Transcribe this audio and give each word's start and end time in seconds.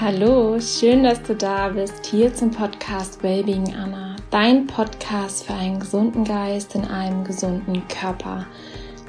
Hallo, 0.00 0.58
schön, 0.60 1.04
dass 1.04 1.22
du 1.22 1.36
da 1.36 1.68
bist, 1.68 2.06
hier 2.06 2.34
zum 2.34 2.50
Podcast 2.50 3.22
Wellbeing 3.22 3.74
Anna, 3.74 4.16
dein 4.28 4.66
Podcast 4.66 5.44
für 5.44 5.54
einen 5.54 5.78
gesunden 5.78 6.24
Geist 6.24 6.74
in 6.74 6.84
einem 6.84 7.22
gesunden 7.22 7.86
Körper. 7.86 8.44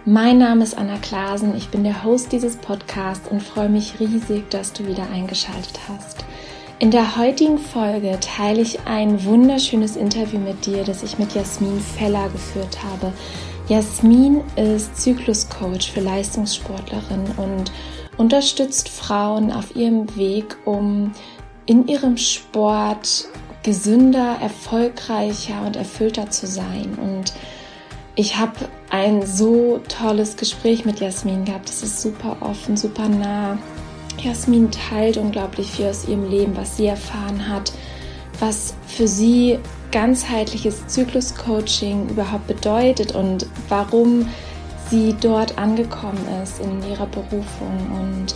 Mein 0.06 0.38
Name 0.38 0.64
ist 0.64 0.78
Anna 0.78 0.98
Klasen, 1.00 1.58
ich 1.58 1.70
bin 1.70 1.84
der 1.84 2.04
Host 2.04 2.32
dieses 2.32 2.58
Podcasts 2.58 3.28
und 3.28 3.42
freue 3.42 3.68
mich 3.68 4.00
riesig, 4.00 4.48
dass 4.52 4.74
du 4.74 4.86
wieder 4.86 5.10
eingeschaltet 5.12 5.80
hast. 5.90 6.24
In 6.78 6.92
der 6.92 7.18
heutigen 7.18 7.58
Folge 7.58 8.20
teile 8.20 8.62
ich 8.62 8.82
ein 8.86 9.26
wunderschönes 9.26 9.96
Interview 9.96 10.40
mit 10.40 10.68
dir, 10.68 10.84
das 10.84 11.02
ich 11.02 11.18
mit 11.18 11.34
Jasmin 11.34 11.80
Feller 11.80 12.30
geführt 12.30 12.84
habe. 12.84 13.12
Jasmin 13.67 14.44
ist 14.56 15.02
Zykluscoach 15.02 15.92
für 15.92 16.02
Leistungssportlerinnen 16.02 17.31
und 17.38 17.72
unterstützt 18.18 18.90
Frauen 18.90 19.52
auf 19.52 19.76
ihrem 19.76 20.16
Weg, 20.16 20.58
um 20.66 21.12
in 21.66 21.88
ihrem 21.88 22.18
Sport 22.18 23.26
gesünder, 23.64 24.38
erfolgreicher 24.42 25.66
und 25.66 25.76
erfüllter 25.76 26.30
zu 26.30 26.46
sein. 26.48 26.98
Und 27.02 27.34
ich 28.16 28.38
habe 28.38 28.70
ein 28.90 29.26
so 29.26 29.82
tolles 29.90 30.38
Gespräch 30.38 30.86
mit 30.86 31.00
Jasmin 31.00 31.46
gehabt. 31.46 31.70
Es 31.70 31.84
ist 31.84 32.02
super 32.02 32.38
offen, 32.40 32.78
super 32.78 33.09
nah. 33.09 33.58
Jasmin 34.18 34.70
teilt 34.72 35.18
unglaublich 35.18 35.72
viel 35.72 35.88
aus 35.88 36.08
ihrem 36.08 36.30
Leben, 36.30 36.56
was 36.56 36.78
sie 36.78 36.86
erfahren 36.86 37.50
hat, 37.50 37.73
was 38.40 38.76
für 38.88 39.08
sie 39.08 39.59
ganzheitliches 39.92 40.88
Zyklus-Coaching 40.88 42.09
überhaupt 42.09 42.48
bedeutet 42.48 43.16
und 43.16 43.48
warum 43.70 44.28
sie 44.89 45.16
dort 45.19 45.58
angekommen 45.58 46.25
ist 46.44 46.59
in 46.59 46.81
ihrer 46.89 47.08
Berufung. 47.08 47.78
Und 47.91 48.33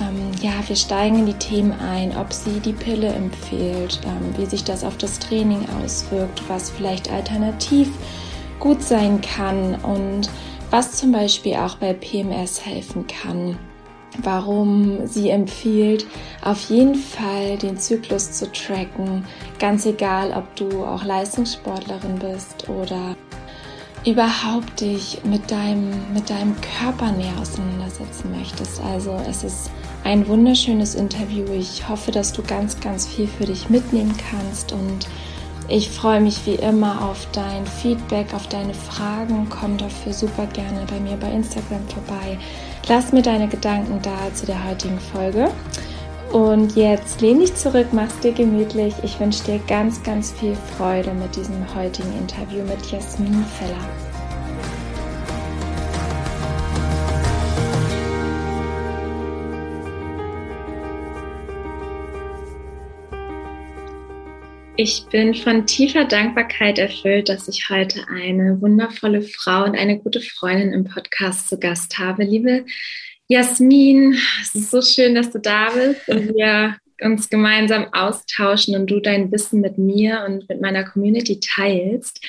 ähm, 0.00 0.32
ja, 0.40 0.52
wir 0.66 0.76
steigen 0.76 1.20
in 1.20 1.26
die 1.26 1.34
Themen 1.34 1.72
ein, 1.72 2.16
ob 2.16 2.32
sie 2.32 2.60
die 2.60 2.72
Pille 2.72 3.08
empfiehlt, 3.08 4.00
ähm, 4.04 4.34
wie 4.36 4.46
sich 4.46 4.64
das 4.64 4.84
auf 4.84 4.96
das 4.96 5.18
Training 5.18 5.66
auswirkt, 5.82 6.42
was 6.48 6.70
vielleicht 6.70 7.10
alternativ 7.10 7.90
gut 8.58 8.82
sein 8.82 9.20
kann 9.20 9.74
und 9.76 10.30
was 10.70 10.92
zum 10.92 11.12
Beispiel 11.12 11.54
auch 11.56 11.76
bei 11.76 11.92
PMS 11.92 12.64
helfen 12.64 13.06
kann. 13.06 13.58
Warum 14.22 15.06
sie 15.06 15.30
empfiehlt, 15.30 16.06
auf 16.42 16.68
jeden 16.68 16.94
Fall 16.94 17.56
den 17.56 17.78
Zyklus 17.78 18.32
zu 18.32 18.50
tracken, 18.52 19.24
ganz 19.58 19.86
egal, 19.86 20.32
ob 20.32 20.54
du 20.54 20.84
auch 20.84 21.02
Leistungssportlerin 21.02 22.18
bist 22.18 22.68
oder 22.68 23.16
überhaupt 24.04 24.80
dich 24.80 25.20
mit 25.24 25.50
deinem, 25.50 25.90
mit 26.12 26.28
deinem 26.28 26.56
Körper 26.78 27.12
näher 27.12 27.38
auseinandersetzen 27.40 28.36
möchtest. 28.36 28.80
Also 28.80 29.20
es 29.28 29.44
ist 29.44 29.70
ein 30.04 30.26
wunderschönes 30.26 30.94
Interview. 30.94 31.44
Ich 31.52 31.88
hoffe, 31.88 32.10
dass 32.10 32.32
du 32.32 32.42
ganz, 32.42 32.80
ganz 32.80 33.06
viel 33.06 33.28
für 33.28 33.44
dich 33.44 33.68
mitnehmen 33.68 34.14
kannst 34.30 34.72
und 34.72 35.06
ich 35.68 35.90
freue 35.90 36.20
mich 36.20 36.44
wie 36.44 36.56
immer 36.56 37.08
auf 37.08 37.28
dein 37.32 37.64
Feedback, 37.66 38.34
auf 38.34 38.48
deine 38.48 38.74
Fragen. 38.74 39.46
Komm 39.48 39.78
dafür 39.78 40.12
super 40.12 40.46
gerne 40.46 40.84
bei 40.90 40.98
mir 40.98 41.16
bei 41.16 41.30
Instagram 41.30 41.88
vorbei. 41.88 42.38
Lass 42.88 43.12
mir 43.12 43.22
deine 43.22 43.46
Gedanken 43.46 44.00
da 44.02 44.34
zu 44.34 44.44
der 44.44 44.64
heutigen 44.68 44.98
Folge. 44.98 45.50
Und 46.32 46.76
jetzt 46.76 47.20
lehn 47.20 47.40
dich 47.40 47.54
zurück, 47.54 47.88
mach's 47.92 48.18
dir 48.20 48.32
gemütlich. 48.32 48.94
Ich 49.02 49.20
wünsche 49.20 49.44
dir 49.44 49.58
ganz, 49.68 50.02
ganz 50.02 50.32
viel 50.32 50.54
Freude 50.54 51.12
mit 51.12 51.36
diesem 51.36 51.74
heutigen 51.74 52.10
Interview 52.18 52.62
mit 52.64 52.90
Jasmin 52.90 53.44
Feller. 53.58 53.76
Ich 64.76 65.04
bin 65.10 65.34
von 65.34 65.66
tiefer 65.66 66.06
Dankbarkeit 66.06 66.78
erfüllt, 66.78 67.28
dass 67.28 67.46
ich 67.46 67.68
heute 67.68 68.06
eine 68.08 68.58
wundervolle 68.62 69.20
Frau 69.20 69.64
und 69.64 69.76
eine 69.76 69.98
gute 69.98 70.22
Freundin 70.22 70.72
im 70.72 70.84
Podcast 70.84 71.50
zu 71.50 71.60
Gast 71.60 71.98
habe. 71.98 72.24
Liebe 72.24 72.64
Jasmin, 73.28 74.18
es 74.42 74.54
ist 74.54 74.70
so 74.70 74.82
schön, 74.82 75.14
dass 75.14 75.30
du 75.30 75.38
da 75.38 75.70
bist 75.70 76.08
und 76.08 76.34
wir 76.34 76.76
uns 77.00 77.28
gemeinsam 77.30 77.92
austauschen 77.92 78.76
und 78.76 78.88
du 78.88 79.00
dein 79.00 79.32
Wissen 79.32 79.60
mit 79.60 79.78
mir 79.78 80.24
und 80.26 80.48
mit 80.48 80.60
meiner 80.60 80.84
Community 80.84 81.40
teilst. 81.40 82.20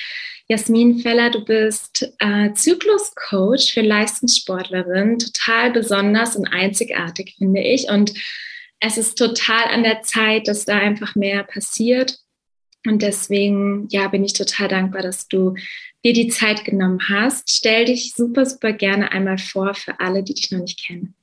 Jasmin 0.48 0.98
Feller, 0.98 1.30
du 1.30 1.44
bist 1.44 2.12
äh, 2.18 2.52
Zykluscoach 2.52 3.72
für 3.72 3.80
Leistungssportlerin, 3.80 5.18
total 5.18 5.72
besonders 5.72 6.36
und 6.36 6.46
einzigartig, 6.48 7.36
finde 7.38 7.62
ich. 7.62 7.88
Und 7.88 8.12
es 8.80 8.98
ist 8.98 9.16
total 9.16 9.64
an 9.72 9.82
der 9.82 10.02
Zeit, 10.02 10.46
dass 10.48 10.66
da 10.66 10.76
einfach 10.76 11.14
mehr 11.14 11.44
passiert. 11.44 12.18
Und 12.86 13.00
deswegen, 13.00 13.88
ja, 13.88 14.08
bin 14.08 14.24
ich 14.24 14.34
total 14.34 14.68
dankbar, 14.68 15.00
dass 15.00 15.28
du 15.28 15.54
dir 16.04 16.12
die 16.12 16.28
Zeit 16.28 16.64
genommen 16.64 17.00
hast. 17.08 17.50
Stell 17.50 17.86
dich 17.86 18.14
super, 18.14 18.44
super 18.46 18.72
gerne 18.72 19.10
einmal 19.12 19.38
vor 19.38 19.74
für 19.74 19.98
alle, 20.00 20.22
die 20.22 20.34
dich 20.34 20.50
noch 20.50 20.60
nicht 20.60 20.84
kennen. 20.84 21.14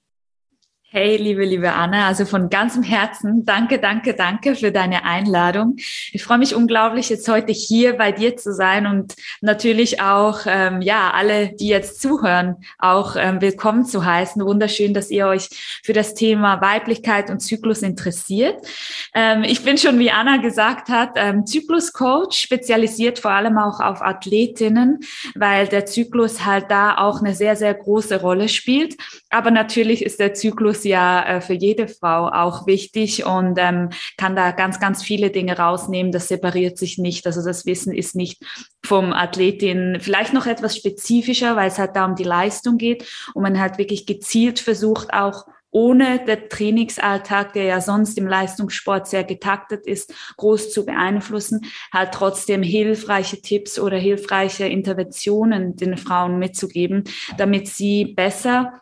Hey, 0.93 1.15
liebe, 1.15 1.45
liebe 1.45 1.71
Anna, 1.71 2.05
also 2.07 2.25
von 2.25 2.49
ganzem 2.49 2.83
Herzen 2.83 3.45
danke, 3.45 3.79
danke, 3.79 4.13
danke 4.13 4.55
für 4.55 4.73
deine 4.73 5.05
Einladung. 5.05 5.77
Ich 6.11 6.21
freue 6.21 6.37
mich 6.37 6.53
unglaublich, 6.53 7.07
jetzt 7.07 7.29
heute 7.29 7.53
hier 7.53 7.93
bei 7.93 8.11
dir 8.11 8.35
zu 8.35 8.53
sein 8.53 8.85
und 8.85 9.15
natürlich 9.39 10.01
auch, 10.01 10.41
ähm, 10.47 10.81
ja, 10.81 11.11
alle, 11.11 11.53
die 11.55 11.69
jetzt 11.69 12.01
zuhören, 12.01 12.57
auch 12.77 13.15
ähm, 13.17 13.39
willkommen 13.39 13.85
zu 13.85 14.03
heißen. 14.03 14.43
Wunderschön, 14.43 14.93
dass 14.93 15.09
ihr 15.09 15.27
euch 15.27 15.47
für 15.81 15.93
das 15.93 16.13
Thema 16.13 16.59
Weiblichkeit 16.59 17.29
und 17.29 17.39
Zyklus 17.39 17.83
interessiert. 17.83 18.57
Ähm, 19.15 19.45
ich 19.45 19.63
bin 19.63 19.77
schon, 19.77 19.97
wie 19.97 20.11
Anna 20.11 20.41
gesagt 20.41 20.89
hat, 20.89 21.11
ähm, 21.15 21.45
Zykluscoach, 21.45 22.33
spezialisiert 22.33 23.17
vor 23.17 23.31
allem 23.31 23.57
auch 23.57 23.79
auf 23.79 24.01
Athletinnen, 24.01 24.99
weil 25.35 25.69
der 25.69 25.85
Zyklus 25.85 26.45
halt 26.45 26.65
da 26.69 26.97
auch 26.97 27.21
eine 27.21 27.33
sehr, 27.33 27.55
sehr 27.55 27.75
große 27.75 28.19
Rolle 28.19 28.49
spielt. 28.49 28.97
Aber 29.29 29.51
natürlich 29.51 30.03
ist 30.03 30.19
der 30.19 30.33
Zyklus 30.33 30.80
ist 30.81 30.85
ja 30.85 31.23
äh, 31.23 31.41
für 31.41 31.53
jede 31.53 31.87
Frau 31.87 32.27
auch 32.27 32.65
wichtig 32.65 33.25
und 33.25 33.57
ähm, 33.57 33.89
kann 34.17 34.35
da 34.35 34.51
ganz, 34.51 34.79
ganz 34.79 35.03
viele 35.03 35.29
Dinge 35.29 35.57
rausnehmen. 35.57 36.11
Das 36.11 36.27
separiert 36.27 36.77
sich 36.77 36.97
nicht. 36.97 37.25
Also 37.27 37.43
das 37.43 37.65
Wissen 37.65 37.93
ist 37.93 38.15
nicht 38.15 38.43
vom 38.83 39.13
Athletin 39.13 39.97
vielleicht 39.99 40.33
noch 40.33 40.47
etwas 40.47 40.75
spezifischer, 40.75 41.55
weil 41.55 41.67
es 41.67 41.77
halt 41.77 41.95
da 41.95 42.05
um 42.05 42.15
die 42.15 42.23
Leistung 42.23 42.77
geht 42.77 43.05
und 43.33 43.43
man 43.43 43.59
halt 43.59 43.77
wirklich 43.77 44.05
gezielt 44.05 44.59
versucht 44.59 45.13
auch 45.13 45.45
ohne 45.73 46.25
der 46.25 46.49
Trainingsalltag, 46.49 47.53
der 47.53 47.63
ja 47.63 47.79
sonst 47.79 48.17
im 48.17 48.27
Leistungssport 48.27 49.07
sehr 49.07 49.23
getaktet 49.23 49.87
ist, 49.87 50.13
groß 50.35 50.73
zu 50.73 50.85
beeinflussen, 50.85 51.61
halt 51.93 52.11
trotzdem 52.11 52.61
hilfreiche 52.61 53.41
Tipps 53.41 53.79
oder 53.79 53.97
hilfreiche 53.97 54.65
Interventionen 54.65 55.77
den 55.77 55.95
Frauen 55.95 56.39
mitzugeben, 56.39 57.05
damit 57.37 57.69
sie 57.69 58.13
besser 58.15 58.81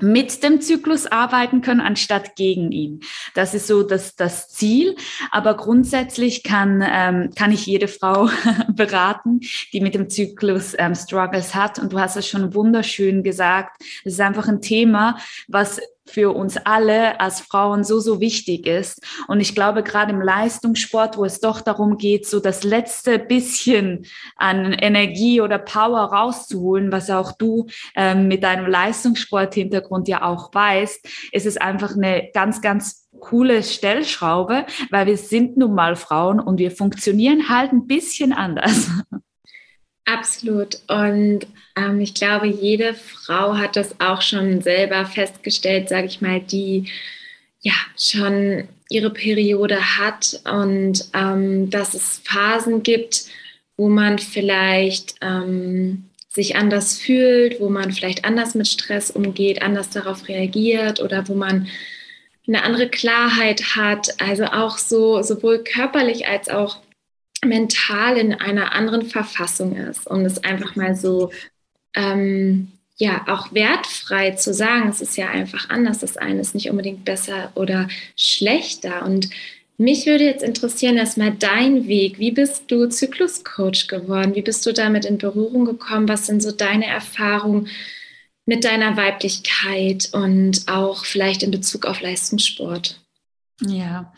mit 0.00 0.42
dem 0.42 0.60
Zyklus 0.60 1.06
arbeiten 1.06 1.60
können, 1.60 1.80
anstatt 1.80 2.36
gegen 2.36 2.72
ihn. 2.72 3.00
Das 3.34 3.54
ist 3.54 3.66
so 3.66 3.82
das, 3.82 4.16
das 4.16 4.48
Ziel. 4.48 4.96
Aber 5.30 5.56
grundsätzlich 5.56 6.42
kann, 6.42 6.84
ähm, 6.86 7.30
kann 7.34 7.52
ich 7.52 7.66
jede 7.66 7.88
Frau 7.88 8.28
beraten, 8.68 9.40
die 9.72 9.80
mit 9.80 9.94
dem 9.94 10.08
Zyklus 10.08 10.74
ähm, 10.78 10.94
Struggles 10.94 11.54
hat. 11.54 11.78
Und 11.78 11.92
du 11.92 12.00
hast 12.00 12.16
es 12.16 12.28
schon 12.28 12.54
wunderschön 12.54 13.22
gesagt. 13.22 13.82
Es 14.04 14.14
ist 14.14 14.20
einfach 14.20 14.48
ein 14.48 14.60
Thema, 14.60 15.18
was 15.48 15.80
für 16.08 16.34
uns 16.34 16.56
alle 16.56 17.20
als 17.20 17.40
Frauen 17.40 17.84
so, 17.84 18.00
so 18.00 18.20
wichtig 18.20 18.66
ist. 18.66 19.00
Und 19.28 19.40
ich 19.40 19.54
glaube, 19.54 19.82
gerade 19.82 20.12
im 20.12 20.20
Leistungssport, 20.20 21.16
wo 21.16 21.24
es 21.24 21.40
doch 21.40 21.60
darum 21.60 21.98
geht, 21.98 22.26
so 22.26 22.40
das 22.40 22.64
letzte 22.64 23.18
bisschen 23.18 24.06
an 24.36 24.72
Energie 24.72 25.40
oder 25.40 25.58
Power 25.58 26.00
rauszuholen, 26.00 26.92
was 26.92 27.10
auch 27.10 27.32
du 27.32 27.66
ähm, 27.94 28.28
mit 28.28 28.42
deinem 28.42 28.66
Leistungssport-Hintergrund 28.66 30.08
ja 30.08 30.22
auch 30.22 30.52
weißt, 30.52 31.08
ist 31.32 31.46
es 31.46 31.56
einfach 31.56 31.94
eine 31.94 32.30
ganz, 32.32 32.60
ganz 32.60 33.08
coole 33.20 33.62
Stellschraube, 33.62 34.66
weil 34.90 35.06
wir 35.06 35.16
sind 35.16 35.56
nun 35.56 35.74
mal 35.74 35.96
Frauen 35.96 36.40
und 36.40 36.58
wir 36.58 36.70
funktionieren 36.70 37.48
halt 37.48 37.72
ein 37.72 37.86
bisschen 37.86 38.32
anders. 38.32 38.90
Absolut. 40.08 40.78
Und 40.88 41.46
ähm, 41.76 42.00
ich 42.00 42.14
glaube, 42.14 42.46
jede 42.46 42.94
Frau 42.94 43.58
hat 43.58 43.76
das 43.76 44.00
auch 44.00 44.22
schon 44.22 44.62
selber 44.62 45.04
festgestellt, 45.04 45.90
sage 45.90 46.06
ich 46.06 46.22
mal, 46.22 46.40
die 46.40 46.88
ja 47.60 47.74
schon 47.98 48.68
ihre 48.88 49.10
Periode 49.10 49.98
hat 49.98 50.40
und 50.50 51.04
ähm, 51.12 51.68
dass 51.68 51.92
es 51.92 52.22
Phasen 52.24 52.82
gibt, 52.82 53.26
wo 53.76 53.90
man 53.90 54.18
vielleicht 54.18 55.16
ähm, 55.20 56.04
sich 56.30 56.56
anders 56.56 56.98
fühlt, 56.98 57.60
wo 57.60 57.68
man 57.68 57.92
vielleicht 57.92 58.24
anders 58.24 58.54
mit 58.54 58.66
Stress 58.66 59.10
umgeht, 59.10 59.60
anders 59.60 59.90
darauf 59.90 60.26
reagiert 60.26 61.00
oder 61.00 61.28
wo 61.28 61.34
man 61.34 61.68
eine 62.46 62.62
andere 62.62 62.88
Klarheit 62.88 63.76
hat, 63.76 64.08
also 64.22 64.44
auch 64.46 64.78
so 64.78 65.22
sowohl 65.22 65.62
körperlich 65.62 66.26
als 66.26 66.48
auch 66.48 66.78
mental 67.44 68.16
in 68.16 68.34
einer 68.34 68.74
anderen 68.74 69.02
Verfassung 69.02 69.76
ist, 69.76 70.06
um 70.06 70.24
es 70.24 70.42
einfach 70.44 70.76
mal 70.76 70.96
so 70.96 71.30
ähm, 71.94 72.72
ja 72.96 73.24
auch 73.28 73.52
wertfrei 73.52 74.32
zu 74.32 74.52
sagen, 74.52 74.88
es 74.88 75.00
ist 75.00 75.16
ja 75.16 75.28
einfach 75.28 75.70
anders, 75.70 75.98
das 76.00 76.16
eine 76.16 76.40
ist 76.40 76.54
nicht 76.54 76.68
unbedingt 76.68 77.04
besser 77.04 77.52
oder 77.54 77.88
schlechter. 78.16 79.04
Und 79.04 79.30
mich 79.76 80.06
würde 80.06 80.24
jetzt 80.24 80.42
interessieren, 80.42 80.96
erstmal 80.96 81.30
dein 81.30 81.86
Weg. 81.86 82.18
Wie 82.18 82.32
bist 82.32 82.64
du 82.68 82.88
Zykluscoach 82.88 83.86
geworden? 83.86 84.34
Wie 84.34 84.42
bist 84.42 84.66
du 84.66 84.72
damit 84.72 85.04
in 85.04 85.18
Berührung 85.18 85.64
gekommen? 85.64 86.08
Was 86.08 86.26
sind 86.26 86.42
so 86.42 86.50
deine 86.50 86.86
Erfahrungen 86.86 87.68
mit 88.44 88.64
deiner 88.64 88.96
Weiblichkeit 88.96 90.08
und 90.12 90.64
auch 90.66 91.04
vielleicht 91.04 91.44
in 91.44 91.52
Bezug 91.52 91.86
auf 91.86 92.00
Leistungssport? 92.00 93.00
Ja, 93.60 94.12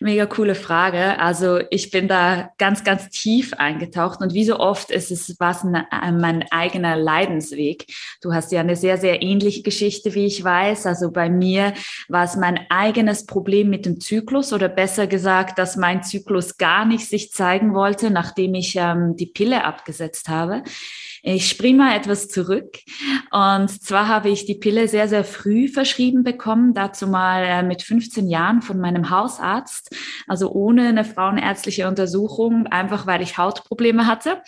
mega 0.00 0.26
coole 0.26 0.56
Frage. 0.56 1.20
Also 1.20 1.60
ich 1.70 1.92
bin 1.92 2.08
da 2.08 2.50
ganz, 2.58 2.82
ganz 2.82 3.08
tief 3.08 3.54
eingetaucht 3.54 4.20
und 4.20 4.34
wie 4.34 4.44
so 4.44 4.58
oft 4.58 4.90
ist 4.90 5.12
es 5.12 5.36
was 5.38 5.62
mein 5.62 6.44
eigener 6.50 6.96
Leidensweg. 6.96 7.86
Du 8.20 8.32
hast 8.32 8.50
ja 8.50 8.58
eine 8.58 8.74
sehr, 8.74 8.98
sehr 8.98 9.22
ähnliche 9.22 9.62
Geschichte, 9.62 10.14
wie 10.14 10.26
ich 10.26 10.42
weiß. 10.42 10.86
Also 10.86 11.12
bei 11.12 11.30
mir 11.30 11.72
war 12.08 12.24
es 12.24 12.34
mein 12.34 12.66
eigenes 12.68 13.26
Problem 13.26 13.70
mit 13.70 13.86
dem 13.86 14.00
Zyklus 14.00 14.52
oder 14.52 14.68
besser 14.68 15.06
gesagt, 15.06 15.60
dass 15.60 15.76
mein 15.76 16.02
Zyklus 16.02 16.56
gar 16.56 16.84
nicht 16.84 17.06
sich 17.06 17.30
zeigen 17.30 17.74
wollte, 17.74 18.10
nachdem 18.10 18.54
ich 18.54 18.74
ähm, 18.74 19.14
die 19.14 19.26
Pille 19.26 19.62
abgesetzt 19.62 20.28
habe. 20.28 20.64
Ich 21.22 21.48
springe 21.48 21.78
mal 21.78 21.96
etwas 21.96 22.28
zurück. 22.28 22.78
Und 23.30 23.68
zwar 23.68 24.08
habe 24.08 24.30
ich 24.30 24.46
die 24.46 24.54
Pille 24.54 24.88
sehr, 24.88 25.08
sehr 25.08 25.24
früh 25.24 25.68
verschrieben 25.68 26.22
bekommen, 26.22 26.74
dazu 26.74 27.06
mal 27.06 27.42
äh, 27.44 27.62
mit 27.62 27.82
15 27.82 28.28
Jahren 28.28 28.62
von 28.62 28.78
meinem 28.80 29.10
Hausarzt, 29.10 29.94
also 30.26 30.50
ohne 30.52 30.88
eine 30.88 31.04
frauenärztliche 31.04 31.86
Untersuchung, 31.88 32.66
einfach 32.66 33.06
weil 33.06 33.22
ich 33.22 33.38
Hautprobleme 33.38 34.06
hatte. 34.06 34.42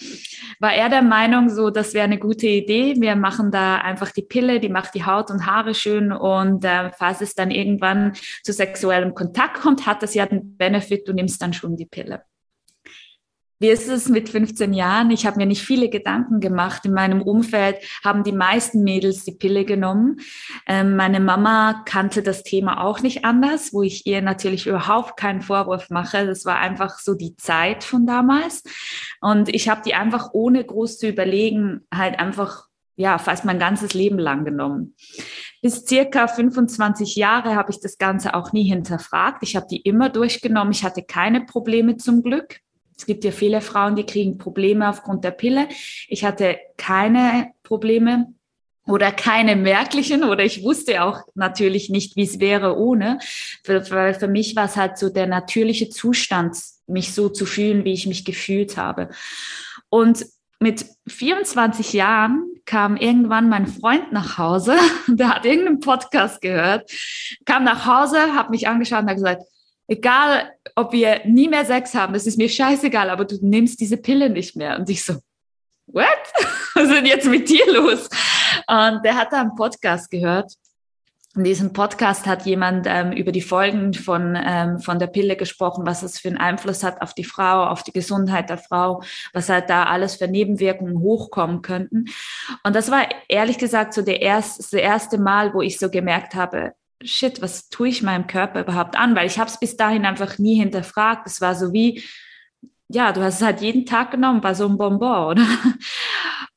War 0.60 0.72
er 0.72 0.88
der 0.88 1.02
Meinung, 1.02 1.50
so, 1.50 1.70
das 1.70 1.94
wäre 1.94 2.04
eine 2.04 2.18
gute 2.18 2.46
Idee. 2.46 2.94
Wir 2.98 3.16
machen 3.16 3.50
da 3.50 3.76
einfach 3.76 4.10
die 4.10 4.22
Pille, 4.22 4.60
die 4.60 4.68
macht 4.68 4.94
die 4.94 5.04
Haut 5.04 5.30
und 5.30 5.46
Haare 5.46 5.74
schön. 5.74 6.12
Und 6.12 6.64
äh, 6.64 6.90
falls 6.92 7.20
es 7.20 7.34
dann 7.34 7.50
irgendwann 7.50 8.14
zu 8.42 8.52
sexuellem 8.52 9.14
Kontakt 9.14 9.60
kommt, 9.60 9.86
hat 9.86 10.02
das 10.02 10.14
ja 10.14 10.26
den 10.26 10.56
Benefit, 10.56 11.06
du 11.06 11.12
nimmst 11.12 11.42
dann 11.42 11.52
schon 11.52 11.76
die 11.76 11.86
Pille. 11.86 12.22
Wie 13.62 13.68
ist 13.68 13.88
es 13.88 14.08
mit 14.08 14.28
15 14.28 14.72
Jahren? 14.72 15.12
Ich 15.12 15.24
habe 15.24 15.36
mir 15.36 15.46
nicht 15.46 15.62
viele 15.62 15.88
Gedanken 15.88 16.40
gemacht. 16.40 16.84
In 16.84 16.94
meinem 16.94 17.22
Umfeld 17.22 17.76
haben 18.02 18.24
die 18.24 18.32
meisten 18.32 18.82
Mädels 18.82 19.24
die 19.24 19.36
Pille 19.36 19.64
genommen. 19.64 20.18
Ähm, 20.66 20.96
meine 20.96 21.20
Mama 21.20 21.84
kannte 21.84 22.24
das 22.24 22.42
Thema 22.42 22.82
auch 22.82 23.02
nicht 23.02 23.24
anders, 23.24 23.72
wo 23.72 23.84
ich 23.84 24.04
ihr 24.04 24.20
natürlich 24.20 24.66
überhaupt 24.66 25.16
keinen 25.16 25.42
Vorwurf 25.42 25.90
mache. 25.90 26.26
Das 26.26 26.44
war 26.44 26.58
einfach 26.58 26.98
so 26.98 27.14
die 27.14 27.36
Zeit 27.36 27.84
von 27.84 28.04
damals. 28.04 28.64
Und 29.20 29.48
ich 29.48 29.68
habe 29.68 29.82
die 29.86 29.94
einfach 29.94 30.30
ohne 30.32 30.64
groß 30.64 30.98
zu 30.98 31.06
überlegen 31.06 31.82
halt 31.94 32.18
einfach 32.18 32.66
ja, 32.96 33.16
fast 33.18 33.44
mein 33.44 33.60
ganzes 33.60 33.94
Leben 33.94 34.18
lang 34.18 34.44
genommen. 34.44 34.96
Bis 35.60 35.86
circa 35.86 36.26
25 36.26 37.14
Jahre 37.14 37.54
habe 37.54 37.70
ich 37.70 37.78
das 37.78 37.96
Ganze 37.96 38.34
auch 38.34 38.52
nie 38.52 38.64
hinterfragt. 38.64 39.44
Ich 39.44 39.54
habe 39.54 39.68
die 39.70 39.82
immer 39.82 40.08
durchgenommen. 40.08 40.72
Ich 40.72 40.82
hatte 40.82 41.04
keine 41.04 41.42
Probleme 41.42 41.96
zum 41.96 42.24
Glück. 42.24 42.58
Es 43.02 43.06
gibt 43.06 43.24
ja 43.24 43.32
viele 43.32 43.60
Frauen, 43.60 43.96
die 43.96 44.06
kriegen 44.06 44.38
Probleme 44.38 44.88
aufgrund 44.88 45.24
der 45.24 45.32
Pille. 45.32 45.68
Ich 46.06 46.24
hatte 46.24 46.56
keine 46.76 47.50
Probleme 47.64 48.32
oder 48.86 49.10
keine 49.10 49.56
merklichen 49.56 50.22
oder 50.22 50.44
ich 50.44 50.62
wusste 50.62 51.02
auch 51.02 51.22
natürlich 51.34 51.90
nicht, 51.90 52.14
wie 52.14 52.22
es 52.22 52.38
wäre 52.38 52.78
ohne, 52.78 53.18
weil 53.66 54.14
für 54.14 54.28
mich 54.28 54.54
war 54.54 54.66
es 54.66 54.76
halt 54.76 54.98
so 54.98 55.08
der 55.08 55.26
natürliche 55.26 55.88
Zustand, 55.88 56.56
mich 56.86 57.12
so 57.12 57.28
zu 57.28 57.44
fühlen, 57.44 57.84
wie 57.84 57.92
ich 57.92 58.06
mich 58.06 58.24
gefühlt 58.24 58.76
habe. 58.76 59.08
Und 59.88 60.24
mit 60.60 60.86
24 61.08 61.94
Jahren 61.94 62.44
kam 62.66 62.96
irgendwann 62.96 63.48
mein 63.48 63.66
Freund 63.66 64.12
nach 64.12 64.38
Hause, 64.38 64.76
der 65.08 65.30
hat 65.30 65.44
irgendeinen 65.44 65.80
Podcast 65.80 66.40
gehört, 66.40 66.88
kam 67.46 67.64
nach 67.64 67.84
Hause, 67.84 68.36
hat 68.36 68.50
mich 68.50 68.68
angeschaut 68.68 69.02
und 69.02 69.08
hat 69.08 69.16
gesagt, 69.16 69.42
egal 69.92 70.52
ob 70.74 70.92
wir 70.92 71.20
nie 71.26 71.48
mehr 71.48 71.64
Sex 71.64 71.94
haben, 71.94 72.14
das 72.14 72.26
ist 72.26 72.38
mir 72.38 72.48
scheißegal, 72.48 73.10
aber 73.10 73.24
du 73.24 73.36
nimmst 73.40 73.80
diese 73.80 73.96
Pille 73.96 74.30
nicht 74.30 74.56
mehr. 74.56 74.78
Und 74.78 74.88
ich 74.88 75.04
so, 75.04 75.14
what? 75.86 76.06
Was 76.74 76.84
ist 76.84 76.94
denn 76.94 77.06
jetzt 77.06 77.28
mit 77.28 77.48
dir 77.48 77.70
los? 77.72 78.08
Und 78.66 79.04
der 79.04 79.16
hat 79.16 79.32
da 79.32 79.42
einen 79.42 79.54
Podcast 79.54 80.10
gehört. 80.10 80.52
In 81.34 81.44
diesem 81.44 81.72
Podcast 81.72 82.26
hat 82.26 82.44
jemand 82.44 82.86
ähm, 82.86 83.12
über 83.12 83.32
die 83.32 83.40
Folgen 83.40 83.94
von, 83.94 84.38
ähm, 84.38 84.80
von 84.80 84.98
der 84.98 85.06
Pille 85.06 85.34
gesprochen, 85.36 85.86
was 85.86 86.02
es 86.02 86.18
für 86.18 86.28
einen 86.28 86.36
Einfluss 86.36 86.82
hat 86.82 87.00
auf 87.00 87.14
die 87.14 87.24
Frau, 87.24 87.64
auf 87.66 87.82
die 87.82 87.92
Gesundheit 87.92 88.50
der 88.50 88.58
Frau, 88.58 89.02
was 89.32 89.48
halt 89.48 89.70
da 89.70 89.84
alles 89.84 90.16
für 90.16 90.28
Nebenwirkungen 90.28 91.00
hochkommen 91.00 91.62
könnten. 91.62 92.06
Und 92.64 92.76
das 92.76 92.90
war 92.90 93.08
ehrlich 93.28 93.56
gesagt 93.56 93.94
so 93.94 94.02
der 94.02 94.20
erste, 94.20 94.62
das 94.62 94.72
erste 94.74 95.18
Mal, 95.18 95.54
wo 95.54 95.62
ich 95.62 95.78
so 95.78 95.88
gemerkt 95.88 96.34
habe, 96.34 96.74
shit, 97.04 97.42
was 97.42 97.68
tue 97.68 97.88
ich 97.88 98.02
meinem 98.02 98.26
Körper 98.26 98.60
überhaupt 98.60 98.96
an? 98.96 99.14
Weil 99.16 99.26
ich 99.26 99.38
habe 99.38 99.50
es 99.50 99.58
bis 99.58 99.76
dahin 99.76 100.04
einfach 100.04 100.38
nie 100.38 100.56
hinterfragt. 100.56 101.26
Es 101.26 101.40
war 101.40 101.54
so 101.54 101.72
wie, 101.72 102.02
ja, 102.88 103.12
du 103.12 103.22
hast 103.22 103.36
es 103.36 103.42
halt 103.42 103.60
jeden 103.60 103.86
Tag 103.86 104.10
genommen, 104.10 104.42
war 104.42 104.54
so 104.54 104.68
ein 104.68 104.78
Bonbon, 104.78 105.26
oder? 105.32 105.46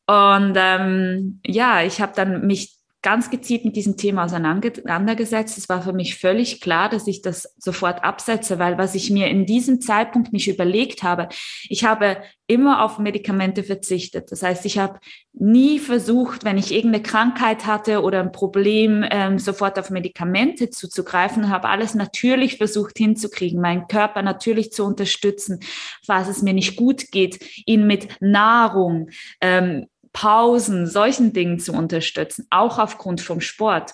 Und 0.08 0.54
ähm, 0.56 1.42
ja, 1.46 1.82
ich 1.82 2.00
habe 2.00 2.14
dann 2.16 2.46
mich 2.46 2.75
ganz 3.06 3.30
gezielt 3.30 3.66
mit 3.66 3.76
diesem 3.76 3.98
Thema 3.98 4.26
auseinandergesetzt. 4.26 5.60
Es 5.60 5.70
war 5.70 5.84
für 5.84 5.94
mich 5.94 6.18
völlig 6.18 6.60
klar, 6.60 6.90
dass 6.90 7.06
ich 7.06 7.22
das 7.22 7.54
sofort 7.60 8.04
absetze, 8.04 8.58
weil 8.58 8.80
was 8.80 8.96
ich 8.96 9.12
mir 9.12 9.28
in 9.28 9.46
diesem 9.46 9.80
Zeitpunkt 9.80 10.34
nicht 10.34 10.48
überlegt 10.48 11.04
habe, 11.04 11.30
ich 11.70 11.86
habe 11.86 12.18
immer 12.48 12.84
auf 12.84 12.98
Medikamente 12.98 13.64
verzichtet. 13.64 14.32
Das 14.32 14.42
heißt, 14.42 14.66
ich 14.66 14.80
habe 14.80 15.00
nie 15.34 15.78
versucht, 15.78 16.46
wenn 16.46 16.58
ich 16.58 16.72
irgendeine 16.72 17.04
Krankheit 17.04 17.68
hatte 17.68 18.02
oder 18.02 18.22
ein 18.22 18.32
Problem, 18.32 19.06
ähm, 19.12 19.38
sofort 19.38 19.78
auf 19.78 19.92
Medikamente 19.92 20.72
zuzugreifen, 20.72 21.50
habe 21.50 21.70
alles 21.70 21.94
natürlich 21.94 22.58
versucht 22.58 22.98
hinzukriegen, 22.98 23.62
meinen 23.62 23.88
Körper 23.88 24.24
natürlich 24.24 24.72
zu 24.72 24.84
unterstützen, 24.84 25.60
falls 26.04 26.28
es 26.28 26.42
mir 26.42 26.54
nicht 26.54 26.76
gut 26.76 27.12
geht, 27.12 27.64
ihn 27.68 27.86
mit 27.86 28.08
Nahrung, 28.20 29.10
ähm, 29.42 29.86
Pausen, 30.16 30.88
solchen 30.88 31.34
Dingen 31.34 31.60
zu 31.60 31.74
unterstützen, 31.74 32.48
auch 32.50 32.80
aufgrund 32.80 33.20
vom 33.20 33.42
Sport. 33.42 33.94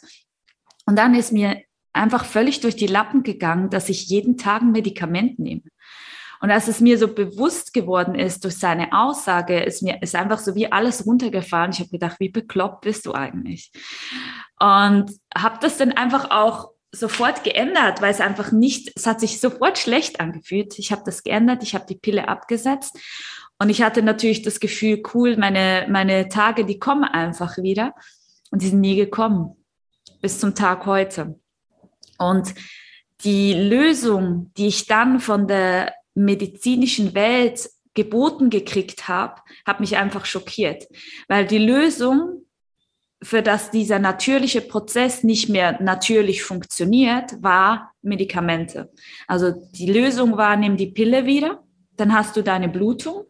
Und 0.86 0.96
dann 0.96 1.16
ist 1.16 1.32
mir 1.32 1.64
einfach 1.94 2.26
völlig 2.26 2.62
durch 2.62 2.76
die 2.76 2.88
Lappen 2.88 3.24
gegangen, 3.24 3.72
dass 3.72 3.90
ich 3.90 4.08
jeden 4.08 4.38
Tag 4.38 4.62
ein 4.62 4.72
Medikament 4.72 5.40
nehme. 5.40 5.64
Und 6.40 6.52
als 6.52 6.68
es 6.68 6.80
mir 6.80 7.00
so 7.00 7.08
bewusst 7.08 7.74
geworden 7.74 8.14
ist 8.14 8.44
durch 8.44 8.56
seine 8.56 8.94
Aussage, 8.94 9.62
ist 9.62 9.82
mir 9.82 10.02
ist 10.02 10.16
einfach 10.16 10.40
so 10.40 10.54
wie 10.54 10.72
alles 10.72 11.08
runtergefahren. 11.08 11.72
Ich 11.72 11.80
habe 11.80 11.90
gedacht, 11.90 12.20
wie 12.20 12.30
bekloppt 12.30 12.82
bist 12.82 13.08
du 13.08 13.13
eigentlich? 13.13 13.72
Und 14.60 15.12
habe 15.36 15.58
das 15.60 15.78
dann 15.78 15.92
einfach 15.92 16.30
auch 16.30 16.70
sofort 16.92 17.44
geändert, 17.44 18.01
weil 18.01 18.12
es 18.12 18.22
einfach 18.22 18.51
nicht, 18.51 18.92
es 18.96 19.08
hat 19.08 19.20
sich 19.20 19.40
sofort 19.40 19.80
schlecht 19.80 20.20
angefühlt. 20.20 20.78
Ich 20.78 20.92
habe 20.92 21.01
das 21.04 21.24
geändert, 21.24 21.63
ich 21.63 21.74
habe 21.74 21.86
die 21.88 21.96
Pille 21.96 22.28
abgesetzt 22.28 22.98
und 23.62 23.70
ich 23.70 23.84
hatte 23.84 24.01
natürlich 24.01 24.41
das 24.41 24.60
Gefühl, 24.60 25.03
cool, 25.13 25.38
meine, 25.38 25.86
meine 25.88 26.30
Tage, 26.30 26.65
die 26.65 26.80
kommen 26.80 27.03
einfach 27.03 27.60
wieder. 27.60 27.94
Und 28.50 28.63
die 28.63 28.70
sind 28.70 28.82
nie 28.82 28.96
gekommen. 28.96 29.56
Bis 30.20 30.39
zum 30.39 30.56
Tag 30.56 30.88
heute. 30.88 31.39
Und 32.18 32.56
die 33.24 33.53
Lösung, 33.53 34.51
die 34.58 34.65
ich 34.65 34.88
dann 34.88 35.20
von 35.20 35.48
der 35.48 35.94
medizinischen 36.15 37.13
Welt 37.13 37.70
geboten 37.94 38.50
gekriegt 38.50 39.08
habe, 39.08 39.39
hat 39.63 39.80
mich 39.80 39.96
einfach 39.96 40.25
schockiert. 40.25 40.88
Weil 41.27 41.46
die 41.46 41.60
Lösung, 41.60 42.48
für 43.22 43.44
das 43.44 43.70
dieser 43.70 44.00
natürliche 44.00 44.62
Prozess 44.62 45.24
nicht 45.24 45.50
mehr 45.50 45.80
natürlich 45.84 46.41
funktioniert, 46.41 47.44
war 47.44 47.91
Medikamente. 48.01 48.91
Also 49.27 49.51
die 49.74 49.91
Lösung 49.91 50.36
war, 50.36 50.58
nimm 50.58 50.77
die 50.77 50.89
Pille 50.89 51.27
wieder, 51.27 51.63
dann 51.96 52.12
hast 52.12 52.36
du 52.36 52.41
deine 52.41 52.68
Blutung 52.68 53.25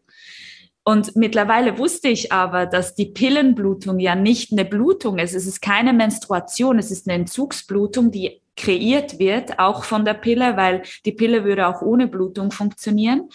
und 0.84 1.16
mittlerweile 1.16 1.78
wusste 1.78 2.08
ich 2.08 2.32
aber, 2.32 2.66
dass 2.66 2.96
die 2.96 3.06
Pillenblutung 3.06 4.00
ja 4.00 4.16
nicht 4.16 4.52
eine 4.52 4.66
Blutung 4.66 5.20
ist. 5.20 5.36
Es 5.36 5.46
ist 5.46 5.62
keine 5.62 5.94
Menstruation, 5.94 6.80
es 6.80 6.90
ist 6.90 7.08
eine 7.08 7.20
Entzugsblutung, 7.20 8.12
die 8.12 8.42
kreiert 8.56 9.20
wird, 9.20 9.60
auch 9.60 9.84
von 9.84 10.06
der 10.06 10.16
Pille, 10.16 10.58
weil 10.58 10.82
die 11.06 11.12
Pille 11.12 11.44
würde 11.44 11.68
auch 11.68 11.82
ohne 11.82 12.08
Blutung 12.08 12.52
funktionieren. 12.52 13.30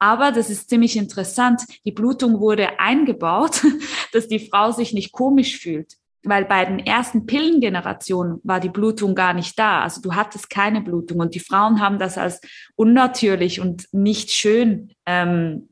Aber 0.00 0.32
das 0.32 0.50
ist 0.50 0.68
ziemlich 0.68 0.96
interessant. 0.96 1.62
Die 1.84 1.92
Blutung 1.92 2.40
wurde 2.40 2.80
eingebaut, 2.80 3.62
dass 4.12 4.26
die 4.26 4.40
Frau 4.40 4.72
sich 4.72 4.92
nicht 4.92 5.12
komisch 5.12 5.58
fühlt. 5.58 5.94
Weil 6.24 6.44
bei 6.44 6.64
den 6.64 6.80
ersten 6.80 7.26
Pillengenerationen 7.26 8.40
war 8.42 8.58
die 8.58 8.68
Blutung 8.68 9.14
gar 9.14 9.34
nicht 9.34 9.58
da. 9.58 9.82
Also 9.82 10.00
du 10.00 10.14
hattest 10.14 10.50
keine 10.50 10.80
Blutung. 10.80 11.20
Und 11.20 11.36
die 11.36 11.40
Frauen 11.40 11.80
haben 11.80 12.00
das 12.00 12.18
als 12.18 12.40
unnatürlich 12.74 13.60
und 13.60 13.86
nicht 13.92 14.30
schön 14.30 14.92
ähm, 15.06 15.68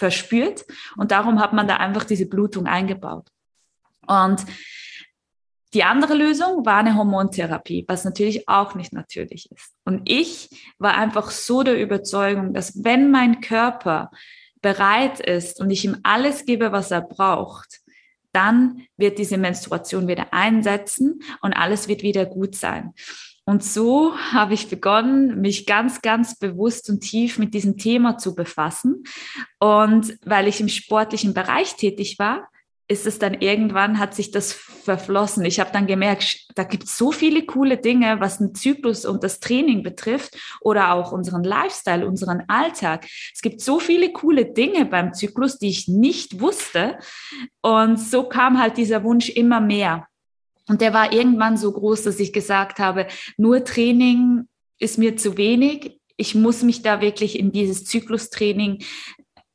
verspürt. 0.00 0.64
Und 0.96 1.12
darum 1.12 1.38
hat 1.38 1.52
man 1.52 1.68
da 1.68 1.76
einfach 1.76 2.04
diese 2.04 2.26
Blutung 2.26 2.66
eingebaut. 2.66 3.28
Und 4.06 4.44
die 5.74 5.84
andere 5.84 6.14
Lösung 6.14 6.66
war 6.66 6.78
eine 6.78 6.96
Hormontherapie, 6.96 7.84
was 7.86 8.04
natürlich 8.04 8.48
auch 8.48 8.74
nicht 8.74 8.92
natürlich 8.92 9.52
ist. 9.52 9.72
Und 9.84 10.02
ich 10.10 10.48
war 10.78 10.94
einfach 10.94 11.30
so 11.30 11.62
der 11.62 11.80
Überzeugung, 11.80 12.52
dass 12.54 12.82
wenn 12.82 13.12
mein 13.12 13.40
Körper 13.40 14.10
bereit 14.62 15.20
ist 15.20 15.60
und 15.60 15.70
ich 15.70 15.84
ihm 15.84 15.98
alles 16.02 16.44
gebe, 16.44 16.72
was 16.72 16.90
er 16.90 17.02
braucht, 17.02 17.80
dann 18.32 18.86
wird 18.96 19.18
diese 19.18 19.38
Menstruation 19.38 20.08
wieder 20.08 20.32
einsetzen 20.32 21.22
und 21.42 21.52
alles 21.52 21.88
wird 21.88 22.02
wieder 22.02 22.26
gut 22.26 22.54
sein. 22.56 22.94
Und 23.44 23.64
so 23.64 24.16
habe 24.16 24.54
ich 24.54 24.68
begonnen, 24.68 25.40
mich 25.40 25.66
ganz, 25.66 26.02
ganz 26.02 26.38
bewusst 26.38 26.88
und 26.88 27.00
tief 27.00 27.38
mit 27.38 27.54
diesem 27.54 27.76
Thema 27.76 28.16
zu 28.16 28.34
befassen. 28.34 29.04
Und 29.58 30.16
weil 30.24 30.46
ich 30.46 30.60
im 30.60 30.68
sportlichen 30.68 31.34
Bereich 31.34 31.74
tätig 31.76 32.18
war, 32.18 32.48
ist 32.90 33.06
es 33.06 33.20
dann 33.20 33.34
irgendwann, 33.34 34.00
hat 34.00 34.14
sich 34.14 34.32
das 34.32 34.52
verflossen. 34.52 35.44
Ich 35.44 35.60
habe 35.60 35.70
dann 35.72 35.86
gemerkt, 35.86 36.48
da 36.56 36.64
gibt 36.64 36.84
es 36.84 36.98
so 36.98 37.12
viele 37.12 37.46
coole 37.46 37.76
Dinge, 37.76 38.18
was 38.18 38.38
den 38.38 38.52
Zyklus 38.52 39.04
und 39.04 39.22
das 39.22 39.38
Training 39.38 39.84
betrifft 39.84 40.36
oder 40.60 40.92
auch 40.92 41.12
unseren 41.12 41.44
Lifestyle, 41.44 42.04
unseren 42.04 42.42
Alltag. 42.48 43.06
Es 43.32 43.42
gibt 43.42 43.60
so 43.60 43.78
viele 43.78 44.12
coole 44.12 44.52
Dinge 44.52 44.86
beim 44.86 45.14
Zyklus, 45.14 45.58
die 45.58 45.68
ich 45.68 45.86
nicht 45.86 46.40
wusste. 46.40 46.98
Und 47.62 47.96
so 47.96 48.28
kam 48.28 48.60
halt 48.60 48.76
dieser 48.76 49.04
Wunsch 49.04 49.28
immer 49.28 49.60
mehr. 49.60 50.09
Und 50.70 50.80
der 50.82 50.94
war 50.94 51.12
irgendwann 51.12 51.56
so 51.56 51.72
groß, 51.72 52.04
dass 52.04 52.20
ich 52.20 52.32
gesagt 52.32 52.78
habe, 52.78 53.08
nur 53.36 53.64
Training 53.64 54.46
ist 54.78 54.98
mir 54.98 55.16
zu 55.16 55.36
wenig. 55.36 55.98
Ich 56.16 56.36
muss 56.36 56.62
mich 56.62 56.80
da 56.82 57.00
wirklich 57.00 57.36
in 57.36 57.50
dieses 57.50 57.84
Zyklustraining 57.86 58.78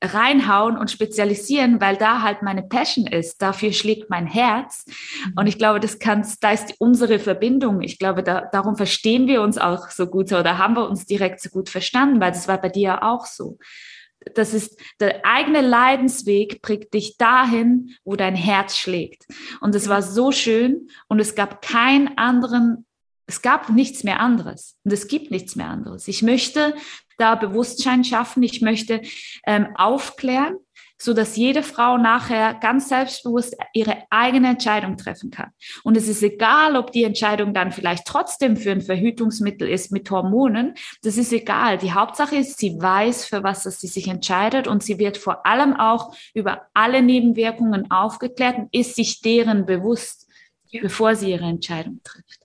reinhauen 0.03 0.77
und 0.77 0.91
spezialisieren, 0.91 1.79
weil 1.79 1.95
da 1.95 2.21
halt 2.21 2.41
meine 2.41 2.63
Passion 2.63 3.07
ist. 3.07 3.41
Dafür 3.41 3.71
schlägt 3.71 4.09
mein 4.09 4.27
Herz. 4.27 4.85
Mhm. 4.87 5.33
Und 5.37 5.47
ich 5.47 5.57
glaube, 5.57 5.79
das 5.79 5.99
kann, 5.99 6.27
da 6.41 6.51
ist 6.51 6.73
unsere 6.79 7.17
Verbindung. 7.17 7.81
Ich 7.81 7.97
glaube, 7.97 8.21
da, 8.21 8.49
darum 8.51 8.75
verstehen 8.75 9.25
wir 9.27 9.41
uns 9.41 9.57
auch 9.57 9.91
so 9.91 10.07
gut 10.07 10.33
oder 10.33 10.57
haben 10.57 10.75
wir 10.75 10.89
uns 10.89 11.05
direkt 11.05 11.39
so 11.39 11.49
gut 11.49 11.69
verstanden, 11.69 12.19
weil 12.19 12.33
das 12.33 12.49
war 12.49 12.59
bei 12.59 12.67
dir 12.67 13.03
auch 13.03 13.25
so. 13.25 13.57
Das 14.33 14.53
ist 14.53 14.79
der 14.99 15.25
eigene 15.25 15.61
Leidensweg 15.61 16.61
prägt 16.61 16.93
dich 16.93 17.17
dahin, 17.17 17.95
wo 18.03 18.15
dein 18.15 18.35
Herz 18.35 18.75
schlägt. 18.75 19.25
Und 19.61 19.75
es 19.75 19.87
war 19.87 20.01
so 20.01 20.31
schön 20.31 20.89
und 21.07 21.19
es 21.19 21.35
gab 21.35 21.61
keinen 21.61 22.17
anderen 22.17 22.85
es 23.27 23.41
gab 23.41 23.69
nichts 23.69 24.03
mehr 24.03 24.19
anderes 24.19 24.77
und 24.83 24.93
es 24.93 25.07
gibt 25.07 25.31
nichts 25.31 25.55
mehr 25.55 25.69
anderes. 25.69 26.07
Ich 26.07 26.21
möchte 26.21 26.75
da 27.17 27.35
Bewusstsein 27.35 28.03
schaffen, 28.03 28.43
ich 28.43 28.61
möchte 28.61 29.01
ähm, 29.47 29.67
aufklären, 29.75 30.57
so 30.97 31.13
dass 31.13 31.35
jede 31.35 31.63
Frau 31.63 31.97
nachher 31.97 32.53
ganz 32.55 32.89
selbstbewusst 32.89 33.55
ihre 33.73 34.03
eigene 34.09 34.49
Entscheidung 34.49 34.97
treffen 34.97 35.29
kann. 35.29 35.51
Und 35.83 35.97
es 35.97 36.07
ist 36.07 36.23
egal, 36.23 36.75
ob 36.75 36.91
die 36.91 37.03
Entscheidung 37.03 37.53
dann 37.53 37.71
vielleicht 37.71 38.05
trotzdem 38.05 38.55
für 38.57 38.71
ein 38.71 38.81
Verhütungsmittel 38.81 39.67
ist 39.67 39.91
mit 39.91 40.09
Hormonen. 40.09 40.75
Das 41.03 41.17
ist 41.17 41.33
egal. 41.33 41.77
Die 41.77 41.93
Hauptsache 41.93 42.37
ist, 42.37 42.57
sie 42.57 42.79
weiß, 42.79 43.25
für 43.25 43.43
was 43.43 43.63
sie 43.63 43.87
sich 43.87 44.07
entscheidet 44.07 44.67
und 44.67 44.83
sie 44.83 44.97
wird 44.97 45.17
vor 45.17 45.45
allem 45.45 45.73
auch 45.73 46.15
über 46.33 46.67
alle 46.73 47.01
Nebenwirkungen 47.01 47.91
aufgeklärt 47.91 48.57
und 48.57 48.73
ist 48.73 48.95
sich 48.95 49.21
deren 49.21 49.65
bewusst, 49.65 50.27
ja. 50.69 50.81
bevor 50.81 51.15
sie 51.15 51.31
ihre 51.31 51.45
Entscheidung 51.45 51.99
trifft. 52.03 52.39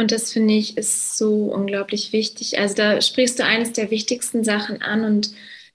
Und 0.00 0.12
das 0.12 0.32
finde 0.32 0.54
ich 0.54 0.78
ist 0.78 1.18
so 1.18 1.52
unglaublich 1.52 2.14
wichtig. 2.14 2.58
Also 2.58 2.74
da 2.74 3.02
sprichst 3.02 3.38
du 3.38 3.44
eines 3.44 3.74
der 3.74 3.90
wichtigsten 3.90 4.44
Sachen 4.44 4.80
an 4.80 5.04
und 5.04 5.32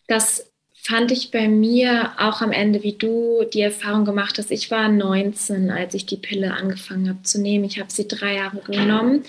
das 0.08 0.52
fand 0.86 1.12
ich 1.12 1.32
bei 1.32 1.48
mir 1.48 2.12
auch 2.20 2.42
am 2.42 2.52
Ende, 2.52 2.84
wie 2.84 2.94
du 2.94 3.44
die 3.52 3.62
Erfahrung 3.62 4.06
gemacht 4.06 4.38
hast. 4.38 4.52
Ich 4.52 4.70
war 4.70 4.88
19, 4.88 5.72
als 5.72 5.96
ich 5.96 6.06
die 6.06 6.18
Pille 6.18 6.54
angefangen 6.54 7.10
habe 7.10 7.24
zu 7.24 7.42
nehmen. 7.42 7.66
Ich 7.66 7.80
habe 7.80 7.92
sie 7.92 8.08
drei 8.08 8.36
Jahre 8.36 8.60
genommen, 8.60 9.24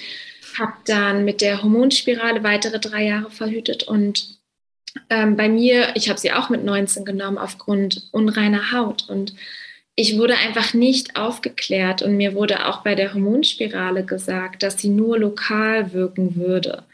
habe 0.58 0.74
dann 0.84 1.24
mit 1.24 1.40
der 1.40 1.62
Hormonspirale 1.62 2.42
weitere 2.42 2.78
drei 2.78 3.04
Jahre 3.04 3.30
verhütet 3.30 3.84
und 3.84 4.36
ähm, 5.08 5.36
bei 5.36 5.48
mir, 5.48 5.94
ich 5.94 6.08
habe 6.08 6.18
sie 6.18 6.32
auch 6.32 6.50
mit 6.50 6.62
19 6.62 7.06
genommen 7.06 7.38
aufgrund 7.38 8.08
unreiner 8.12 8.72
Haut 8.72 9.08
und 9.08 9.34
ich 9.94 10.18
wurde 10.18 10.36
einfach 10.36 10.74
nicht 10.74 11.16
aufgeklärt 11.16 12.02
und 12.02 12.18
mir 12.18 12.34
wurde 12.34 12.66
auch 12.66 12.82
bei 12.82 12.94
der 12.94 13.14
Hormonspirale 13.14 14.04
gesagt, 14.04 14.62
dass 14.62 14.78
sie 14.78 14.88
nur 14.88 15.18
lokal 15.18 15.94
wirken 15.94 16.36
würde. 16.36 16.84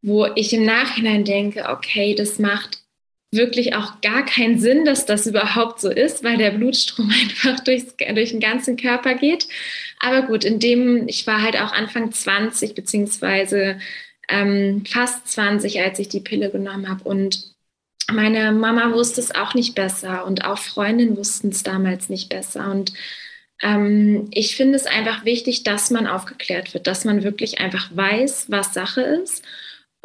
Wo 0.00 0.26
ich 0.34 0.52
im 0.54 0.64
Nachhinein 0.64 1.24
denke, 1.24 1.68
okay, 1.68 2.14
das 2.14 2.38
macht 2.38 2.85
wirklich 3.36 3.74
auch 3.74 4.00
gar 4.00 4.24
keinen 4.24 4.58
Sinn, 4.58 4.84
dass 4.84 5.06
das 5.06 5.26
überhaupt 5.26 5.80
so 5.80 5.90
ist, 5.90 6.24
weil 6.24 6.36
der 6.36 6.50
Blutstrom 6.50 7.10
einfach 7.22 7.60
durchs, 7.60 7.96
durch 7.96 8.30
den 8.30 8.40
ganzen 8.40 8.76
Körper 8.76 9.14
geht. 9.14 9.48
Aber 10.00 10.22
gut, 10.22 10.44
in 10.44 10.58
dem, 10.60 11.08
ich 11.08 11.26
war 11.26 11.42
halt 11.42 11.56
auch 11.56 11.72
Anfang 11.72 12.12
20 12.12 12.74
beziehungsweise 12.74 13.78
ähm, 14.28 14.84
fast 14.86 15.28
20, 15.28 15.80
als 15.80 15.98
ich 15.98 16.08
die 16.08 16.20
Pille 16.20 16.50
genommen 16.50 16.88
habe 16.88 17.04
und 17.04 17.54
meine 18.12 18.52
Mama 18.52 18.92
wusste 18.92 19.20
es 19.20 19.34
auch 19.34 19.54
nicht 19.54 19.74
besser 19.74 20.24
und 20.26 20.44
auch 20.44 20.58
Freundinnen 20.58 21.16
wussten 21.16 21.48
es 21.48 21.62
damals 21.62 22.08
nicht 22.08 22.28
besser. 22.28 22.70
Und 22.70 22.92
ähm, 23.62 24.28
ich 24.30 24.56
finde 24.56 24.76
es 24.76 24.86
einfach 24.86 25.24
wichtig, 25.24 25.64
dass 25.64 25.90
man 25.90 26.06
aufgeklärt 26.06 26.74
wird, 26.74 26.86
dass 26.86 27.04
man 27.04 27.24
wirklich 27.24 27.58
einfach 27.60 27.88
weiß, 27.94 28.46
was 28.48 28.74
Sache 28.74 29.00
ist. 29.00 29.44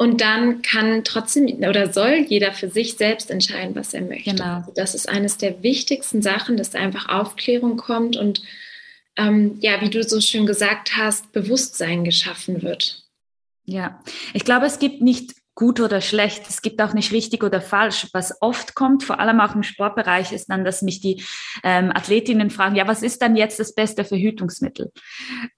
Und 0.02 0.20
dann 0.20 0.62
kann 0.62 1.04
trotzdem 1.04 1.46
oder 1.60 1.92
soll 1.92 2.26
jeder 2.28 2.50
für 2.50 2.68
sich 2.68 2.94
selbst 2.94 3.30
entscheiden, 3.30 3.76
was 3.76 3.94
er 3.94 4.00
möchte. 4.00 4.32
Genau. 4.32 4.56
Also 4.56 4.72
das 4.74 4.96
ist 4.96 5.08
eines 5.08 5.38
der 5.38 5.62
wichtigsten 5.62 6.22
Sachen, 6.22 6.56
dass 6.56 6.74
einfach 6.74 7.08
Aufklärung 7.08 7.76
kommt 7.76 8.16
und 8.16 8.42
ähm, 9.16 9.58
ja, 9.60 9.80
wie 9.80 9.90
du 9.90 10.02
so 10.02 10.20
schön 10.20 10.44
gesagt 10.44 10.96
hast, 10.96 11.30
Bewusstsein 11.30 12.02
geschaffen 12.02 12.62
wird. 12.62 13.04
Ja, 13.64 14.02
ich 14.34 14.44
glaube, 14.44 14.66
es 14.66 14.80
gibt 14.80 15.02
nicht 15.02 15.34
gut 15.54 15.80
oder 15.80 16.00
schlecht. 16.00 16.44
Es 16.48 16.62
gibt 16.62 16.80
auch 16.80 16.94
nicht 16.94 17.12
richtig 17.12 17.42
oder 17.44 17.60
falsch. 17.60 18.08
Was 18.12 18.40
oft 18.40 18.74
kommt, 18.74 19.04
vor 19.04 19.20
allem 19.20 19.40
auch 19.40 19.54
im 19.54 19.62
Sportbereich, 19.62 20.32
ist 20.32 20.48
dann, 20.48 20.64
dass 20.64 20.82
mich 20.82 21.00
die 21.00 21.22
ähm, 21.62 21.90
Athletinnen 21.94 22.50
fragen, 22.50 22.74
ja, 22.74 22.88
was 22.88 23.02
ist 23.02 23.20
dann 23.20 23.36
jetzt 23.36 23.60
das 23.60 23.74
beste 23.74 24.04
Verhütungsmittel? 24.04 24.90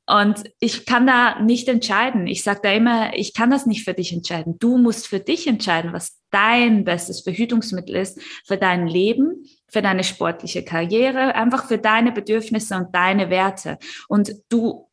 Und 0.06 0.44
ich 0.58 0.84
kann 0.84 1.06
da 1.06 1.40
nicht 1.40 1.68
entscheiden. 1.68 2.26
Ich 2.26 2.42
sage 2.42 2.60
da 2.62 2.72
immer, 2.72 3.16
ich 3.16 3.34
kann 3.34 3.50
das 3.50 3.66
nicht 3.66 3.84
für 3.84 3.94
dich 3.94 4.12
entscheiden. 4.12 4.58
Du 4.58 4.78
musst 4.78 5.06
für 5.06 5.20
dich 5.20 5.46
entscheiden, 5.46 5.92
was 5.92 6.20
dein 6.30 6.84
bestes 6.84 7.20
Verhütungsmittel 7.20 7.94
ist 7.94 8.20
für 8.44 8.56
dein 8.56 8.88
Leben, 8.88 9.44
für 9.68 9.82
deine 9.82 10.02
sportliche 10.02 10.64
Karriere, 10.64 11.36
einfach 11.36 11.68
für 11.68 11.78
deine 11.78 12.10
Bedürfnisse 12.10 12.76
und 12.76 12.94
deine 12.94 13.30
Werte. 13.30 13.78
Und 14.08 14.32
du 14.48 14.88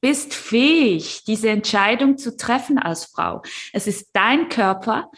bist 0.00 0.34
fähig, 0.34 1.24
diese 1.24 1.50
Entscheidung 1.50 2.18
zu 2.18 2.36
treffen 2.36 2.78
als 2.78 3.06
Frau. 3.06 3.42
Es 3.72 3.86
ist 3.86 4.10
dein 4.12 4.48
Körper 4.48 5.10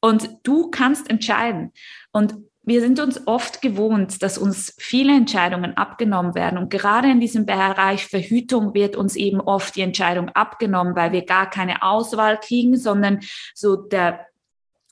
und 0.00 0.28
du 0.42 0.70
kannst 0.70 1.08
entscheiden. 1.10 1.72
Und 2.12 2.34
wir 2.62 2.80
sind 2.80 2.98
uns 2.98 3.26
oft 3.26 3.62
gewohnt, 3.62 4.22
dass 4.22 4.38
uns 4.38 4.74
viele 4.78 5.14
Entscheidungen 5.14 5.76
abgenommen 5.76 6.34
werden. 6.34 6.58
Und 6.58 6.68
gerade 6.68 7.08
in 7.08 7.20
diesem 7.20 7.46
Bereich 7.46 8.06
Verhütung 8.06 8.74
wird 8.74 8.96
uns 8.96 9.14
eben 9.14 9.40
oft 9.40 9.76
die 9.76 9.82
Entscheidung 9.82 10.30
abgenommen, 10.30 10.96
weil 10.96 11.12
wir 11.12 11.24
gar 11.24 11.48
keine 11.48 11.82
Auswahl 11.82 12.40
kriegen, 12.40 12.76
sondern 12.76 13.20
so 13.54 13.76
der 13.76 14.26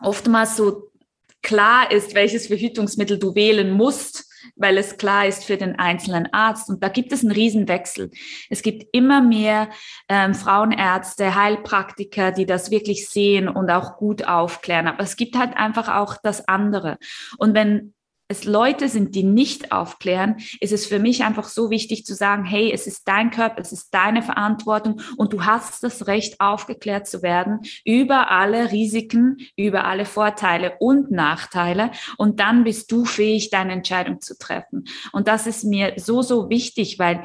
oftmals 0.00 0.56
so 0.56 0.90
klar 1.42 1.90
ist, 1.90 2.14
welches 2.14 2.46
Verhütungsmittel 2.46 3.18
du 3.18 3.34
wählen 3.34 3.72
musst 3.72 4.32
weil 4.56 4.78
es 4.78 4.96
klar 4.96 5.26
ist 5.26 5.44
für 5.44 5.56
den 5.56 5.78
einzelnen 5.78 6.32
Arzt. 6.32 6.68
Und 6.68 6.82
da 6.82 6.88
gibt 6.88 7.12
es 7.12 7.22
einen 7.22 7.32
Riesenwechsel. 7.32 8.10
Es 8.50 8.62
gibt 8.62 8.86
immer 8.92 9.20
mehr 9.20 9.68
ähm, 10.08 10.34
Frauenärzte, 10.34 11.34
Heilpraktiker, 11.34 12.32
die 12.32 12.46
das 12.46 12.70
wirklich 12.70 13.08
sehen 13.08 13.48
und 13.48 13.70
auch 13.70 13.96
gut 13.96 14.26
aufklären. 14.26 14.88
Aber 14.88 15.00
es 15.00 15.16
gibt 15.16 15.36
halt 15.36 15.56
einfach 15.56 15.88
auch 15.88 16.16
das 16.22 16.48
andere. 16.48 16.98
Und 17.38 17.54
wenn 17.54 17.94
es 18.34 18.44
Leute 18.44 18.88
sind, 18.88 19.14
die 19.14 19.22
nicht 19.22 19.72
aufklären, 19.72 20.36
ist 20.60 20.72
es 20.72 20.86
für 20.86 20.98
mich 20.98 21.24
einfach 21.24 21.48
so 21.48 21.70
wichtig 21.70 22.04
zu 22.04 22.14
sagen, 22.14 22.44
hey, 22.44 22.72
es 22.72 22.86
ist 22.86 23.06
dein 23.06 23.30
Körper, 23.30 23.60
es 23.60 23.72
ist 23.72 23.94
deine 23.94 24.22
Verantwortung 24.22 25.00
und 25.16 25.32
du 25.32 25.44
hast 25.44 25.82
das 25.82 26.06
Recht, 26.06 26.40
aufgeklärt 26.40 27.06
zu 27.06 27.22
werden 27.22 27.60
über 27.84 28.30
alle 28.30 28.72
Risiken, 28.72 29.38
über 29.56 29.84
alle 29.84 30.04
Vorteile 30.04 30.74
und 30.80 31.10
Nachteile. 31.10 31.90
Und 32.18 32.40
dann 32.40 32.64
bist 32.64 32.90
du 32.90 33.04
fähig, 33.04 33.50
deine 33.50 33.72
Entscheidung 33.72 34.20
zu 34.20 34.36
treffen. 34.36 34.84
Und 35.12 35.28
das 35.28 35.46
ist 35.46 35.64
mir 35.64 35.94
so, 35.96 36.22
so 36.22 36.50
wichtig, 36.50 36.98
weil 36.98 37.22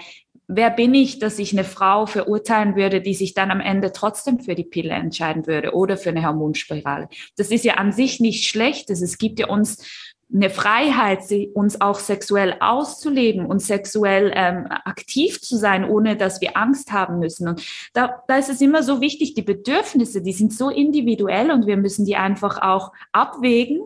wer 0.49 0.71
bin 0.71 0.93
ich, 0.93 1.19
dass 1.19 1.39
ich 1.39 1.53
eine 1.53 1.63
Frau 1.63 2.05
verurteilen 2.07 2.75
würde, 2.75 3.01
die 3.01 3.13
sich 3.13 3.33
dann 3.33 3.51
am 3.51 3.61
Ende 3.61 3.91
trotzdem 3.93 4.39
für 4.39 4.55
die 4.55 4.63
Pille 4.63 4.93
entscheiden 4.93 5.47
würde 5.47 5.73
oder 5.73 5.95
für 5.95 6.09
eine 6.09 6.25
Hormonspirale? 6.25 7.07
Das 7.37 7.51
ist 7.51 7.63
ja 7.63 7.75
an 7.75 7.93
sich 7.93 8.19
nicht 8.19 8.49
schlecht. 8.49 8.89
Es 8.89 9.17
gibt 9.17 9.39
ja 9.39 9.47
uns 9.47 10.08
eine 10.31 10.51
Freiheit, 10.51 11.23
uns 11.55 11.81
auch 11.81 11.97
sexuell 11.97 12.55
auszuleben 12.59 13.47
und 13.47 13.61
sexuell 13.61 14.31
ähm, 14.35 14.67
aktiv 14.69 15.41
zu 15.41 15.57
sein, 15.57 15.89
ohne 15.89 16.17
dass 16.17 16.39
wir 16.39 16.55
Angst 16.55 16.91
haben 16.91 17.17
müssen. 17.17 17.47
Und 17.47 17.65
da, 17.93 18.21
da 18.27 18.37
ist 18.37 18.49
es 18.49 18.61
immer 18.61 18.83
so 18.83 19.01
wichtig, 19.01 19.33
die 19.33 19.41
Bedürfnisse, 19.41 20.21
die 20.21 20.33
sind 20.33 20.53
so 20.53 20.69
individuell 20.69 21.49
und 21.49 21.65
wir 21.65 21.77
müssen 21.77 22.05
die 22.05 22.15
einfach 22.15 22.61
auch 22.61 22.91
abwägen 23.11 23.81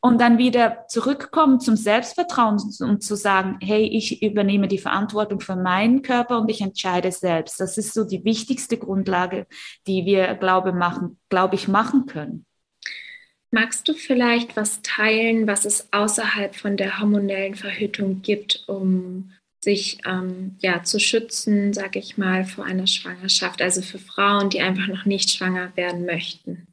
und 0.00 0.18
dann 0.20 0.38
wieder 0.38 0.86
zurückkommen 0.88 1.60
zum 1.60 1.76
Selbstvertrauen 1.76 2.58
und 2.80 3.02
zu 3.02 3.14
sagen, 3.14 3.58
hey, 3.60 3.84
ich 3.84 4.22
übernehme 4.22 4.66
die 4.66 4.78
Verantwortung 4.78 5.40
für 5.40 5.56
meinen 5.56 6.00
Körper 6.00 6.40
und 6.40 6.50
ich 6.50 6.62
entscheide 6.62 7.12
selbst. 7.12 7.60
Das 7.60 7.76
ist 7.76 7.92
so 7.92 8.04
die 8.04 8.24
wichtigste 8.24 8.78
Grundlage, 8.78 9.46
die 9.86 10.06
wir, 10.06 10.34
glaube, 10.36 10.72
machen, 10.72 11.18
glaube 11.28 11.54
ich, 11.54 11.68
machen 11.68 12.06
können. 12.06 12.46
Magst 13.50 13.88
du 13.88 13.94
vielleicht 13.94 14.56
was 14.56 14.80
teilen, 14.82 15.46
was 15.46 15.64
es 15.64 15.92
außerhalb 15.92 16.54
von 16.54 16.76
der 16.76 17.00
hormonellen 17.00 17.56
Verhütung 17.56 18.22
gibt, 18.22 18.64
um 18.68 19.32
sich 19.60 19.98
ähm, 20.06 20.56
ja 20.60 20.82
zu 20.84 20.98
schützen, 21.00 21.72
sage 21.72 21.98
ich 21.98 22.16
mal, 22.16 22.44
vor 22.44 22.64
einer 22.64 22.86
Schwangerschaft, 22.86 23.60
also 23.60 23.82
für 23.82 23.98
Frauen, 23.98 24.50
die 24.50 24.60
einfach 24.60 24.86
noch 24.86 25.04
nicht 25.04 25.30
schwanger 25.30 25.76
werden 25.76 26.06
möchten? 26.06 26.66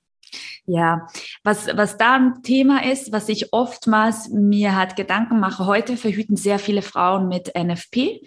Ja, 0.65 1.07
was, 1.43 1.67
was 1.67 1.97
da 1.97 2.15
ein 2.15 2.43
Thema 2.43 2.85
ist, 2.85 3.11
was 3.11 3.29
ich 3.29 3.53
oftmals 3.53 4.29
mir 4.29 4.75
halt 4.75 4.95
Gedanken 4.95 5.39
mache, 5.39 5.65
heute 5.65 5.97
verhüten 5.97 6.35
sehr 6.35 6.59
viele 6.59 6.81
Frauen 6.81 7.27
mit 7.27 7.53
NFP 7.55 8.21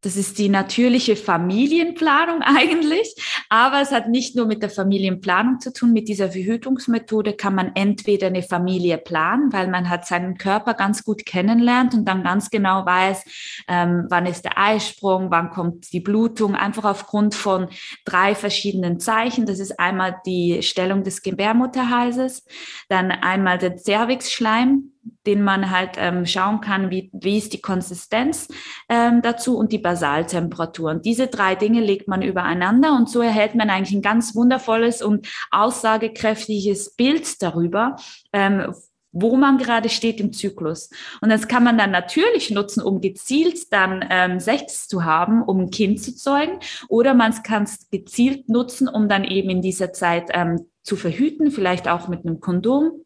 das 0.00 0.16
ist 0.16 0.38
die 0.38 0.48
natürliche 0.48 1.16
Familienplanung 1.16 2.42
eigentlich, 2.42 3.14
aber 3.48 3.80
es 3.80 3.90
hat 3.90 4.08
nicht 4.08 4.36
nur 4.36 4.46
mit 4.46 4.62
der 4.62 4.70
Familienplanung 4.70 5.60
zu 5.60 5.72
tun. 5.72 5.92
Mit 5.92 6.08
dieser 6.08 6.30
Verhütungsmethode 6.30 7.34
kann 7.34 7.54
man 7.54 7.72
entweder 7.74 8.28
eine 8.28 8.42
Familie 8.42 8.98
planen, 8.98 9.52
weil 9.52 9.68
man 9.68 9.88
hat 9.88 10.06
seinen 10.06 10.38
Körper 10.38 10.74
ganz 10.74 11.04
gut 11.04 11.26
kennenlernt 11.26 11.94
und 11.94 12.04
dann 12.04 12.22
ganz 12.22 12.50
genau 12.50 12.86
weiß, 12.86 13.24
ähm, 13.68 14.06
wann 14.08 14.26
ist 14.26 14.44
der 14.44 14.58
Eisprung, 14.58 15.30
wann 15.30 15.50
kommt 15.50 15.92
die 15.92 16.00
Blutung, 16.00 16.54
einfach 16.54 16.84
aufgrund 16.84 17.34
von 17.34 17.68
drei 18.04 18.34
verschiedenen 18.34 19.00
Zeichen. 19.00 19.46
Das 19.46 19.58
ist 19.58 19.78
einmal 19.80 20.20
die 20.26 20.62
Stellung 20.62 21.02
des 21.02 21.22
Gebärmutterhalses, 21.22 22.44
dann 22.88 23.10
einmal 23.10 23.58
der 23.58 23.76
Cervixschleim, 23.76 24.92
den 25.28 25.44
man 25.44 25.70
halt 25.70 25.90
ähm, 25.98 26.24
schauen 26.24 26.62
kann, 26.62 26.90
wie, 26.90 27.10
wie 27.12 27.36
ist 27.36 27.52
die 27.52 27.60
Konsistenz 27.60 28.48
ähm, 28.88 29.20
dazu 29.20 29.58
und 29.58 29.72
die 29.72 29.78
Basaltemperatur. 29.78 30.90
Und 30.90 31.04
diese 31.04 31.26
drei 31.26 31.54
Dinge 31.54 31.82
legt 31.82 32.08
man 32.08 32.22
übereinander 32.22 32.96
und 32.96 33.10
so 33.10 33.20
erhält 33.20 33.54
man 33.54 33.68
eigentlich 33.68 33.94
ein 33.94 34.02
ganz 34.02 34.34
wundervolles 34.34 35.02
und 35.02 35.28
aussagekräftiges 35.50 36.94
Bild 36.94 37.42
darüber, 37.42 37.96
ähm, 38.32 38.72
wo 39.12 39.36
man 39.36 39.58
gerade 39.58 39.90
steht 39.90 40.18
im 40.18 40.32
Zyklus. 40.32 40.88
Und 41.20 41.28
das 41.28 41.46
kann 41.46 41.62
man 41.62 41.76
dann 41.76 41.90
natürlich 41.90 42.50
nutzen, 42.50 42.82
um 42.82 43.02
gezielt 43.02 43.70
dann 43.70 44.02
ähm, 44.08 44.40
Sex 44.40 44.88
zu 44.88 45.04
haben, 45.04 45.42
um 45.42 45.60
ein 45.60 45.70
Kind 45.70 46.02
zu 46.02 46.16
zeugen, 46.16 46.58
oder 46.88 47.12
man 47.12 47.34
kann 47.42 47.64
es 47.64 47.90
gezielt 47.90 48.48
nutzen, 48.48 48.88
um 48.88 49.10
dann 49.10 49.24
eben 49.24 49.50
in 49.50 49.60
dieser 49.60 49.92
Zeit 49.92 50.30
ähm, 50.30 50.70
zu 50.82 50.96
verhüten, 50.96 51.50
vielleicht 51.50 51.86
auch 51.86 52.08
mit 52.08 52.24
einem 52.24 52.40
Kondom 52.40 53.04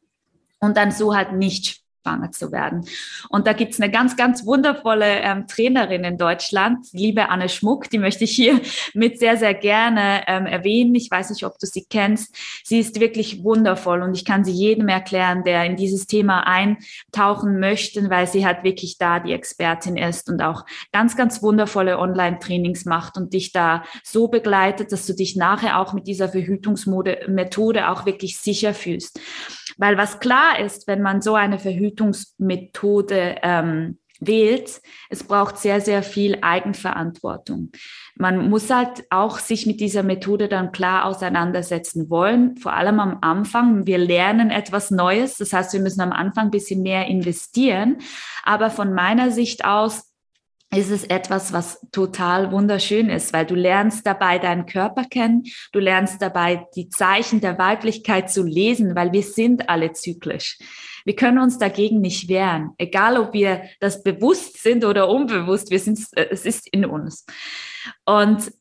und 0.60 0.76
dann 0.76 0.92
so 0.92 1.16
halt 1.16 1.32
nicht 1.32 1.81
schwanger 2.02 2.30
zu 2.32 2.52
werden. 2.52 2.84
Und 3.28 3.46
da 3.46 3.52
gibt's 3.52 3.80
eine 3.80 3.90
ganz, 3.90 4.16
ganz 4.16 4.44
wundervolle 4.44 5.20
ähm, 5.20 5.46
Trainerin 5.46 6.04
in 6.04 6.18
Deutschland, 6.18 6.86
liebe 6.92 7.28
Anne 7.28 7.48
Schmuck, 7.48 7.90
die 7.90 7.98
möchte 7.98 8.24
ich 8.24 8.32
hier 8.32 8.60
mit 8.94 9.18
sehr, 9.18 9.36
sehr 9.36 9.54
gerne 9.54 10.22
ähm, 10.26 10.46
erwähnen. 10.46 10.94
Ich 10.94 11.10
weiß 11.10 11.30
nicht, 11.30 11.44
ob 11.44 11.58
du 11.58 11.66
sie 11.66 11.86
kennst. 11.88 12.36
Sie 12.64 12.78
ist 12.78 13.00
wirklich 13.00 13.42
wundervoll 13.44 14.02
und 14.02 14.14
ich 14.14 14.24
kann 14.24 14.44
sie 14.44 14.52
jedem 14.52 14.88
erklären, 14.88 15.44
der 15.44 15.64
in 15.64 15.76
dieses 15.76 16.06
Thema 16.06 16.46
eintauchen 16.46 17.60
möchte, 17.60 18.08
weil 18.10 18.26
sie 18.26 18.44
halt 18.44 18.64
wirklich 18.64 18.98
da 18.98 19.20
die 19.20 19.32
Expertin 19.32 19.96
ist 19.96 20.28
und 20.28 20.42
auch 20.42 20.64
ganz, 20.92 21.16
ganz 21.16 21.42
wundervolle 21.42 21.98
Online-Trainings 21.98 22.84
macht 22.84 23.16
und 23.16 23.32
dich 23.32 23.52
da 23.52 23.84
so 24.02 24.28
begleitet, 24.28 24.92
dass 24.92 25.06
du 25.06 25.14
dich 25.14 25.36
nachher 25.36 25.78
auch 25.78 25.92
mit 25.92 26.06
dieser 26.06 26.28
Verhütungsmethode 26.28 27.88
auch 27.88 28.06
wirklich 28.06 28.38
sicher 28.38 28.74
fühlst. 28.74 29.20
Weil 29.78 29.96
was 29.96 30.20
klar 30.20 30.58
ist, 30.58 30.86
wenn 30.86 31.02
man 31.02 31.22
so 31.22 31.34
eine 31.34 31.58
Verhütungsmethode 31.92 33.36
ähm, 33.42 33.98
wählt, 34.20 34.80
es 35.10 35.24
braucht 35.24 35.58
sehr, 35.58 35.80
sehr 35.80 36.02
viel 36.02 36.38
Eigenverantwortung. 36.42 37.72
Man 38.14 38.48
muss 38.48 38.70
halt 38.70 39.04
auch 39.10 39.38
sich 39.38 39.66
mit 39.66 39.80
dieser 39.80 40.04
Methode 40.04 40.48
dann 40.48 40.70
klar 40.70 41.06
auseinandersetzen 41.06 42.08
wollen, 42.08 42.56
vor 42.56 42.72
allem 42.72 43.00
am 43.00 43.18
Anfang. 43.20 43.86
Wir 43.86 43.98
lernen 43.98 44.50
etwas 44.50 44.90
Neues, 44.92 45.38
das 45.38 45.52
heißt, 45.52 45.72
wir 45.72 45.80
müssen 45.80 46.00
am 46.00 46.12
Anfang 46.12 46.46
ein 46.46 46.50
bisschen 46.52 46.82
mehr 46.82 47.06
investieren. 47.06 47.98
Aber 48.44 48.70
von 48.70 48.94
meiner 48.94 49.32
Sicht 49.32 49.64
aus 49.64 50.12
ist 50.74 50.90
es 50.90 51.04
etwas, 51.04 51.52
was 51.52 51.80
total 51.90 52.50
wunderschön 52.50 53.10
ist, 53.10 53.32
weil 53.32 53.44
du 53.44 53.54
lernst 53.54 54.06
dabei 54.06 54.38
deinen 54.38 54.66
Körper 54.66 55.04
kennen, 55.04 55.44
du 55.72 55.80
lernst 55.80 56.22
dabei 56.22 56.66
die 56.74 56.88
Zeichen 56.88 57.40
der 57.40 57.58
Weiblichkeit 57.58 58.30
zu 58.30 58.42
lesen, 58.42 58.94
weil 58.94 59.12
wir 59.12 59.22
sind 59.22 59.68
alle 59.68 59.92
zyklisch. 59.92 60.58
Wir 61.04 61.16
können 61.16 61.38
uns 61.38 61.58
dagegen 61.58 62.00
nicht 62.00 62.28
wehren, 62.28 62.70
egal 62.78 63.18
ob 63.18 63.32
wir 63.32 63.62
das 63.80 64.02
bewusst 64.02 64.62
sind 64.62 64.84
oder 64.84 65.08
unbewusst, 65.08 65.70
wir 65.70 65.78
sind, 65.78 65.98
es 66.12 66.44
ist 66.44 66.68
in 66.72 66.84
uns. 66.84 67.26
Und 68.04 68.52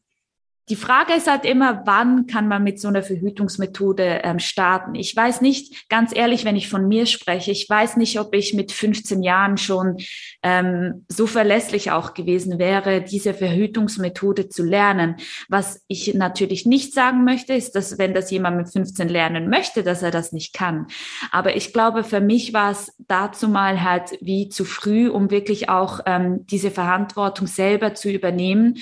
die 0.71 0.77
Frage 0.77 1.11
ist 1.15 1.29
halt 1.29 1.43
immer, 1.43 1.81
wann 1.85 2.27
kann 2.27 2.47
man 2.47 2.63
mit 2.63 2.79
so 2.79 2.87
einer 2.87 3.03
Verhütungsmethode 3.03 4.21
ähm, 4.23 4.39
starten? 4.39 4.95
Ich 4.95 5.13
weiß 5.13 5.41
nicht, 5.41 5.89
ganz 5.89 6.15
ehrlich, 6.15 6.45
wenn 6.45 6.55
ich 6.55 6.69
von 6.69 6.87
mir 6.87 7.07
spreche, 7.07 7.51
ich 7.51 7.69
weiß 7.69 7.97
nicht, 7.97 8.17
ob 8.21 8.33
ich 8.33 8.53
mit 8.53 8.71
15 8.71 9.21
Jahren 9.21 9.57
schon 9.57 9.97
ähm, 10.43 11.05
so 11.09 11.27
verlässlich 11.27 11.91
auch 11.91 12.13
gewesen 12.13 12.57
wäre, 12.57 13.01
diese 13.01 13.33
Verhütungsmethode 13.33 14.47
zu 14.47 14.63
lernen. 14.63 15.17
Was 15.49 15.83
ich 15.89 16.13
natürlich 16.13 16.65
nicht 16.65 16.93
sagen 16.93 17.25
möchte, 17.25 17.53
ist, 17.53 17.73
dass 17.75 17.97
wenn 17.97 18.13
das 18.13 18.31
jemand 18.31 18.55
mit 18.55 18.71
15 18.71 19.09
lernen 19.09 19.49
möchte, 19.49 19.83
dass 19.83 20.01
er 20.01 20.11
das 20.11 20.31
nicht 20.31 20.53
kann. 20.53 20.87
Aber 21.33 21.57
ich 21.57 21.73
glaube, 21.73 22.05
für 22.05 22.21
mich 22.21 22.53
war 22.53 22.71
es 22.71 22.95
dazu 22.97 23.49
mal 23.49 23.83
halt 23.83 24.17
wie 24.21 24.47
zu 24.47 24.63
früh, 24.63 25.09
um 25.09 25.31
wirklich 25.31 25.67
auch 25.67 25.99
ähm, 26.05 26.45
diese 26.45 26.71
Verantwortung 26.71 27.47
selber 27.47 27.93
zu 27.93 28.09
übernehmen 28.09 28.77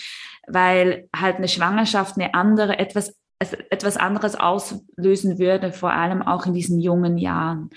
weil 0.50 1.08
halt 1.16 1.38
eine 1.38 1.48
Schwangerschaft 1.48 2.18
eine 2.18 2.34
andere, 2.34 2.80
etwas, 2.80 3.16
etwas 3.40 3.98
anderes 3.98 4.36
auslösen 4.36 5.40
würde, 5.40 5.72
vor 5.72 5.92
allem 5.92 6.22
auch 6.22 6.46
in 6.46 6.54
diesen 6.54 6.80
jungen 6.80 7.18
Jahren. 7.18 7.70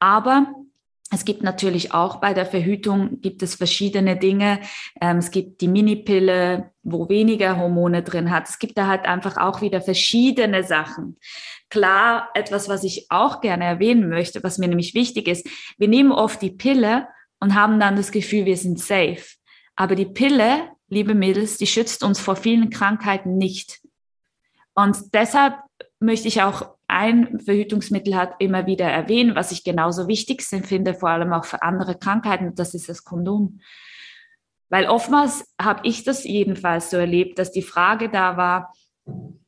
Aber 0.00 0.46
es 1.14 1.24
gibt 1.24 1.44
natürlich 1.44 1.94
auch 1.94 2.16
bei 2.16 2.34
der 2.34 2.44
Verhütung 2.44 3.20
gibt 3.20 3.42
es 3.42 3.54
verschiedene 3.54 4.16
Dinge. 4.16 4.58
Ähm, 5.00 5.18
es 5.18 5.30
gibt 5.30 5.60
die 5.60 5.68
Minipille, 5.68 6.72
wo 6.82 7.08
weniger 7.08 7.56
Hormone 7.56 8.02
drin 8.02 8.30
hat. 8.30 8.48
Es 8.48 8.58
gibt 8.58 8.76
da 8.76 8.88
halt 8.88 9.04
einfach 9.04 9.36
auch 9.36 9.60
wieder 9.60 9.80
verschiedene 9.80 10.64
Sachen. 10.64 11.16
Klar, 11.70 12.30
etwas, 12.34 12.68
was 12.68 12.82
ich 12.82 13.06
auch 13.10 13.40
gerne 13.40 13.64
erwähnen 13.64 14.08
möchte, 14.08 14.42
was 14.42 14.58
mir 14.58 14.66
nämlich 14.66 14.94
wichtig 14.94 15.28
ist. 15.28 15.46
Wir 15.78 15.88
nehmen 15.88 16.10
oft 16.10 16.42
die 16.42 16.50
Pille 16.50 17.06
und 17.38 17.54
haben 17.54 17.78
dann 17.78 17.94
das 17.96 18.10
Gefühl, 18.10 18.46
wir 18.46 18.56
sind 18.56 18.80
safe. 18.80 19.24
Aber 19.76 19.94
die 19.94 20.06
Pille 20.06 20.68
liebe 20.88 21.14
Mädels, 21.14 21.56
die 21.58 21.66
schützt 21.66 22.02
uns 22.02 22.20
vor 22.20 22.36
vielen 22.36 22.70
Krankheiten 22.70 23.36
nicht. 23.36 23.80
Und 24.74 25.14
deshalb 25.14 25.56
möchte 26.00 26.28
ich 26.28 26.42
auch 26.42 26.74
ein 26.86 27.40
Verhütungsmittel 27.40 28.14
hat 28.14 28.34
immer 28.38 28.66
wieder 28.66 28.84
erwähnen, 28.84 29.34
was 29.34 29.52
ich 29.52 29.64
genauso 29.64 30.06
wichtig 30.06 30.42
finde, 30.42 30.94
vor 30.94 31.08
allem 31.08 31.32
auch 31.32 31.44
für 31.44 31.62
andere 31.62 31.96
Krankheiten, 31.96 32.54
das 32.54 32.74
ist 32.74 32.88
das 32.88 33.04
Kondom. 33.04 33.60
Weil 34.68 34.86
oftmals 34.86 35.52
habe 35.60 35.80
ich 35.84 36.04
das 36.04 36.24
jedenfalls 36.24 36.90
so 36.90 36.96
erlebt, 36.96 37.38
dass 37.38 37.52
die 37.52 37.62
Frage 37.62 38.10
da 38.10 38.36
war, 38.36 38.72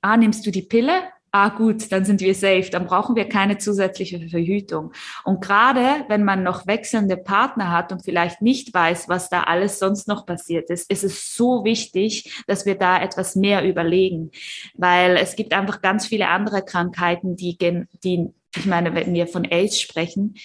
ah, 0.01 0.17
nimmst 0.17 0.47
du 0.47 0.51
die 0.51 0.63
Pille? 0.63 1.03
Ah 1.37 1.51
gut, 1.51 1.93
dann 1.93 2.07
sind 2.07 2.23
wir 2.23 2.35
safe, 2.35 2.71
dann 2.71 2.87
brauchen 2.87 3.15
wir 3.15 3.29
keine 3.29 3.59
zusätzliche 3.59 4.27
Verhütung. 4.29 4.93
Und 5.23 5.43
gerade 5.43 6.07
wenn 6.09 6.25
man 6.25 6.43
noch 6.43 6.67
wechselnde 6.67 7.19
Partner 7.19 7.71
hat 7.71 7.93
und 7.93 8.03
vielleicht 8.03 8.41
nicht 8.41 8.73
weiß, 8.73 9.11
was 9.11 9.29
da 9.29 9.43
alles 9.43 9.79
sonst 9.79 10.09
noch 10.09 10.25
passiert 10.25 10.71
ist, 10.71 10.91
ist 10.91 11.05
es 11.05 11.35
so 11.35 11.63
wichtig, 11.65 12.43
dass 12.47 12.65
wir 12.65 12.77
da 12.77 13.03
etwas 13.03 13.37
mehr 13.37 13.69
überlegen, 13.69 14.31
weil 14.75 15.17
es 15.17 15.37
gibt 15.37 15.53
einfach 15.53 15.83
ganz 15.83 16.07
viele 16.07 16.29
andere 16.29 16.65
Krankheiten, 16.65 17.37
die, 17.37 17.59
die 18.03 18.31
ich 18.57 18.65
meine, 18.65 18.95
wenn 18.95 19.13
wir 19.13 19.27
von 19.27 19.45
AIDS 19.45 19.79
sprechen, 19.79 20.37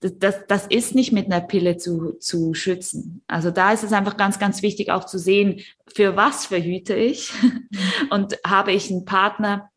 das, 0.00 0.12
das, 0.18 0.46
das 0.48 0.66
ist 0.68 0.94
nicht 0.94 1.12
mit 1.12 1.26
einer 1.26 1.42
Pille 1.42 1.76
zu, 1.76 2.12
zu 2.12 2.54
schützen. 2.54 3.22
Also 3.26 3.50
da 3.50 3.72
ist 3.72 3.84
es 3.84 3.92
einfach 3.92 4.16
ganz, 4.16 4.38
ganz 4.38 4.62
wichtig 4.62 4.90
auch 4.90 5.04
zu 5.04 5.18
sehen, 5.18 5.60
für 5.94 6.16
was 6.16 6.46
verhüte 6.46 6.94
ich 6.94 7.30
und 8.10 8.38
habe 8.46 8.72
ich 8.72 8.90
einen 8.90 9.04
Partner, 9.04 9.70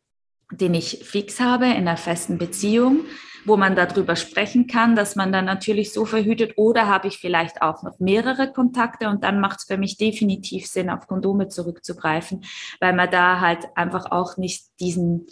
den 0.52 0.74
ich 0.74 1.00
fix 1.04 1.40
habe 1.40 1.66
in 1.66 1.88
einer 1.88 1.96
festen 1.96 2.38
Beziehung, 2.38 3.04
wo 3.44 3.56
man 3.56 3.74
darüber 3.74 4.14
sprechen 4.14 4.66
kann, 4.66 4.94
dass 4.94 5.16
man 5.16 5.32
dann 5.32 5.44
natürlich 5.44 5.92
so 5.92 6.04
verhütet 6.04 6.52
oder 6.56 6.86
habe 6.86 7.08
ich 7.08 7.18
vielleicht 7.18 7.60
auch 7.62 7.82
noch 7.82 7.98
mehrere 7.98 8.52
Kontakte 8.52 9.08
und 9.08 9.24
dann 9.24 9.40
macht 9.40 9.60
es 9.60 9.64
für 9.64 9.78
mich 9.78 9.96
definitiv 9.96 10.66
Sinn, 10.66 10.90
auf 10.90 11.08
Kondome 11.08 11.48
zurückzugreifen, 11.48 12.44
weil 12.80 12.92
man 12.92 13.10
da 13.10 13.40
halt 13.40 13.66
einfach 13.74 14.10
auch 14.10 14.36
nicht 14.36 14.66
diesen 14.80 15.26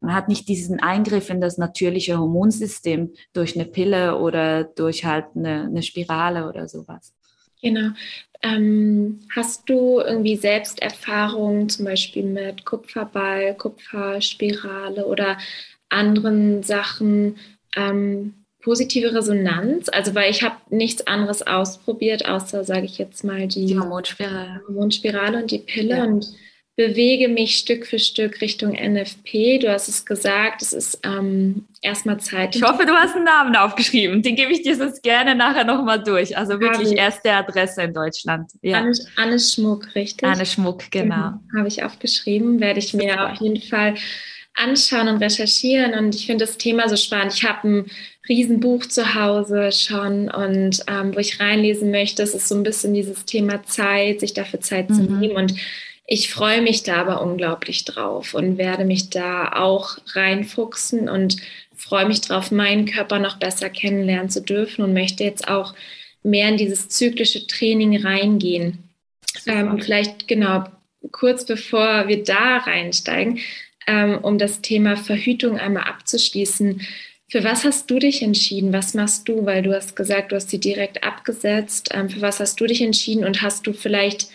man 0.00 0.14
hat 0.14 0.28
nicht 0.28 0.48
diesen 0.48 0.78
Eingriff 0.80 1.30
in 1.30 1.40
das 1.40 1.56
natürliche 1.58 2.18
Hormonsystem 2.18 3.14
durch 3.32 3.56
eine 3.56 3.64
Pille 3.64 4.18
oder 4.18 4.64
durch 4.64 5.04
halt 5.04 5.24
eine, 5.34 5.64
eine 5.64 5.82
Spirale 5.82 6.48
oder 6.48 6.68
sowas. 6.68 7.15
Genau. 7.66 7.90
Ähm, 8.42 9.20
hast 9.34 9.68
du 9.68 10.00
irgendwie 10.00 10.36
Selbsterfahrungen 10.36 11.68
zum 11.68 11.84
Beispiel 11.84 12.22
mit 12.22 12.64
Kupferball, 12.64 13.54
Kupferspirale 13.54 15.04
oder 15.06 15.38
anderen 15.88 16.62
Sachen? 16.62 17.36
Ähm, 17.74 18.34
positive 18.62 19.14
Resonanz? 19.14 19.88
Also 19.88 20.14
weil 20.14 20.30
ich 20.30 20.42
habe 20.42 20.56
nichts 20.70 21.06
anderes 21.06 21.46
ausprobiert, 21.46 22.28
außer, 22.28 22.64
sage 22.64 22.84
ich 22.84 22.98
jetzt 22.98 23.24
mal, 23.24 23.46
die, 23.48 23.66
die 23.66 23.78
Hormonspirale. 23.78 24.62
Hormonspirale 24.66 25.42
und 25.42 25.50
die 25.50 25.58
Pille. 25.58 25.96
Ja. 25.96 26.04
Und 26.04 26.32
bewege 26.76 27.28
mich 27.28 27.56
Stück 27.56 27.86
für 27.86 27.98
Stück 27.98 28.42
Richtung 28.42 28.72
NFP. 28.72 29.58
Du 29.58 29.72
hast 29.72 29.88
es 29.88 30.04
gesagt, 30.04 30.60
es 30.60 30.74
ist 30.74 31.00
ähm, 31.04 31.64
erstmal 31.80 32.20
Zeit. 32.20 32.54
Ich 32.54 32.62
hoffe, 32.62 32.84
du 32.84 32.92
hast 32.92 33.16
einen 33.16 33.24
Namen 33.24 33.56
aufgeschrieben. 33.56 34.22
Den 34.22 34.36
gebe 34.36 34.52
ich 34.52 34.62
dir 34.62 34.76
sonst 34.76 35.02
gerne 35.02 35.34
nachher 35.34 35.64
nochmal 35.64 36.02
durch. 36.02 36.36
Also 36.36 36.60
wirklich 36.60 36.92
erste 36.92 37.32
Adresse 37.32 37.82
in 37.82 37.94
Deutschland. 37.94 38.50
Ja. 38.60 38.78
Anne, 38.78 38.92
Anne 39.16 39.38
Schmuck, 39.38 39.94
richtig? 39.94 40.28
Anne 40.28 40.44
Schmuck, 40.44 40.90
genau. 40.90 41.14
genau. 41.14 41.58
Habe 41.58 41.68
ich 41.68 41.82
aufgeschrieben. 41.82 42.60
Werde 42.60 42.78
ich 42.78 42.92
mir 42.92 43.30
auf 43.30 43.40
jeden 43.40 43.62
Fall 43.62 43.94
anschauen 44.54 45.08
und 45.08 45.22
recherchieren. 45.22 45.94
Und 45.94 46.14
ich 46.14 46.26
finde 46.26 46.44
das 46.44 46.58
Thema 46.58 46.90
so 46.90 46.96
spannend. 46.96 47.32
Ich 47.34 47.44
habe 47.44 47.68
ein 47.68 47.86
Riesenbuch 48.28 48.84
zu 48.84 49.14
Hause 49.14 49.70
schon 49.72 50.28
und 50.30 50.82
ähm, 50.88 51.14
wo 51.14 51.18
ich 51.18 51.40
reinlesen 51.40 51.90
möchte. 51.90 52.22
Es 52.22 52.34
ist 52.34 52.48
so 52.48 52.54
ein 52.54 52.64
bisschen 52.64 52.92
dieses 52.92 53.24
Thema 53.24 53.62
Zeit, 53.64 54.20
sich 54.20 54.34
dafür 54.34 54.60
Zeit 54.60 54.90
mhm. 54.90 54.94
zu 54.94 55.02
nehmen. 55.04 55.36
Und 55.36 55.54
ich 56.06 56.30
freue 56.32 56.62
mich 56.62 56.84
da 56.84 56.96
aber 56.96 57.20
unglaublich 57.20 57.84
drauf 57.84 58.34
und 58.34 58.58
werde 58.58 58.84
mich 58.84 59.10
da 59.10 59.52
auch 59.52 59.98
reinfuchsen 60.14 61.08
und 61.08 61.36
freue 61.74 62.06
mich 62.06 62.20
drauf, 62.20 62.50
meinen 62.50 62.86
Körper 62.86 63.18
noch 63.18 63.38
besser 63.38 63.70
kennenlernen 63.70 64.30
zu 64.30 64.40
dürfen 64.40 64.82
und 64.82 64.92
möchte 64.92 65.24
jetzt 65.24 65.48
auch 65.48 65.74
mehr 66.22 66.48
in 66.48 66.56
dieses 66.56 66.88
zyklische 66.88 67.46
Training 67.46 68.04
reingehen. 68.04 68.78
Ähm, 69.46 69.80
vielleicht 69.80 70.28
genau 70.28 70.64
kurz 71.12 71.44
bevor 71.44 72.08
wir 72.08 72.24
da 72.24 72.58
reinsteigen, 72.58 73.40
ähm, 73.86 74.18
um 74.22 74.38
das 74.38 74.60
Thema 74.60 74.96
Verhütung 74.96 75.58
einmal 75.58 75.84
abzuschließen. 75.84 76.82
Für 77.28 77.42
was 77.42 77.64
hast 77.64 77.90
du 77.90 77.98
dich 77.98 78.22
entschieden? 78.22 78.72
Was 78.72 78.94
machst 78.94 79.28
du? 79.28 79.44
Weil 79.44 79.62
du 79.62 79.74
hast 79.74 79.96
gesagt, 79.96 80.30
du 80.30 80.36
hast 80.36 80.50
sie 80.50 80.60
direkt 80.60 81.02
abgesetzt. 81.02 81.90
Ähm, 81.92 82.08
für 82.08 82.20
was 82.20 82.38
hast 82.40 82.60
du 82.60 82.66
dich 82.66 82.80
entschieden 82.80 83.24
und 83.24 83.42
hast 83.42 83.66
du 83.66 83.72
vielleicht 83.72 84.28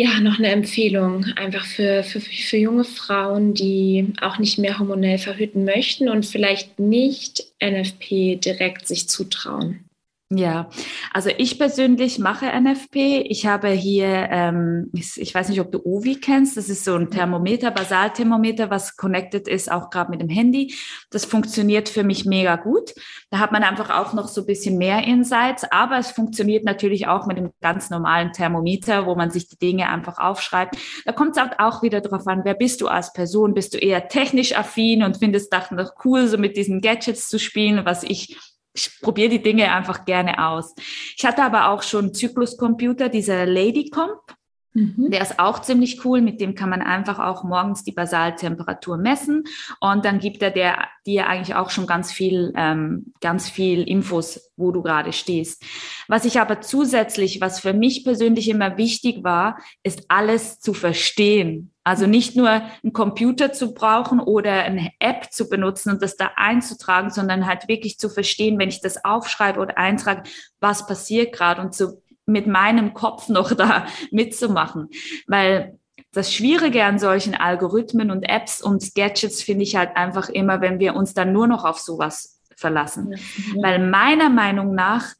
ja, 0.00 0.20
noch 0.20 0.38
eine 0.38 0.52
Empfehlung 0.52 1.24
einfach 1.34 1.66
für, 1.66 2.04
für, 2.04 2.20
für 2.20 2.56
junge 2.56 2.84
Frauen, 2.84 3.52
die 3.52 4.12
auch 4.20 4.38
nicht 4.38 4.56
mehr 4.56 4.78
hormonell 4.78 5.18
verhüten 5.18 5.64
möchten 5.64 6.08
und 6.08 6.24
vielleicht 6.24 6.78
nicht 6.78 7.44
NFP 7.60 8.36
direkt 8.36 8.86
sich 8.86 9.08
zutrauen. 9.08 9.87
Ja, 10.30 10.68
also 11.14 11.30
ich 11.38 11.58
persönlich 11.58 12.18
mache 12.18 12.52
NFP. 12.52 13.22
Ich 13.30 13.46
habe 13.46 13.68
hier, 13.70 14.28
ähm, 14.30 14.90
ich 14.92 15.34
weiß 15.34 15.48
nicht, 15.48 15.58
ob 15.62 15.72
du 15.72 15.80
Ovi 15.86 16.16
kennst. 16.16 16.58
Das 16.58 16.68
ist 16.68 16.84
so 16.84 16.96
ein 16.96 17.10
Thermometer, 17.10 17.70
Basalthermometer, 17.70 18.68
was 18.68 18.98
connected 18.98 19.48
ist, 19.48 19.72
auch 19.72 19.88
gerade 19.88 20.10
mit 20.10 20.20
dem 20.20 20.28
Handy. 20.28 20.74
Das 21.10 21.24
funktioniert 21.24 21.88
für 21.88 22.04
mich 22.04 22.26
mega 22.26 22.56
gut. 22.56 22.92
Da 23.30 23.38
hat 23.38 23.52
man 23.52 23.62
einfach 23.62 23.88
auch 23.88 24.12
noch 24.12 24.28
so 24.28 24.42
ein 24.42 24.46
bisschen 24.46 24.76
mehr 24.76 25.02
Insights, 25.04 25.64
aber 25.70 25.96
es 25.96 26.10
funktioniert 26.10 26.62
natürlich 26.62 27.06
auch 27.06 27.26
mit 27.26 27.38
dem 27.38 27.50
ganz 27.62 27.88
normalen 27.88 28.32
Thermometer, 28.34 29.06
wo 29.06 29.14
man 29.14 29.30
sich 29.30 29.48
die 29.48 29.56
Dinge 29.56 29.88
einfach 29.88 30.18
aufschreibt. 30.18 30.76
Da 31.06 31.12
kommt 31.12 31.38
es 31.38 31.42
auch 31.58 31.82
wieder 31.82 32.02
drauf 32.02 32.26
an, 32.26 32.42
wer 32.44 32.54
bist 32.54 32.82
du 32.82 32.88
als 32.88 33.14
Person? 33.14 33.54
Bist 33.54 33.72
du 33.72 33.78
eher 33.78 34.08
technisch 34.08 34.54
affin 34.54 35.04
und 35.04 35.16
findest 35.16 35.50
das 35.54 35.70
noch 35.70 35.92
cool, 36.04 36.26
so 36.26 36.36
mit 36.36 36.58
diesen 36.58 36.82
Gadgets 36.82 37.30
zu 37.30 37.38
spielen, 37.38 37.86
was 37.86 38.02
ich 38.02 38.36
ich 38.78 39.00
probiere 39.00 39.30
die 39.30 39.42
Dinge 39.42 39.72
einfach 39.72 40.04
gerne 40.04 40.46
aus. 40.46 40.74
Ich 41.16 41.24
hatte 41.24 41.42
aber 41.42 41.68
auch 41.68 41.82
schon 41.82 42.14
Zykluscomputer, 42.14 43.08
dieser 43.08 43.44
Ladycomp. 43.44 44.37
Mhm. 44.74 45.10
Der 45.10 45.22
ist 45.22 45.38
auch 45.38 45.60
ziemlich 45.60 46.04
cool. 46.04 46.20
Mit 46.20 46.40
dem 46.40 46.54
kann 46.54 46.70
man 46.70 46.82
einfach 46.82 47.18
auch 47.18 47.42
morgens 47.42 47.84
die 47.84 47.92
Basaltemperatur 47.92 48.96
messen 48.96 49.44
und 49.80 50.04
dann 50.04 50.18
gibt 50.18 50.42
er 50.42 50.50
der, 50.50 50.88
dir 51.06 51.26
eigentlich 51.26 51.54
auch 51.54 51.70
schon 51.70 51.86
ganz 51.86 52.12
viel, 52.12 52.52
ähm, 52.56 53.12
ganz 53.20 53.48
viel 53.48 53.82
Infos, 53.82 54.52
wo 54.56 54.70
du 54.72 54.82
gerade 54.82 55.12
stehst. 55.12 55.64
Was 56.06 56.24
ich 56.24 56.40
aber 56.40 56.60
zusätzlich, 56.60 57.40
was 57.40 57.60
für 57.60 57.72
mich 57.72 58.04
persönlich 58.04 58.48
immer 58.48 58.76
wichtig 58.76 59.24
war, 59.24 59.58
ist 59.82 60.04
alles 60.08 60.60
zu 60.60 60.74
verstehen. 60.74 61.72
Also 61.82 62.06
nicht 62.06 62.36
nur 62.36 62.50
einen 62.50 62.92
Computer 62.92 63.50
zu 63.50 63.72
brauchen 63.72 64.20
oder 64.20 64.52
eine 64.64 64.90
App 64.98 65.32
zu 65.32 65.48
benutzen 65.48 65.90
und 65.90 66.02
das 66.02 66.16
da 66.16 66.32
einzutragen, 66.36 67.08
sondern 67.08 67.46
halt 67.46 67.66
wirklich 67.66 67.98
zu 67.98 68.10
verstehen, 68.10 68.58
wenn 68.58 68.68
ich 68.68 68.82
das 68.82 69.06
aufschreibe 69.06 69.58
oder 69.58 69.78
eintrage, 69.78 70.24
was 70.60 70.86
passiert 70.86 71.34
gerade 71.34 71.62
und 71.62 71.74
zu 71.74 72.02
mit 72.28 72.46
meinem 72.46 72.94
Kopf 72.94 73.28
noch 73.28 73.54
da 73.54 73.86
mitzumachen. 74.10 74.88
Weil 75.26 75.78
das 76.12 76.32
Schwierige 76.32 76.84
an 76.84 76.98
solchen 76.98 77.34
Algorithmen 77.34 78.10
und 78.10 78.22
Apps 78.22 78.62
und 78.62 78.94
Gadgets 78.94 79.42
finde 79.42 79.64
ich 79.64 79.76
halt 79.76 79.96
einfach 79.96 80.28
immer, 80.28 80.60
wenn 80.60 80.78
wir 80.78 80.94
uns 80.94 81.14
dann 81.14 81.32
nur 81.32 81.46
noch 81.46 81.64
auf 81.64 81.78
sowas 81.78 82.40
verlassen. 82.56 83.12
Ja. 83.12 83.62
Weil 83.62 83.88
meiner 83.88 84.28
Meinung 84.30 84.74
nach 84.74 85.14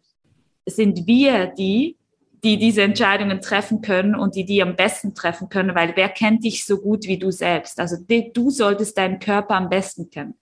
sind 0.67 1.07
wir 1.07 1.47
die, 1.47 1.97
die 2.45 2.57
diese 2.57 2.83
Entscheidungen 2.83 3.41
treffen 3.41 3.81
können 3.81 4.15
und 4.15 4.37
die 4.37 4.45
die 4.45 4.63
am 4.63 4.77
besten 4.77 5.15
treffen 5.15 5.49
können, 5.49 5.75
weil 5.75 5.93
wer 5.97 6.09
kennt 6.09 6.45
dich 6.45 6.65
so 6.65 6.79
gut 6.79 7.07
wie 7.07 7.19
du 7.19 7.31
selbst? 7.31 7.81
Also 7.81 7.97
du 8.07 8.51
solltest 8.51 8.97
deinen 8.97 9.19
Körper 9.19 9.57
am 9.57 9.69
besten 9.69 10.11
kennen. 10.11 10.35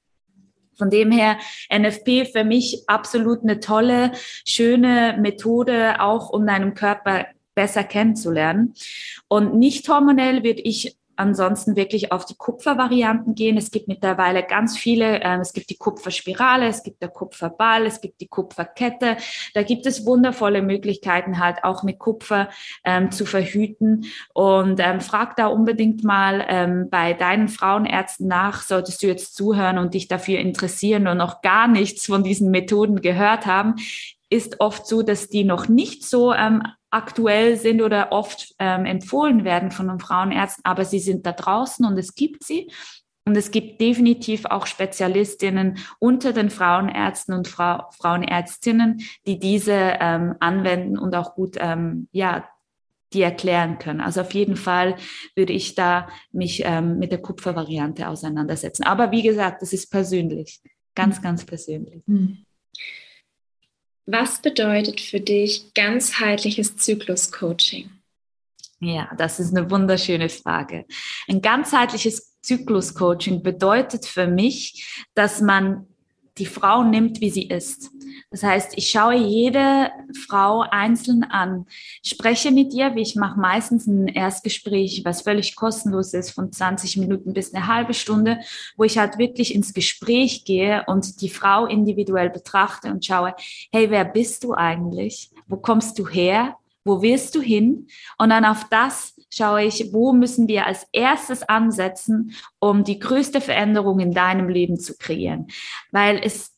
Von 0.77 0.91
dem 0.91 1.11
her 1.11 1.39
NFP 1.73 2.27
für 2.27 2.45
mich 2.45 2.85
absolut 2.87 3.43
eine 3.43 3.61
tolle, 3.61 4.13
schöne 4.47 5.17
Methode, 5.21 6.01
auch 6.01 6.31
um 6.31 6.47
deinen 6.47 6.75
Körper 6.75 7.27
besser 7.55 7.85
kennenzulernen. 7.85 8.75
Und 9.29 9.57
nicht 9.57 9.89
hormonell 9.89 10.45
würde 10.45 10.61
ich 10.61 10.96
ansonsten 11.17 11.77
wirklich 11.77 12.13
auf 12.13 12.25
die 12.25 12.37
Kupfervarianten 12.37 13.35
gehen. 13.35 13.57
Es 13.57 13.71
gibt 13.71 13.89
mittlerweile 13.89 14.43
ganz 14.43 14.77
viele. 14.77 15.23
Ähm, 15.23 15.41
es 15.41 15.53
gibt 15.53 15.71
die 15.71 15.77
Kupferspirale, 15.77 16.67
es 16.67 16.83
gibt 16.83 17.03
der 17.03 17.09
Kupferball, 17.09 17.87
es 17.87 18.01
gibt 18.01 18.21
die 18.21 18.29
Kupferkette. 18.29 19.17
Da 19.55 19.63
gibt 19.63 19.87
es 19.87 20.07
wundervolle 20.07 20.63
Möglichkeiten 20.63 21.39
halt 21.39 21.65
auch 21.65 21.83
mit 21.83 21.99
Kupfer 21.99 22.49
ähm, 22.85 23.11
zu 23.11 23.27
verhüten. 23.27 24.07
Und 24.35 24.81
ähm, 24.81 25.01
frag 25.01 25.37
da 25.37 25.47
unbedingt 25.47 26.05
mal 26.05 26.45
ähm, 26.49 26.89
bei 26.91 27.13
deinen 27.13 27.49
Frauenärzten 27.49 28.29
nach, 28.29 28.63
solltest 28.63 29.03
du 29.03 29.07
jetzt 29.07 29.35
zuhören 29.35 29.79
und 29.79 29.95
dich 29.95 30.09
dafür 30.09 30.39
interessieren 30.39 31.07
und 31.07 31.19
noch 31.19 31.43
gar 31.43 31.69
nichts 31.69 32.07
von 32.07 32.23
diesen 32.23 32.51
Methoden 32.51 33.01
gehört 33.01 33.47
haben 33.47 33.77
ist 34.29 34.61
oft 34.61 34.87
so, 34.87 35.03
dass 35.03 35.29
die 35.29 35.45
noch 35.45 35.69
nicht 35.69 36.05
so 36.05 36.33
ähm, 36.33 36.63
aktuell 36.91 37.57
sind 37.57 37.83
oder 37.83 38.13
oft 38.13 38.55
ähm, 38.59 38.85
empfohlen 38.85 39.45
werden 39.45 39.71
von 39.71 39.89
den 39.89 39.99
Frauenärzten, 39.99 40.65
aber 40.65 40.85
sie 40.85 41.01
sind 41.01 41.27
da 41.27 41.33
draußen 41.33 41.85
und 41.85 41.99
es 41.99 42.15
gibt 42.15 42.45
sie. 42.45 42.71
Und 43.27 43.37
es 43.37 43.51
gibt 43.51 43.81
definitiv 43.81 44.45
auch 44.45 44.67
Spezialistinnen 44.67 45.79
unter 45.99 46.33
den 46.33 46.49
Frauenärzten 46.49 47.35
und 47.35 47.49
Frau, 47.49 47.83
Frauenärztinnen, 47.91 49.03
die 49.27 49.41
diese 49.41 49.73
ähm, 49.73 50.37
anwenden 50.39 50.97
und 50.97 51.17
auch 51.17 51.35
gut, 51.35 51.57
ähm, 51.59 52.09
ja, 52.13 52.49
die 53.13 53.23
erklären 53.23 53.79
können. 53.79 54.01
Also 54.01 54.21
auf 54.21 54.33
jeden 54.33 54.57
Fall 54.57 54.95
würde 55.35 55.53
ich 55.53 55.75
da 55.75 56.09
mich 56.31 56.63
ähm, 56.65 56.99
mit 56.99 57.11
der 57.11 57.21
Kupfervariante 57.21 58.09
auseinandersetzen. 58.09 58.85
Aber 58.85 59.11
wie 59.11 59.23
gesagt, 59.23 59.61
das 59.61 59.73
ist 59.73 59.91
persönlich, 59.91 60.61
ganz, 60.95 61.21
ganz 61.21 61.45
persönlich. 61.45 62.03
Mhm. 62.07 62.45
Was 64.07 64.41
bedeutet 64.41 65.01
für 65.01 65.21
dich 65.21 65.75
ganzheitliches 65.75 66.77
Zyklus-Coaching? 66.77 67.91
Ja, 68.79 69.11
das 69.17 69.41
ist 69.41 69.57
eine 69.57 69.69
wunderschöne 69.71 70.29
Frage. 70.29 70.87
Ein 71.29 71.43
ganzheitliches 71.43 72.39
Zyklus-Coaching 72.41 73.43
bedeutet 73.43 74.07
für 74.07 74.29
mich, 74.29 75.05
dass 75.15 75.41
man 75.41 75.89
die 76.39 76.47
Frau 76.47 76.83
nimmt, 76.83 77.21
wie 77.21 77.31
sie 77.31 77.49
ist. 77.49 77.91
Das 78.31 78.43
heißt, 78.43 78.73
ich 78.77 78.91
schaue 78.91 79.15
jede 79.15 79.91
Frau 80.27 80.61
einzeln 80.61 81.25
an, 81.25 81.67
spreche 82.05 82.51
mit 82.51 82.75
ihr, 82.75 82.95
wie 82.95 83.03
ich 83.03 83.15
mache 83.15 83.39
meistens 83.39 83.87
ein 83.87 84.09
Erstgespräch, 84.09 85.03
was 85.05 85.23
völlig 85.23 85.55
kostenlos 85.55 86.13
ist, 86.13 86.31
von 86.31 86.53
20 86.53 86.97
Minuten 86.97 87.33
bis 87.33 87.55
eine 87.55 87.67
halbe 87.67 87.95
Stunde, 87.95 88.41
wo 88.77 88.85
ich 88.85 88.99
halt 88.99 89.19
wirklich 89.19 89.55
ins 89.55 89.75
Gespräch 89.75 90.45
gehe 90.45 90.85
und 90.87 91.21
die 91.21 91.31
Frau 91.31 91.67
individuell 91.67 92.31
betrachte 92.31 92.91
und 92.91 93.05
schaue, 93.05 93.35
hey, 93.73 93.91
wer 93.91 94.05
bist 94.05 94.45
du 94.45 94.55
eigentlich? 94.55 95.31
Wo 95.47 95.57
kommst 95.57 95.99
du 95.99 96.09
her? 96.09 96.57
Wo 96.85 97.03
willst 97.03 97.35
du 97.35 97.41
hin? 97.41 97.89
Und 98.19 98.31
dann 98.31 98.45
auf 98.45 98.69
das 98.71 99.16
schaue 99.31 99.65
ich, 99.65 99.93
wo 99.93 100.13
müssen 100.13 100.49
wir 100.49 100.67
als 100.67 100.87
erstes 100.93 101.43
ansetzen, 101.43 102.35
um 102.59 102.85
die 102.85 102.99
größte 102.99 103.41
Veränderung 103.41 104.01
in 104.01 104.13
deinem 104.13 104.49
Leben 104.49 104.79
zu 104.79 104.97
kreieren. 104.97 105.49
Weil 105.91 106.21
es, 106.23 106.55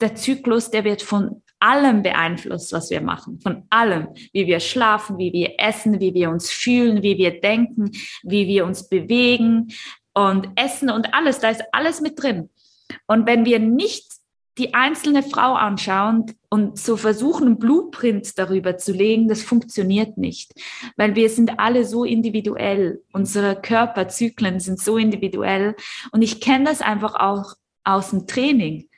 der 0.00 0.14
Zyklus, 0.14 0.70
der 0.70 0.84
wird 0.84 1.02
von 1.02 1.42
allem 1.60 2.02
beeinflusst, 2.02 2.72
was 2.72 2.90
wir 2.90 3.00
machen, 3.00 3.38
von 3.40 3.62
allem, 3.70 4.08
wie 4.32 4.46
wir 4.48 4.58
schlafen, 4.58 5.16
wie 5.18 5.32
wir 5.32 5.54
essen, 5.58 6.00
wie 6.00 6.12
wir 6.12 6.28
uns 6.30 6.50
fühlen, 6.50 7.02
wie 7.02 7.16
wir 7.18 7.40
denken, 7.40 7.92
wie 8.24 8.48
wir 8.48 8.66
uns 8.66 8.88
bewegen 8.88 9.68
und 10.12 10.48
essen 10.56 10.90
und 10.90 11.14
alles, 11.14 11.38
da 11.38 11.50
ist 11.50 11.62
alles 11.70 12.00
mit 12.00 12.20
drin. 12.20 12.50
Und 13.06 13.26
wenn 13.26 13.44
wir 13.44 13.60
nicht 13.60 14.11
die 14.58 14.74
einzelne 14.74 15.22
Frau 15.22 15.54
anschauen 15.54 16.26
und 16.50 16.78
so 16.78 16.96
versuchen, 16.96 17.46
einen 17.46 17.58
Blueprint 17.58 18.38
darüber 18.38 18.76
zu 18.76 18.92
legen, 18.92 19.28
das 19.28 19.42
funktioniert 19.42 20.18
nicht, 20.18 20.52
weil 20.96 21.14
wir 21.14 21.30
sind 21.30 21.58
alle 21.58 21.84
so 21.84 22.04
individuell. 22.04 23.02
Unsere 23.12 23.60
Körperzyklen 23.60 24.60
sind 24.60 24.78
so 24.80 24.98
individuell. 24.98 25.74
Und 26.12 26.22
ich 26.22 26.40
kenne 26.40 26.66
das 26.66 26.82
einfach 26.82 27.14
auch 27.14 27.54
aus 27.84 28.10
dem 28.10 28.26
Training. 28.26 28.88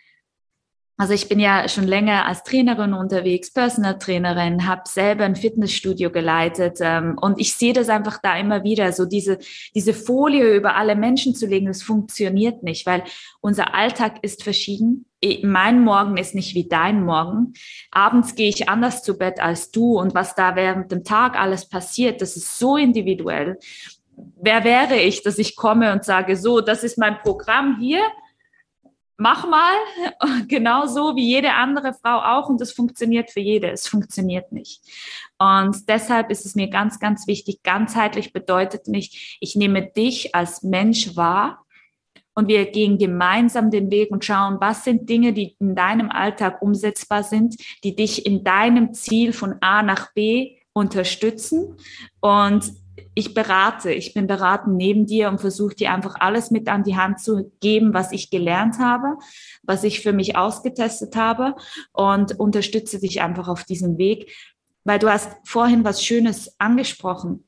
Also 0.97 1.13
ich 1.13 1.29
bin 1.29 1.41
ja 1.41 1.69
schon 1.69 1.89
länger 1.89 2.25
als 2.25 2.45
Trainerin 2.45 2.95
unterwegs, 2.95 3.53
Personal 3.53 3.99
Trainerin, 3.99 4.69
habe 4.69 4.83
selber 4.87 5.25
ein 5.25 5.35
Fitnessstudio 5.35 6.11
geleitet 6.11 6.79
ähm, 6.81 7.19
und 7.21 7.41
ich 7.41 7.55
sehe 7.55 7.73
das 7.73 7.89
einfach 7.89 8.19
da 8.23 8.39
immer 8.39 8.63
wieder, 8.63 8.93
so 8.93 9.05
diese, 9.05 9.39
diese 9.75 9.93
Folie 9.93 10.55
über 10.55 10.77
alle 10.77 10.95
Menschen 10.95 11.35
zu 11.35 11.47
legen, 11.47 11.67
das 11.67 11.83
funktioniert 11.83 12.63
nicht, 12.63 12.87
weil 12.87 13.03
unser 13.41 13.75
Alltag 13.75 14.19
ist 14.23 14.45
verschieden. 14.45 15.07
Mein 15.43 15.83
Morgen 15.83 16.17
ist 16.17 16.35
nicht 16.35 16.55
wie 16.55 16.69
dein 16.69 17.05
Morgen. 17.05 17.55
Abends 17.91 18.35
gehe 18.35 18.49
ich 18.49 18.69
anders 18.69 19.03
zu 19.03 19.17
Bett 19.17 19.41
als 19.41 19.71
du 19.71 19.99
und 19.99 20.15
was 20.15 20.35
da 20.35 20.57
während 20.57 20.93
dem 20.93 21.05
Tag 21.05 21.39
alles 21.39 21.69
passiert, 21.69 22.21
das 22.21 22.37
ist 22.37 22.59
so 22.59 22.77
individuell. 22.77 23.59
Wer 24.17 24.65
wäre 24.65 24.97
ich, 24.97 25.23
dass 25.23 25.39
ich 25.39 25.57
komme 25.57 25.93
und 25.93 26.05
sage, 26.05 26.37
so, 26.37 26.61
das 26.61 26.85
ist 26.85 26.99
mein 26.99 27.19
Programm 27.23 27.79
hier 27.81 28.03
mach 29.17 29.49
mal, 29.49 29.75
genauso 30.49 31.17
wie 31.17 31.27
jede 31.27 31.53
andere 31.55 31.95
Frau 31.95 32.19
auch 32.19 32.49
und 32.49 32.61
es 32.61 32.73
funktioniert 32.73 33.31
für 33.31 33.41
jede. 33.41 33.71
Es 33.71 33.87
funktioniert 33.87 34.53
nicht. 34.53 34.83
Und 35.39 35.89
deshalb 35.89 36.31
ist 36.31 36.47
es 36.47 36.55
mir 36.55 36.69
ganz, 36.69 36.99
ganz 36.99 37.27
wichtig, 37.27 37.63
ganzheitlich 37.63 38.33
bedeutet 38.33 38.89
nicht, 38.89 39.39
ich 39.41 39.57
nehme 39.57 39.83
dich 39.83 40.35
als 40.35 40.63
Mensch 40.63 41.17
wahr 41.17 41.64
und 42.35 42.49
wir 42.49 42.67
gehen 42.67 42.99
gemeinsam 42.99 43.71
den 43.71 43.91
Weg 43.91 44.11
und 44.11 44.25
schauen, 44.25 44.59
was 44.61 44.85
sind 44.85 45.09
Dinge, 45.09 45.33
die 45.33 45.57
in 45.61 45.75
deinem 45.75 46.11
Alltag 46.11 46.61
umsetzbar 46.63 47.23
sind, 47.23 47.57
die 47.83 47.95
dich 47.95 48.27
in 48.27 48.45
deinem 48.45 48.93
Ziel 48.93 49.33
von 49.33 49.57
A 49.61 49.83
nach 49.83 50.13
B 50.13 50.59
unterstützen 50.73 51.77
und 52.21 52.73
ich 53.15 53.35
berate, 53.35 53.93
ich 53.93 54.15
bin 54.15 54.27
beraten 54.27 54.77
neben 54.77 55.07
dir 55.07 55.29
und 55.29 55.41
versuche 55.41 55.75
dir 55.75 55.93
einfach 55.93 56.17
alles 56.21 56.51
mit 56.51 56.69
an 56.69 56.83
die 56.83 56.97
Hand 56.97 57.21
zu 57.21 57.53
geben, 57.61 57.95
was 57.95 58.13
ich 58.13 58.31
gelernt 58.31 58.79
habe, 58.79 59.17
was 59.63 59.85
ich 59.85 60.01
für 60.01 60.13
mich 60.13 60.37
ausgetestet 60.37 61.17
habe 61.17 61.55
und 61.93 62.39
unterstütze 62.39 62.99
dich 62.99 63.23
einfach 63.23 63.49
auf 63.49 63.65
diesem 63.65 63.99
Weg, 63.99 64.33
weil 64.85 64.99
du 64.99 65.09
hast 65.09 65.31
vorhin 65.45 65.85
was 65.85 66.05
Schönes 66.05 66.55
angesprochen. 66.59 67.45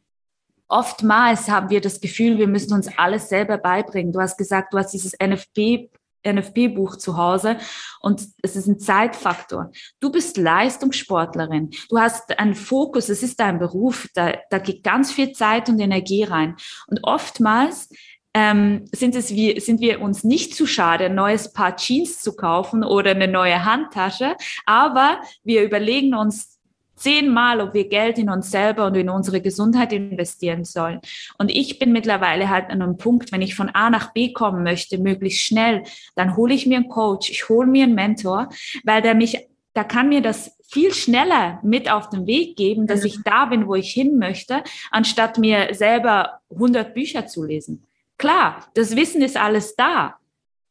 Oftmals 0.69 1.49
haben 1.49 1.71
wir 1.71 1.81
das 1.81 2.01
Gefühl, 2.01 2.39
wir 2.39 2.49
müssen 2.49 2.73
uns 2.73 2.89
alles 2.99 3.29
selber 3.29 3.59
beibringen. 3.59 4.13
Du 4.13 4.21
hast 4.21 4.37
gesagt, 4.37 4.73
du 4.73 4.79
hast 4.79 4.93
dieses 4.93 5.13
NFP 5.19 5.91
NFB-Buch 6.27 6.97
zu 6.97 7.17
Hause 7.17 7.57
und 8.01 8.21
es 8.43 8.57
ist 8.57 8.67
ein 8.67 8.79
Zeitfaktor. 8.79 9.71
Du 10.01 10.11
bist 10.11 10.37
Leistungssportlerin, 10.37 11.71
du 11.89 11.99
hast 11.99 12.39
einen 12.39 12.55
Fokus, 12.55 13.09
es 13.09 13.23
ist 13.23 13.41
dein 13.41 13.59
Beruf, 13.59 14.09
da, 14.15 14.35
da 14.51 14.59
geht 14.59 14.83
ganz 14.83 15.13
viel 15.13 15.33
Zeit 15.33 15.69
und 15.69 15.79
Energie 15.79 16.25
rein. 16.25 16.57
Und 16.89 17.01
oftmals 17.05 17.91
ähm, 18.35 18.85
sind, 18.93 19.15
es 19.15 19.35
wir, 19.35 19.61
sind 19.61 19.81
wir 19.81 20.01
uns 20.01 20.25
nicht 20.25 20.55
zu 20.55 20.67
schade, 20.67 21.07
ein 21.07 21.15
neues 21.15 21.53
Paar 21.53 21.77
Jeans 21.77 22.21
zu 22.21 22.37
kaufen 22.37 22.85
oder 22.85 23.13
eine 23.13 23.29
neue 23.29 23.65
Handtasche, 23.65 24.37
aber 24.67 25.21
wir 25.43 25.63
überlegen 25.63 26.15
uns 26.15 26.56
zehnmal, 26.97 27.61
ob 27.61 27.75
wir 27.75 27.89
Geld 27.89 28.19
in 28.19 28.31
uns 28.31 28.51
selber 28.51 28.87
und 28.87 28.97
in 28.97 29.09
unsere 29.09 29.41
Gesundheit 29.41 29.93
investieren 29.93 30.65
sollen. 30.65 31.01
Und 31.39 31.51
ich 31.51 31.79
bin 31.79 31.93
mittlerweile 31.93 32.49
halt 32.49 32.71
an 32.71 32.83
einem 32.83 32.97
Punkt, 32.97 33.33
wenn 33.33 33.43
ich 33.43 33.55
von 33.55 33.69
A 33.69 33.91
nach 33.91 34.13
B 34.13 34.33
kommen 34.33 34.63
möchte, 34.63 34.99
möglichst 34.99 35.43
schnell, 35.43 35.85
dann 36.15 36.37
hole 36.37 36.55
ich 36.55 36.67
mir 36.67 36.79
einen 36.79 36.89
Coach, 36.89 37.31
ich 37.31 37.49
hole 37.49 37.67
mir 37.67 37.85
einen 37.85 37.95
Mentor, 37.95 38.49
weil 38.85 39.03
der 39.03 39.15
mich, 39.15 39.47
da 39.75 39.85
kann 39.85 40.09
mir 40.09 40.23
das 40.23 40.57
viel 40.69 40.93
schneller 40.93 41.61
mit 41.63 41.91
auf 41.91 42.09
den 42.09 42.27
Weg 42.27 42.57
geben, 42.57 42.87
dass 42.87 43.05
ich 43.05 43.23
da 43.23 43.45
bin, 43.47 43.69
wo 43.69 43.75
ich 43.75 43.93
hin 43.93 44.19
möchte, 44.19 44.65
anstatt 44.91 45.39
mir 45.39 45.75
selber 45.75 46.41
100 46.51 46.93
Bücher 46.95 47.27
zu 47.27 47.45
lesen. 47.45 47.85
Klar, 48.19 48.67
das 48.75 48.97
Wissen 48.97 49.23
ist 49.23 49.37
alles 49.37 49.77
da. 49.77 50.17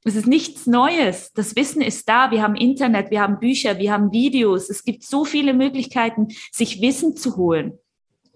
Es 0.08 0.16
ist 0.16 0.28
nichts 0.28 0.68
Neues. 0.68 1.34
Das 1.34 1.56
Wissen 1.56 1.82
ist 1.82 2.08
da. 2.08 2.30
Wir 2.30 2.44
haben 2.44 2.56
Internet, 2.56 3.10
wir 3.10 3.22
haben 3.22 3.40
Bücher, 3.40 3.80
wir 3.80 3.92
haben 3.92 4.12
Videos. 4.12 4.70
Es 4.70 4.84
gibt 4.84 5.04
so 5.04 5.26
viele 5.26 5.52
Möglichkeiten, 5.56 6.28
sich 6.52 6.80
Wissen 6.80 7.18
zu 7.18 7.38
holen. 7.38 7.80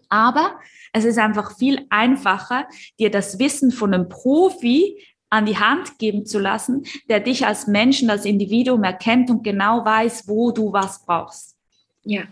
Aber 0.09 0.59
es 0.93 1.05
ist 1.05 1.19
einfach 1.19 1.59
viel 1.59 1.85
einfacher, 1.91 2.67
dir 2.99 3.11
das 3.11 3.37
Wissen 3.37 3.71
von 3.71 3.93
einem 3.93 4.09
Profi 4.09 4.97
an 5.29 5.45
die 5.45 5.59
Hand 5.59 5.99
geben 5.99 6.25
zu 6.25 6.39
lassen, 6.39 6.85
der 7.07 7.19
dich 7.19 7.45
als 7.45 7.67
Menschen, 7.67 8.09
als 8.09 8.25
Individuum 8.25 8.83
erkennt 8.83 9.29
und 9.29 9.43
genau 9.43 9.85
weiß, 9.85 10.27
wo 10.27 10.49
du 10.49 10.73
was 10.73 11.05
brauchst. 11.05 11.55
Ja, 12.03 12.23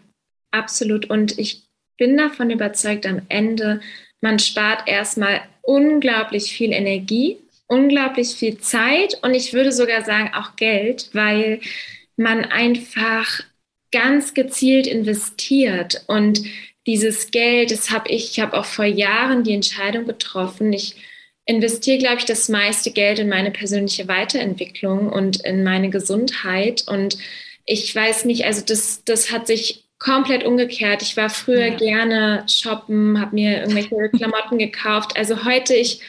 absolut. 0.49 1.11
Und 1.11 1.37
ich 1.37 1.67
bin 1.97 2.17
davon 2.17 2.49
überzeugt, 2.49 3.05
am 3.05 3.21
Ende, 3.29 3.81
man 4.19 4.39
spart 4.39 4.87
erstmal 4.87 5.41
unglaublich 5.61 6.51
viel 6.51 6.71
Energie 6.71 7.37
unglaublich 7.67 8.35
viel 8.35 8.57
Zeit 8.59 9.19
und 9.21 9.33
ich 9.33 9.53
würde 9.53 9.71
sogar 9.71 10.03
sagen 10.03 10.31
auch 10.33 10.55
Geld, 10.55 11.09
weil 11.13 11.59
man 12.15 12.45
einfach 12.45 13.41
ganz 13.91 14.33
gezielt 14.33 14.87
investiert 14.87 16.03
und 16.07 16.41
dieses 16.87 17.31
Geld, 17.31 17.71
das 17.71 17.91
habe 17.91 18.09
ich, 18.09 18.31
ich 18.31 18.39
habe 18.39 18.57
auch 18.57 18.65
vor 18.65 18.85
Jahren 18.85 19.43
die 19.43 19.53
Entscheidung 19.53 20.05
getroffen. 20.05 20.71
Ich 20.71 20.95
investiere, 21.45 21.97
glaube 21.97 22.17
ich, 22.19 22.25
das 22.25 22.49
meiste 22.49 22.91
Geld 22.91 23.19
in 23.19 23.29
meine 23.29 23.51
persönliche 23.51 24.07
Weiterentwicklung 24.07 25.09
und 25.09 25.43
in 25.45 25.63
meine 25.63 25.89
Gesundheit. 25.89 26.85
Und 26.87 27.17
ich 27.65 27.93
weiß 27.93 28.25
nicht, 28.25 28.45
also 28.45 28.63
das, 28.65 29.03
das 29.03 29.31
hat 29.31 29.47
sich 29.47 29.86
komplett 29.99 30.45
umgekehrt. 30.45 31.01
Ich 31.01 31.17
war 31.17 31.29
früher 31.29 31.67
ja. 31.67 31.75
gerne 31.75 32.43
shoppen, 32.47 33.19
habe 33.19 33.35
mir 33.35 33.59
irgendwelche 33.59 34.09
Klamotten 34.15 34.57
gekauft. 34.57 35.17
Also 35.17 35.43
heute, 35.45 35.73
ich, 35.73 36.01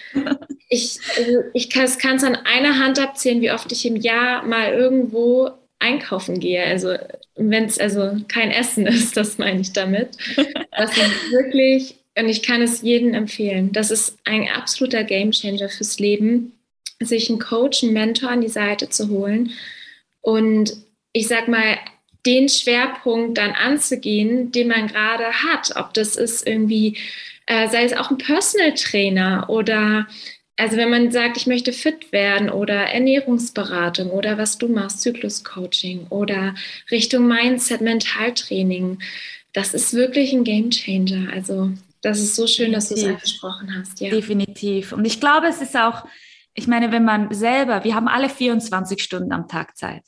ich, 0.68 0.98
also 1.16 1.40
ich 1.54 1.70
kann 1.70 2.16
es 2.16 2.24
an 2.24 2.36
einer 2.36 2.78
Hand 2.78 2.98
abzählen, 2.98 3.40
wie 3.40 3.50
oft 3.50 3.72
ich 3.72 3.86
im 3.86 3.96
Jahr 3.96 4.42
mal 4.44 4.72
irgendwo 4.72 5.50
einkaufen 5.78 6.40
gehe. 6.40 6.64
Also 6.64 6.96
wenn 7.36 7.64
es 7.64 7.78
also 7.78 8.16
kein 8.28 8.50
Essen 8.50 8.86
ist, 8.86 9.16
das 9.16 9.38
meine 9.38 9.60
ich 9.60 9.72
damit. 9.72 10.16
Das 10.76 10.96
ist 10.96 11.32
wirklich, 11.32 11.96
und 12.18 12.28
ich 12.28 12.42
kann 12.42 12.60
es 12.60 12.82
jedem 12.82 13.14
empfehlen. 13.14 13.72
Das 13.72 13.90
ist 13.90 14.18
ein 14.24 14.48
absoluter 14.48 15.04
Gamechanger 15.04 15.68
fürs 15.68 15.98
Leben, 15.98 16.52
sich 17.00 17.30
einen 17.30 17.38
Coach, 17.38 17.84
einen 17.84 17.92
Mentor 17.92 18.30
an 18.30 18.40
die 18.40 18.48
Seite 18.48 18.88
zu 18.88 19.08
holen 19.08 19.52
und 20.20 20.76
ich 21.12 21.26
sag 21.26 21.48
mal, 21.48 21.78
den 22.28 22.50
Schwerpunkt 22.50 23.38
dann 23.38 23.52
anzugehen, 23.52 24.52
den 24.52 24.68
man 24.68 24.86
gerade 24.86 25.24
hat. 25.24 25.72
Ob 25.76 25.94
das 25.94 26.14
ist 26.14 26.46
irgendwie, 26.46 26.98
äh, 27.46 27.68
sei 27.68 27.84
es 27.84 27.94
auch 27.94 28.10
ein 28.10 28.18
Personal 28.18 28.74
Trainer 28.74 29.46
oder 29.48 30.06
also 30.58 30.76
wenn 30.76 30.90
man 30.90 31.10
sagt, 31.12 31.36
ich 31.36 31.46
möchte 31.46 31.72
fit 31.72 32.10
werden 32.10 32.50
oder 32.50 32.74
Ernährungsberatung 32.74 34.10
oder 34.10 34.38
was 34.38 34.58
du 34.58 34.66
machst, 34.68 35.00
Zykluscoaching 35.02 36.08
oder 36.10 36.54
Richtung 36.90 37.28
Mindset, 37.28 37.80
Mentaltraining, 37.80 38.98
das 39.52 39.72
ist 39.72 39.94
wirklich 39.94 40.32
ein 40.32 40.42
Game 40.42 40.70
Changer. 40.70 41.32
Also 41.32 41.70
das 42.02 42.18
ist 42.18 42.34
so 42.34 42.48
schön, 42.48 42.72
dass 42.72 42.88
du 42.88 42.96
es 42.96 43.04
angesprochen 43.04 43.72
hast. 43.78 44.00
Ja. 44.00 44.10
Definitiv. 44.10 44.92
Und 44.92 45.04
ich 45.04 45.20
glaube, 45.20 45.46
es 45.46 45.62
ist 45.62 45.76
auch, 45.76 46.04
ich 46.54 46.66
meine, 46.66 46.90
wenn 46.90 47.04
man 47.04 47.32
selber, 47.32 47.84
wir 47.84 47.94
haben 47.94 48.08
alle 48.08 48.28
24 48.28 49.00
Stunden 49.00 49.32
am 49.32 49.46
Tag 49.46 49.76
Zeit. 49.76 50.02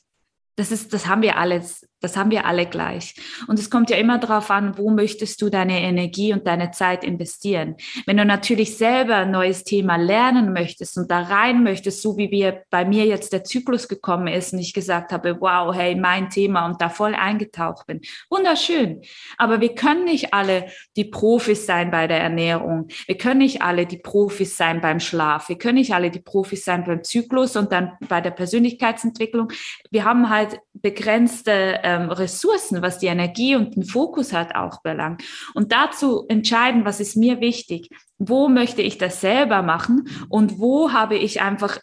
Das 0.57 0.69
ist, 0.71 0.93
das 0.93 1.07
haben 1.07 1.21
wir 1.21 1.37
alles 1.37 1.87
das 2.01 2.17
haben 2.17 2.31
wir 2.31 2.45
alle 2.45 2.65
gleich. 2.65 3.15
Und 3.47 3.59
es 3.59 3.69
kommt 3.69 3.89
ja 3.89 3.97
immer 3.97 4.17
darauf 4.17 4.51
an, 4.51 4.77
wo 4.77 4.89
möchtest 4.89 5.41
du 5.41 5.49
deine 5.49 5.81
Energie 5.81 6.33
und 6.33 6.47
deine 6.47 6.71
Zeit 6.71 7.03
investieren. 7.03 7.75
Wenn 8.05 8.17
du 8.17 8.25
natürlich 8.25 8.75
selber 8.75 9.17
ein 9.17 9.31
neues 9.31 9.63
Thema 9.63 9.95
lernen 9.95 10.51
möchtest 10.51 10.97
und 10.97 11.09
da 11.11 11.21
rein 11.21 11.63
möchtest, 11.63 12.01
so 12.01 12.17
wie 12.17 12.31
wir 12.31 12.63
bei 12.69 12.85
mir 12.85 13.05
jetzt 13.05 13.33
der 13.33 13.43
Zyklus 13.43 13.87
gekommen 13.87 14.27
ist 14.27 14.51
und 14.53 14.59
ich 14.59 14.73
gesagt 14.73 15.11
habe, 15.11 15.39
wow, 15.39 15.73
hey, 15.73 15.95
mein 15.95 16.29
Thema 16.29 16.65
und 16.65 16.81
da 16.81 16.89
voll 16.89 17.13
eingetaucht 17.13 17.85
bin. 17.85 18.01
Wunderschön. 18.29 19.01
Aber 19.37 19.61
wir 19.61 19.75
können 19.75 20.05
nicht 20.05 20.33
alle 20.33 20.65
die 20.95 21.05
Profis 21.05 21.65
sein 21.65 21.91
bei 21.91 22.07
der 22.07 22.21
Ernährung. 22.21 22.87
Wir 23.05 23.17
können 23.17 23.39
nicht 23.39 23.61
alle 23.61 23.85
die 23.85 23.97
Profis 23.97 24.57
sein 24.57 24.81
beim 24.81 24.99
Schlaf. 24.99 25.49
Wir 25.49 25.57
können 25.57 25.77
nicht 25.77 25.93
alle 25.93 26.09
die 26.09 26.19
Profis 26.19 26.65
sein 26.65 26.83
beim 26.83 27.03
Zyklus 27.03 27.55
und 27.55 27.71
dann 27.71 27.91
bei 28.09 28.21
der 28.21 28.31
Persönlichkeitsentwicklung. 28.31 29.51
Wir 29.91 30.03
haben 30.03 30.29
halt 30.29 30.59
begrenzte 30.73 31.79
ähm, 31.91 32.09
Ressourcen, 32.09 32.81
was 32.81 32.99
die 32.99 33.07
Energie 33.07 33.55
und 33.55 33.75
den 33.75 33.83
Fokus 33.83 34.33
hat, 34.33 34.55
auch 34.55 34.81
belangt. 34.81 35.23
Und 35.53 35.71
dazu 35.71 36.25
entscheiden, 36.27 36.85
was 36.85 36.99
ist 36.99 37.15
mir 37.15 37.41
wichtig, 37.41 37.89
wo 38.17 38.47
möchte 38.47 38.81
ich 38.81 38.97
das 38.97 39.21
selber 39.21 39.61
machen 39.61 40.07
und 40.29 40.59
wo 40.59 40.91
habe 40.91 41.17
ich 41.17 41.41
einfach 41.41 41.79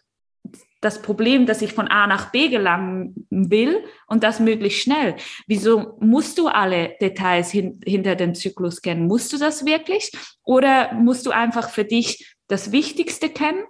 das 0.80 1.02
Problem, 1.02 1.46
dass 1.46 1.62
ich 1.62 1.72
von 1.72 1.88
A 1.88 2.06
nach 2.06 2.30
B 2.30 2.48
gelangen 2.48 3.26
will 3.30 3.84
und 4.06 4.22
das 4.22 4.38
möglichst 4.38 4.80
schnell. 4.80 5.16
Wieso 5.48 5.96
musst 6.00 6.38
du 6.38 6.46
alle 6.46 6.94
Details 7.00 7.50
hin, 7.50 7.80
hinter 7.84 8.14
dem 8.14 8.34
Zyklus 8.34 8.80
kennen? 8.80 9.06
Musst 9.06 9.32
du 9.32 9.38
das 9.38 9.66
wirklich? 9.66 10.12
Oder 10.44 10.94
musst 10.94 11.26
du 11.26 11.30
einfach 11.32 11.70
für 11.70 11.84
dich 11.84 12.36
das 12.46 12.70
Wichtigste 12.70 13.28
kennen 13.28 13.64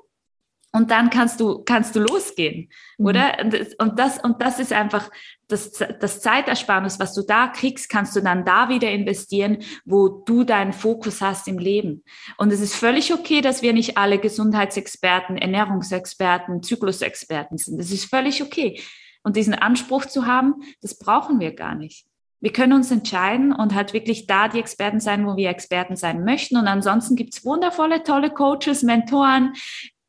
und 0.72 0.90
dann 0.90 1.10
kannst 1.10 1.40
du, 1.40 1.62
kannst 1.64 1.96
du 1.96 2.00
losgehen, 2.00 2.68
mhm. 2.98 3.06
oder? 3.06 3.32
Und 3.78 3.98
das, 3.98 4.18
und 4.22 4.40
das 4.40 4.60
ist 4.60 4.72
einfach 4.72 5.10
das, 5.48 5.72
das 5.72 6.20
Zeitersparnis, 6.20 7.00
was 7.00 7.14
du 7.14 7.22
da 7.22 7.48
kriegst, 7.48 7.88
kannst 7.88 8.14
du 8.14 8.20
dann 8.20 8.44
da 8.44 8.68
wieder 8.68 8.90
investieren, 8.90 9.58
wo 9.86 10.08
du 10.08 10.44
deinen 10.44 10.74
Fokus 10.74 11.22
hast 11.22 11.48
im 11.48 11.58
Leben. 11.58 12.04
Und 12.36 12.52
es 12.52 12.60
ist 12.60 12.74
völlig 12.74 13.14
okay, 13.14 13.40
dass 13.40 13.62
wir 13.62 13.72
nicht 13.72 13.96
alle 13.96 14.18
Gesundheitsexperten, 14.18 15.38
Ernährungsexperten, 15.38 16.62
Zyklusexperten 16.62 17.56
sind. 17.56 17.78
Das 17.78 17.90
ist 17.90 18.04
völlig 18.04 18.42
okay. 18.42 18.80
und 19.22 19.36
diesen 19.36 19.54
Anspruch 19.54 20.04
zu 20.04 20.26
haben, 20.26 20.56
das 20.82 20.98
brauchen 20.98 21.40
wir 21.40 21.54
gar 21.54 21.74
nicht. 21.74 22.06
Wir 22.40 22.52
können 22.52 22.74
uns 22.74 22.90
entscheiden 22.90 23.52
und 23.52 23.74
halt 23.74 23.92
wirklich 23.92 24.26
da 24.26 24.46
die 24.46 24.60
Experten 24.60 25.00
sein, 25.00 25.26
wo 25.26 25.36
wir 25.36 25.50
Experten 25.50 25.96
sein 25.96 26.24
möchten. 26.24 26.56
Und 26.56 26.68
ansonsten 26.68 27.16
gibt's 27.16 27.44
wundervolle, 27.44 28.04
tolle 28.04 28.30
Coaches, 28.30 28.84
Mentoren, 28.84 29.54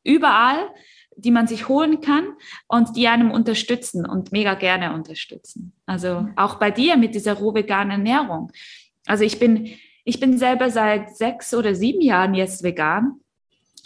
überall, 0.10 0.69
die 1.15 1.32
man 1.32 1.48
sich 1.48 1.67
holen 1.67 2.02
kann 2.02 2.26
und 2.67 2.95
die 2.95 3.08
einem 3.08 3.32
unterstützen 3.32 4.06
und 4.06 4.32
mega 4.32 4.54
gerne 4.54 4.93
unterstützen. 4.93 5.74
Also 5.86 6.28
auch 6.36 6.56
bei 6.56 6.72
dir 6.72 6.98
mit 6.98 7.15
dieser 7.15 7.34
roh 7.34 7.54
veganen 7.54 7.91
Ernährung. 7.91 8.52
Also 9.06 9.24
ich 9.24 9.39
bin, 9.39 9.69
ich 10.06 10.19
bin 10.19 10.38
selber 10.38 10.69
seit 10.69 11.15
sechs 11.15 11.54
oder 11.54 11.76
sieben 11.76 12.02
Jahren 12.02 12.34
jetzt 12.34 12.63
vegan 12.63 13.19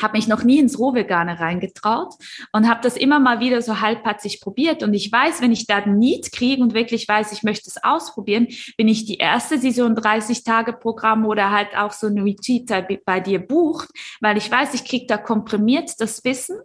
habe 0.01 0.17
mich 0.17 0.27
noch 0.27 0.43
nie 0.43 0.60
ins 0.60 0.79
Rohvegane 0.79 1.39
reingetraut 1.39 2.13
und 2.51 2.69
habe 2.69 2.82
das 2.82 2.97
immer 2.97 3.19
mal 3.19 3.39
wieder 3.39 3.62
so 3.62 3.82
halbpatzig 3.82 4.41
probiert. 4.41 4.84
Und 4.84 4.93
ich 4.93 5.12
weiß, 5.12 5.41
wenn 5.41 5.51
ich 5.51 5.67
da 5.67 5.77
ein 5.77 5.97
Need 5.97 6.32
kriege 6.32 6.62
und 6.62 6.73
wirklich 6.73 7.08
weiß, 7.08 7.32
ich 7.32 7.43
möchte 7.43 7.69
es 7.69 7.84
ausprobieren, 7.84 8.47
bin 8.77 8.88
ich 8.88 9.06
die 9.06 9.17
Erste, 9.17 9.60
die 9.60 9.71
so 9.71 9.86
ein 9.86 9.95
30-Tage-Programm 9.95 11.25
oder 11.25 11.51
halt 11.51 11.75
auch 11.75 11.91
so 11.91 12.08
ein 12.08 12.19
Retreat 12.19 12.88
bei 13.06 13.19
dir 13.19 13.39
bucht, 13.39 13.89
weil 14.21 14.38
ich 14.38 14.49
weiß, 14.49 14.73
ich 14.73 14.86
kriege 14.86 15.06
da 15.08 15.17
komprimiert 15.17 15.91
das 15.99 16.23
Wissen 16.23 16.58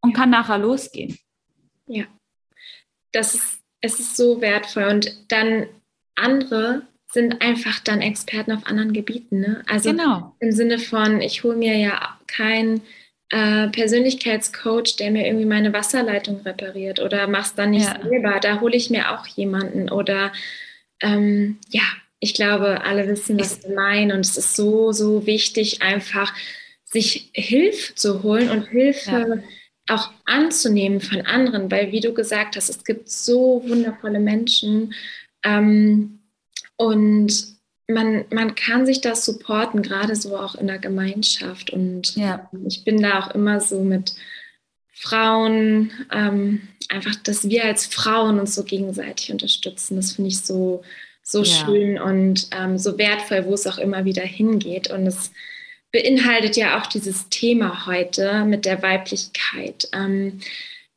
und 0.00 0.12
kann 0.12 0.30
nachher 0.30 0.58
losgehen. 0.58 1.16
Ja, 1.86 2.04
das 3.12 3.34
ist, 3.34 3.58
es 3.80 4.00
ist 4.00 4.16
so 4.16 4.40
wertvoll. 4.40 4.84
Und 4.84 5.32
dann 5.32 5.66
andere 6.14 6.86
sind 7.14 7.40
einfach 7.40 7.80
dann 7.80 8.02
Experten 8.02 8.52
auf 8.52 8.66
anderen 8.66 8.92
Gebieten. 8.92 9.40
Ne? 9.40 9.62
Also 9.66 9.90
genau. 9.90 10.34
im 10.40 10.52
Sinne 10.52 10.78
von, 10.78 11.20
ich 11.20 11.44
hole 11.44 11.56
mir 11.56 11.76
ja 11.76 12.18
keinen 12.26 12.82
äh, 13.30 13.68
Persönlichkeitscoach, 13.68 14.96
der 14.98 15.12
mir 15.12 15.26
irgendwie 15.26 15.46
meine 15.46 15.72
Wasserleitung 15.72 16.40
repariert 16.40 17.00
oder 17.00 17.26
mach's 17.28 17.54
dann 17.54 17.70
nicht 17.70 17.86
ja. 17.86 17.98
selber. 18.02 18.40
Da 18.40 18.60
hole 18.60 18.76
ich 18.76 18.90
mir 18.90 19.12
auch 19.12 19.26
jemanden. 19.28 19.90
Oder 19.90 20.32
ähm, 21.00 21.58
ja, 21.68 21.84
ich 22.18 22.34
glaube, 22.34 22.82
alle 22.84 23.08
wissen, 23.08 23.38
was 23.38 23.62
wir 23.62 23.74
meinen. 23.74 24.12
Und 24.12 24.20
es 24.20 24.36
ist 24.36 24.56
so, 24.56 24.92
so 24.92 25.24
wichtig, 25.24 25.82
einfach 25.82 26.34
sich 26.84 27.30
Hilfe 27.32 27.94
zu 27.94 28.22
holen 28.22 28.50
und 28.50 28.68
Hilfe. 28.68 29.10
Ja 29.10 29.42
auch 29.86 30.12
anzunehmen 30.24 31.02
von 31.02 31.20
anderen, 31.26 31.70
weil 31.70 31.92
wie 31.92 32.00
du 32.00 32.14
gesagt 32.14 32.56
hast, 32.56 32.70
es 32.70 32.84
gibt 32.84 33.10
so 33.10 33.62
wundervolle 33.66 34.18
Menschen, 34.18 34.94
ähm, 35.44 36.13
und 36.76 37.54
man, 37.86 38.24
man 38.30 38.54
kann 38.54 38.86
sich 38.86 39.00
das 39.00 39.24
supporten, 39.24 39.82
gerade 39.82 40.16
so 40.16 40.36
auch 40.36 40.54
in 40.54 40.66
der 40.66 40.78
Gemeinschaft. 40.78 41.70
Und 41.70 42.16
ja. 42.16 42.48
ich 42.66 42.84
bin 42.84 43.02
da 43.02 43.20
auch 43.20 43.34
immer 43.34 43.60
so 43.60 43.80
mit 43.82 44.14
Frauen, 44.92 45.92
ähm, 46.12 46.68
einfach, 46.88 47.14
dass 47.16 47.48
wir 47.48 47.64
als 47.64 47.86
Frauen 47.86 48.38
uns 48.40 48.54
so 48.54 48.64
gegenseitig 48.64 49.32
unterstützen. 49.32 49.96
Das 49.96 50.12
finde 50.12 50.28
ich 50.28 50.40
so, 50.40 50.82
so 51.22 51.42
ja. 51.42 51.44
schön 51.44 52.00
und 52.00 52.48
ähm, 52.52 52.78
so 52.78 52.96
wertvoll, 52.96 53.44
wo 53.44 53.54
es 53.54 53.66
auch 53.66 53.78
immer 53.78 54.04
wieder 54.04 54.22
hingeht. 54.22 54.90
Und 54.90 55.06
es 55.06 55.32
beinhaltet 55.92 56.56
ja 56.56 56.80
auch 56.80 56.86
dieses 56.86 57.28
Thema 57.28 57.86
heute 57.86 58.44
mit 58.44 58.64
der 58.64 58.82
Weiblichkeit. 58.82 59.88
Ähm, 59.92 60.40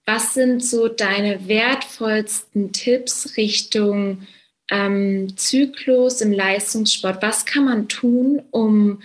was 0.06 0.34
sind 0.34 0.64
so 0.64 0.88
deine 0.88 1.50
wertvollsten 1.50 2.72
Tipps 2.72 3.36
Richtung 3.36 4.26
ähm, 4.70 5.38
Zyklus 5.38 6.22
im 6.22 6.32
Leistungssport, 6.32 7.22
was 7.22 7.46
kann 7.46 7.66
man 7.66 7.88
tun, 7.88 8.42
um 8.52 9.02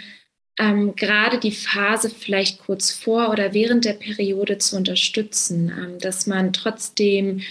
ähm, 0.59 0.95
gerade 0.97 1.39
die 1.39 1.53
Phase 1.53 2.11
vielleicht 2.11 2.59
kurz 2.59 2.91
vor 2.91 3.31
oder 3.31 3.55
während 3.55 3.85
der 3.85 3.95
Periode 3.95 4.59
zu 4.59 4.77
unterstützen, 4.77 5.73
ähm, 5.77 5.99
dass 5.99 6.27
man 6.27 6.53
trotzdem 6.53 7.43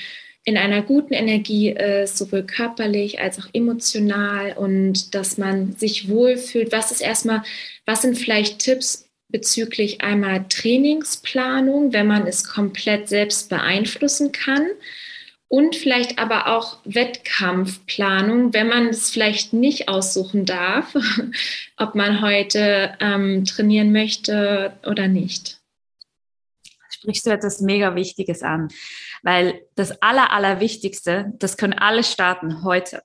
in 0.43 0.58
einer 0.58 0.82
guten 0.82 1.13
Energie 1.13 1.69
ist, 1.69 2.17
sowohl 2.17 2.43
körperlich 2.43 3.19
als 3.19 3.39
auch 3.39 3.47
emotional 3.54 4.54
und 4.54 5.13
dass 5.13 5.38
man 5.38 5.74
sich 5.74 6.10
wohlfühlt. 6.10 6.71
Was 6.71 6.91
ist 6.91 7.02
erstmal, 7.02 7.43
was 7.86 8.02
sind 8.02 8.17
vielleicht 8.17 8.60
Tipps 8.60 9.08
bezüglich 9.30 10.02
einmal 10.02 10.45
Trainingsplanung, 10.50 11.93
wenn 11.93 12.08
man 12.08 12.26
es 12.26 12.43
komplett 12.43 13.08
selbst 13.08 13.50
beeinflussen 13.50 14.32
kann? 14.32 14.67
Und 15.51 15.75
vielleicht 15.75 16.17
aber 16.17 16.47
auch 16.47 16.77
Wettkampfplanung, 16.85 18.53
wenn 18.53 18.69
man 18.69 18.87
es 18.87 19.09
vielleicht 19.09 19.51
nicht 19.51 19.89
aussuchen 19.89 20.45
darf, 20.45 20.95
ob 21.77 21.93
man 21.93 22.21
heute 22.21 22.95
ähm, 23.01 23.43
trainieren 23.43 23.91
möchte 23.91 24.79
oder 24.85 25.09
nicht. 25.09 25.59
Sprichst 26.89 27.25
du 27.25 27.31
etwas 27.31 27.59
mega 27.59 27.95
Wichtiges 27.95 28.43
an, 28.43 28.69
weil 29.23 29.61
das 29.75 30.01
Aller, 30.01 30.31
Allerwichtigste, 30.31 31.33
das 31.35 31.57
können 31.57 31.73
alle 31.73 32.05
starten 32.05 32.63
heute, 32.63 33.03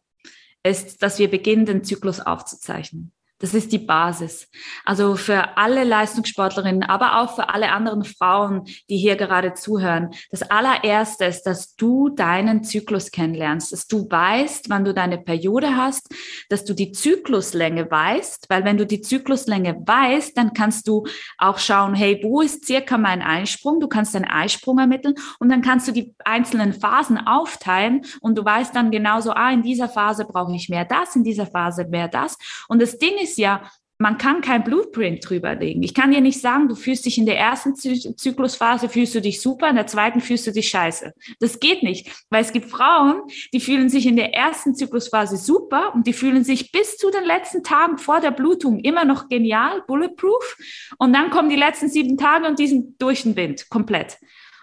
ist, 0.62 1.02
dass 1.02 1.18
wir 1.18 1.28
beginnen, 1.28 1.66
den 1.66 1.82
Zyklus 1.82 2.20
aufzuzeichnen. 2.20 3.10
Das 3.38 3.52
ist 3.52 3.70
die 3.70 3.78
Basis. 3.78 4.48
Also 4.86 5.14
für 5.14 5.58
alle 5.58 5.84
Leistungssportlerinnen, 5.84 6.84
aber 6.84 7.20
auch 7.20 7.34
für 7.34 7.50
alle 7.50 7.70
anderen 7.70 8.04
Frauen, 8.04 8.64
die 8.88 8.96
hier 8.96 9.16
gerade 9.16 9.52
zuhören. 9.52 10.10
Das 10.30 10.42
allererste 10.42 11.26
ist, 11.26 11.42
dass 11.42 11.76
du 11.76 12.08
deinen 12.08 12.64
Zyklus 12.64 13.10
kennenlernst, 13.10 13.72
dass 13.72 13.86
du 13.86 14.10
weißt, 14.10 14.70
wann 14.70 14.86
du 14.86 14.94
deine 14.94 15.18
Periode 15.18 15.76
hast, 15.76 16.08
dass 16.48 16.64
du 16.64 16.72
die 16.72 16.92
Zykluslänge 16.92 17.90
weißt, 17.90 18.46
weil 18.48 18.64
wenn 18.64 18.78
du 18.78 18.86
die 18.86 19.02
Zykluslänge 19.02 19.82
weißt, 19.84 20.36
dann 20.38 20.54
kannst 20.54 20.88
du 20.88 21.06
auch 21.36 21.58
schauen, 21.58 21.94
hey, 21.94 22.18
wo 22.22 22.40
ist 22.40 22.64
circa 22.64 22.96
mein 22.96 23.20
Eisprung? 23.20 23.80
Du 23.80 23.88
kannst 23.88 24.14
deinen 24.14 24.24
Eisprung 24.24 24.78
ermitteln 24.78 25.14
und 25.40 25.50
dann 25.50 25.60
kannst 25.60 25.86
du 25.88 25.92
die 25.92 26.14
einzelnen 26.24 26.72
Phasen 26.72 27.18
aufteilen 27.18 28.06
und 28.22 28.38
du 28.38 28.44
weißt 28.44 28.74
dann 28.74 28.90
genauso, 28.90 29.32
ah, 29.32 29.52
in 29.52 29.62
dieser 29.62 29.90
Phase 29.90 30.24
brauche 30.24 30.54
ich 30.54 30.70
mehr 30.70 30.86
das, 30.86 31.14
in 31.16 31.22
dieser 31.22 31.46
Phase 31.46 31.84
mehr 31.84 32.08
das. 32.08 32.38
Und 32.68 32.80
das 32.80 32.96
Ding 32.96 33.12
ist, 33.18 33.25
ist 33.26 33.38
ja, 33.38 33.62
man 33.98 34.18
kann 34.18 34.42
kein 34.42 34.62
Blueprint 34.62 35.26
drüber 35.28 35.54
legen. 35.54 35.82
Ich 35.82 35.94
kann 35.94 36.10
dir 36.10 36.20
nicht 36.20 36.40
sagen, 36.40 36.68
du 36.68 36.74
fühlst 36.74 37.06
dich 37.06 37.16
in 37.16 37.24
der 37.24 37.38
ersten 37.38 37.74
Zyklusphase 37.74 38.90
fühlst 38.90 39.14
du 39.14 39.20
dich 39.22 39.40
super, 39.40 39.70
in 39.70 39.76
der 39.76 39.86
zweiten 39.86 40.20
fühlst 40.20 40.46
du 40.46 40.52
dich 40.52 40.68
scheiße. 40.68 41.14
Das 41.40 41.60
geht 41.60 41.82
nicht, 41.82 42.10
weil 42.28 42.42
es 42.42 42.52
gibt 42.52 42.70
Frauen, 42.70 43.22
die 43.54 43.60
fühlen 43.60 43.88
sich 43.88 44.06
in 44.06 44.16
der 44.16 44.34
ersten 44.34 44.74
Zyklusphase 44.74 45.38
super 45.38 45.94
und 45.94 46.06
die 46.06 46.12
fühlen 46.12 46.44
sich 46.44 46.72
bis 46.72 46.98
zu 46.98 47.10
den 47.10 47.24
letzten 47.24 47.62
Tagen 47.62 47.96
vor 47.96 48.20
der 48.20 48.32
Blutung 48.32 48.80
immer 48.80 49.06
noch 49.06 49.28
genial, 49.28 49.82
bulletproof. 49.86 50.58
Und 50.98 51.14
dann 51.14 51.30
kommen 51.30 51.48
die 51.48 51.56
letzten 51.56 51.88
sieben 51.88 52.18
Tage 52.18 52.46
und 52.46 52.58
die 52.58 52.66
sind 52.66 53.00
durch 53.00 53.22
den 53.22 53.34
Wind, 53.34 53.70
komplett. 53.70 54.18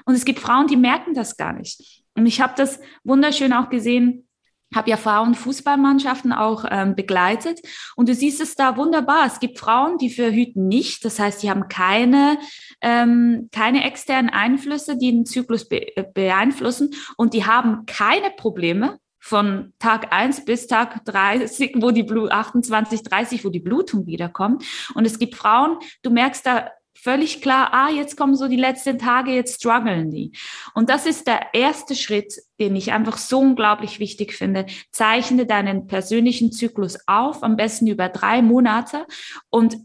Und 0.05 0.13
es 0.13 0.25
gibt 0.25 0.39
Frauen, 0.39 0.67
die 0.67 0.77
merken 0.77 1.15
das 1.15 1.37
gar 1.37 1.53
nicht. 1.53 2.03
Und 2.15 2.27
ich 2.27 2.39
habe 2.39 2.53
das 2.55 2.79
wunderschön 3.03 3.53
auch 3.53 3.69
gesehen 3.69 4.27
habe 4.75 4.89
ja 4.89 4.97
Frauenfußballmannschaften 4.97 6.33
auch 6.33 6.65
ähm, 6.69 6.95
begleitet 6.95 7.59
und 7.95 8.09
du 8.09 8.15
siehst 8.15 8.41
es 8.41 8.55
da 8.55 8.77
wunderbar. 8.77 9.25
Es 9.25 9.39
gibt 9.39 9.59
Frauen, 9.59 9.97
die 9.97 10.09
verhüten 10.09 10.67
nicht, 10.67 11.05
das 11.05 11.19
heißt, 11.19 11.41
sie 11.41 11.49
haben 11.49 11.67
keine 11.67 12.37
ähm, 12.81 13.49
keine 13.51 13.85
externen 13.85 14.29
Einflüsse, 14.29 14.97
die 14.97 15.11
den 15.11 15.25
Zyklus 15.25 15.67
be 15.67 15.95
äh, 15.95 16.03
beeinflussen 16.13 16.91
und 17.17 17.33
die 17.33 17.45
haben 17.45 17.85
keine 17.85 18.29
Probleme 18.31 18.99
von 19.23 19.71
Tag 19.79 20.11
eins 20.11 20.43
bis 20.43 20.67
Tag 20.67 21.05
30, 21.05 21.77
wo 21.79 21.91
die 21.91 22.03
Blut 22.03 22.31
28, 22.31 23.03
30, 23.03 23.45
wo 23.45 23.49
die 23.49 23.61
Blutung 23.61 24.05
wiederkommt. 24.05 24.65
Und 24.95 25.05
es 25.05 25.17
gibt 25.17 25.35
Frauen, 25.35 25.77
du 26.01 26.09
merkst 26.09 26.45
da 26.45 26.69
völlig 27.03 27.41
klar, 27.41 27.73
ah, 27.73 27.89
jetzt 27.89 28.15
kommen 28.15 28.35
so 28.35 28.47
die 28.47 28.55
letzten 28.55 28.97
Tage, 28.97 29.31
jetzt 29.31 29.55
strugglen 29.55 30.09
die. 30.09 30.31
Und 30.73 30.89
das 30.89 31.05
ist 31.05 31.27
der 31.27 31.53
erste 31.53 31.95
Schritt, 31.95 32.33
den 32.59 32.75
ich 32.75 32.93
einfach 32.93 33.17
so 33.17 33.39
unglaublich 33.39 33.99
wichtig 33.99 34.33
finde. 34.33 34.65
Zeichne 34.91 35.45
deinen 35.45 35.87
persönlichen 35.87 36.53
Zyklus 36.53 36.97
auf, 37.05 37.43
am 37.43 37.57
besten 37.57 37.87
über 37.87 38.07
drei 38.07 38.41
Monate 38.41 39.05
und 39.49 39.77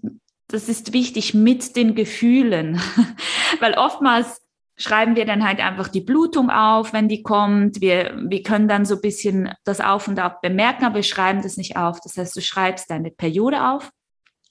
das 0.46 0.68
ist 0.68 0.92
wichtig 0.92 1.34
mit 1.34 1.76
den 1.76 1.94
Gefühlen, 1.94 2.80
weil 3.60 3.74
oftmals 3.74 4.40
schreiben 4.76 5.16
wir 5.16 5.26
dann 5.26 5.46
halt 5.46 5.58
einfach 5.58 5.88
die 5.88 6.00
Blutung 6.00 6.50
auf, 6.50 6.92
wenn 6.92 7.08
die 7.08 7.22
kommt. 7.22 7.80
Wir, 7.80 8.16
wir 8.28 8.42
können 8.44 8.68
dann 8.68 8.84
so 8.86 8.94
ein 8.94 9.00
bisschen 9.00 9.52
das 9.64 9.80
Auf 9.80 10.06
und 10.06 10.20
Ab 10.20 10.40
bemerken, 10.40 10.84
aber 10.84 10.96
wir 10.96 11.02
schreiben 11.02 11.42
das 11.42 11.56
nicht 11.56 11.76
auf. 11.76 11.98
Das 12.00 12.16
heißt, 12.16 12.36
du 12.36 12.40
schreibst 12.40 12.88
deine 12.88 13.10
Periode 13.10 13.68
auf, 13.70 13.90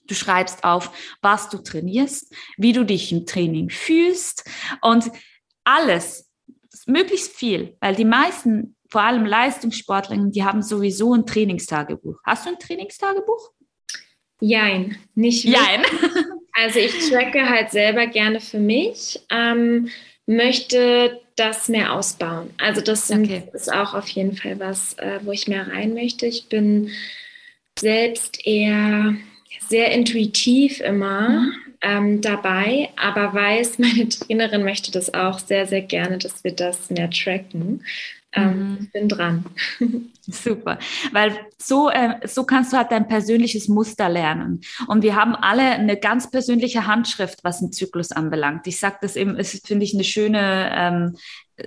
Du 0.08 0.15
schreibst 0.15 0.63
auf, 0.63 0.91
was 1.22 1.50
du 1.50 1.58
trainierst, 1.60 2.34
wie 2.58 2.74
du 2.74 2.84
dich 2.84 3.12
im 3.12 3.26
Training 3.26 3.70
fühlst 3.70 4.43
und 4.82 5.12
alles, 5.63 6.29
möglichst 6.86 7.36
viel, 7.36 7.75
weil 7.81 7.96
die 7.96 8.06
meisten, 8.06 8.75
vor 8.90 9.02
allem 9.02 9.25
Leistungssportlerinnen, 9.25 10.31
die 10.31 10.44
haben 10.44 10.62
sowieso 10.62 11.13
ein 11.13 11.25
Trainingstagebuch. 11.25 12.19
Hast 12.23 12.46
du 12.46 12.52
ein 12.52 12.60
Trainingstagebuch? 12.60 13.52
Jein, 14.40 14.98
nicht 15.15 15.44
Jein. 15.44 15.84
Also 16.60 16.79
ich 16.79 17.12
tracke 17.12 17.48
halt 17.48 17.69
selber 17.69 18.08
gerne 18.08 18.42
für 18.42 18.58
mich, 18.58 19.19
ähm, 19.29 19.90
möchte 20.25 21.21
das 21.36 21.69
mehr 21.69 21.94
ausbauen. 21.94 22.50
Also 22.58 22.81
das 22.81 23.12
okay. 23.12 23.44
ist 23.54 23.71
auch 23.71 23.94
auf 23.94 24.08
jeden 24.08 24.36
Fall 24.36 24.60
was, 24.60 24.96
äh, 24.96 25.19
wo 25.21 25.31
ich 25.31 25.48
mehr 25.48 25.67
rein 25.67 25.94
möchte. 25.94 26.25
Ich 26.25 26.50
bin 26.50 26.90
selbst 27.77 28.46
eher 28.46 29.15
sehr 29.70 29.92
intuitiv 29.92 30.82
immer. 30.82 31.30
Mhm. 31.30 31.54
ähm, 31.82 32.22
dabei, 32.22 32.90
aber 32.96 33.34
weiß, 33.34 33.80
meine 33.80 34.10
Trainerin 34.10 34.63
möchte 34.63 34.92
das 34.92 35.13
auch 35.13 35.40
sehr, 35.40 35.68
sehr 35.68 35.82
gerne, 35.82 36.18
dass 36.18 36.44
wir 36.44 36.52
das 36.52 36.90
mehr 36.90 37.10
tracken. 37.10 37.84
Ähm, 38.34 38.72
mhm. 38.72 38.78
Ich 38.82 38.92
bin 38.92 39.10
dran. 39.10 39.46
Super, 40.22 40.78
weil 41.13 41.34
so, 41.58 41.90
äh, 41.90 42.28
so 42.28 42.44
kannst 42.44 42.74
du 42.74 42.78
halt 42.78 42.92
dein 42.92 43.08
persönliches 43.08 43.70
Muster 43.70 44.10
lernen. 44.10 44.62
Und 44.88 45.02
wir 45.02 45.15
haben 45.15 45.36
alle 45.36 45.63
eine 45.63 45.98
ganz 45.98 46.30
persönliche 46.30 46.86
Handschrift, 46.86 47.40
was 47.44 47.62
einen 47.62 47.72
Zyklus 47.72 48.12
anbelangt. 48.12 48.68
Ich 48.68 48.80
sage 48.80 48.98
das 49.02 49.15
eben, 49.15 49.38
es 49.38 49.62
finde 49.65 49.86
ich 49.86 49.94
eine 49.94 50.04
schöne, 50.04 50.72
ähm, 50.76 51.18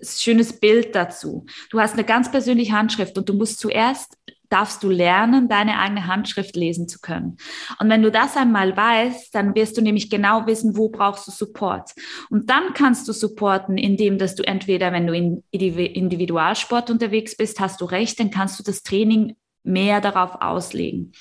schönes 0.03 0.61
Bild 0.61 0.95
dazu. 0.95 1.47
Du 1.71 1.81
hast 1.81 1.95
eine 1.95 2.05
ganz 2.05 2.31
persönliche 2.31 2.73
Handschrift 2.73 3.17
und 3.17 3.29
du 3.29 3.35
musst 3.35 3.59
zuerst 3.59 4.17
darfst 4.51 4.83
du 4.83 4.91
lernen, 4.91 5.49
deine 5.49 5.79
eigene 5.79 6.07
Handschrift 6.07 6.57
lesen 6.57 6.89
zu 6.89 6.99
können. 7.01 7.39
Und 7.79 7.89
wenn 7.89 8.03
du 8.03 8.11
das 8.11 8.37
einmal 8.37 8.77
weißt, 8.77 9.35
dann 9.35 9.55
wirst 9.55 9.77
du 9.77 9.81
nämlich 9.81 10.11
genau 10.11 10.47
wissen, 10.47 10.77
wo 10.77 10.89
brauchst 10.89 11.27
du 11.27 11.31
Support. 11.31 11.93
Und 12.29 12.51
dann 12.51 12.75
kannst 12.75 13.09
du 13.09 13.13
supporten, 13.13 13.79
indem 13.79 14.19
dass 14.19 14.35
du 14.35 14.47
entweder, 14.47 14.93
wenn 14.93 15.07
du 15.07 15.15
in 15.15 15.43
Individualsport 15.51 16.91
unterwegs 16.91 17.37
bist, 17.37 17.61
hast 17.61 17.81
du 17.81 17.85
recht, 17.85 18.21
dann 18.21 18.31
kannst 18.31 18.59
du 18.59 18.63
das 18.63 18.83
Training 18.83 19.37
mehr 19.63 20.01
darauf 20.01 20.41
auslegen. 20.41 21.13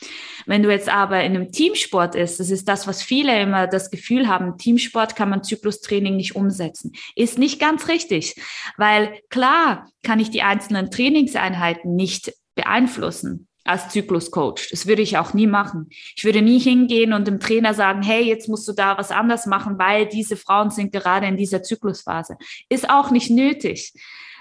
Wenn 0.45 0.63
du 0.63 0.71
jetzt 0.71 0.89
aber 0.89 1.23
in 1.23 1.35
einem 1.35 1.51
Teamsport 1.51 2.15
ist, 2.15 2.39
das 2.39 2.49
ist 2.49 2.67
das, 2.67 2.87
was 2.87 3.03
viele 3.03 3.39
immer 3.41 3.67
das 3.67 3.91
Gefühl 3.91 4.27
haben, 4.27 4.57
Teamsport 4.57 5.15
kann 5.15 5.29
man 5.29 5.43
Zyklustraining 5.43 6.15
nicht 6.15 6.35
umsetzen. 6.35 6.93
Ist 7.15 7.37
nicht 7.37 7.59
ganz 7.59 7.87
richtig, 7.87 8.35
weil 8.77 9.19
klar 9.29 9.89
kann 10.03 10.19
ich 10.19 10.29
die 10.29 10.41
einzelnen 10.41 10.89
Trainingseinheiten 10.89 11.95
nicht 11.95 12.31
beeinflussen 12.59 13.47
als 13.63 13.89
Zykluscoach. 13.89 14.69
Das 14.71 14.85
würde 14.85 15.01
ich 15.01 15.17
auch 15.17 15.33
nie 15.33 15.47
machen. 15.47 15.87
Ich 16.15 16.25
würde 16.25 16.41
nie 16.41 16.59
hingehen 16.59 17.13
und 17.13 17.25
dem 17.27 17.39
Trainer 17.39 17.73
sagen, 17.73 18.01
hey, 18.01 18.23
jetzt 18.23 18.49
musst 18.49 18.67
du 18.67 18.73
da 18.73 18.97
was 18.97 19.11
anders 19.11 19.45
machen, 19.45 19.77
weil 19.77 20.07
diese 20.07 20.35
Frauen 20.35 20.71
sind 20.71 20.91
gerade 20.91 21.27
in 21.27 21.37
dieser 21.37 21.63
Zyklusphase. 21.63 22.37
Ist 22.67 22.89
auch 22.89 23.11
nicht 23.11 23.29
nötig, 23.29 23.93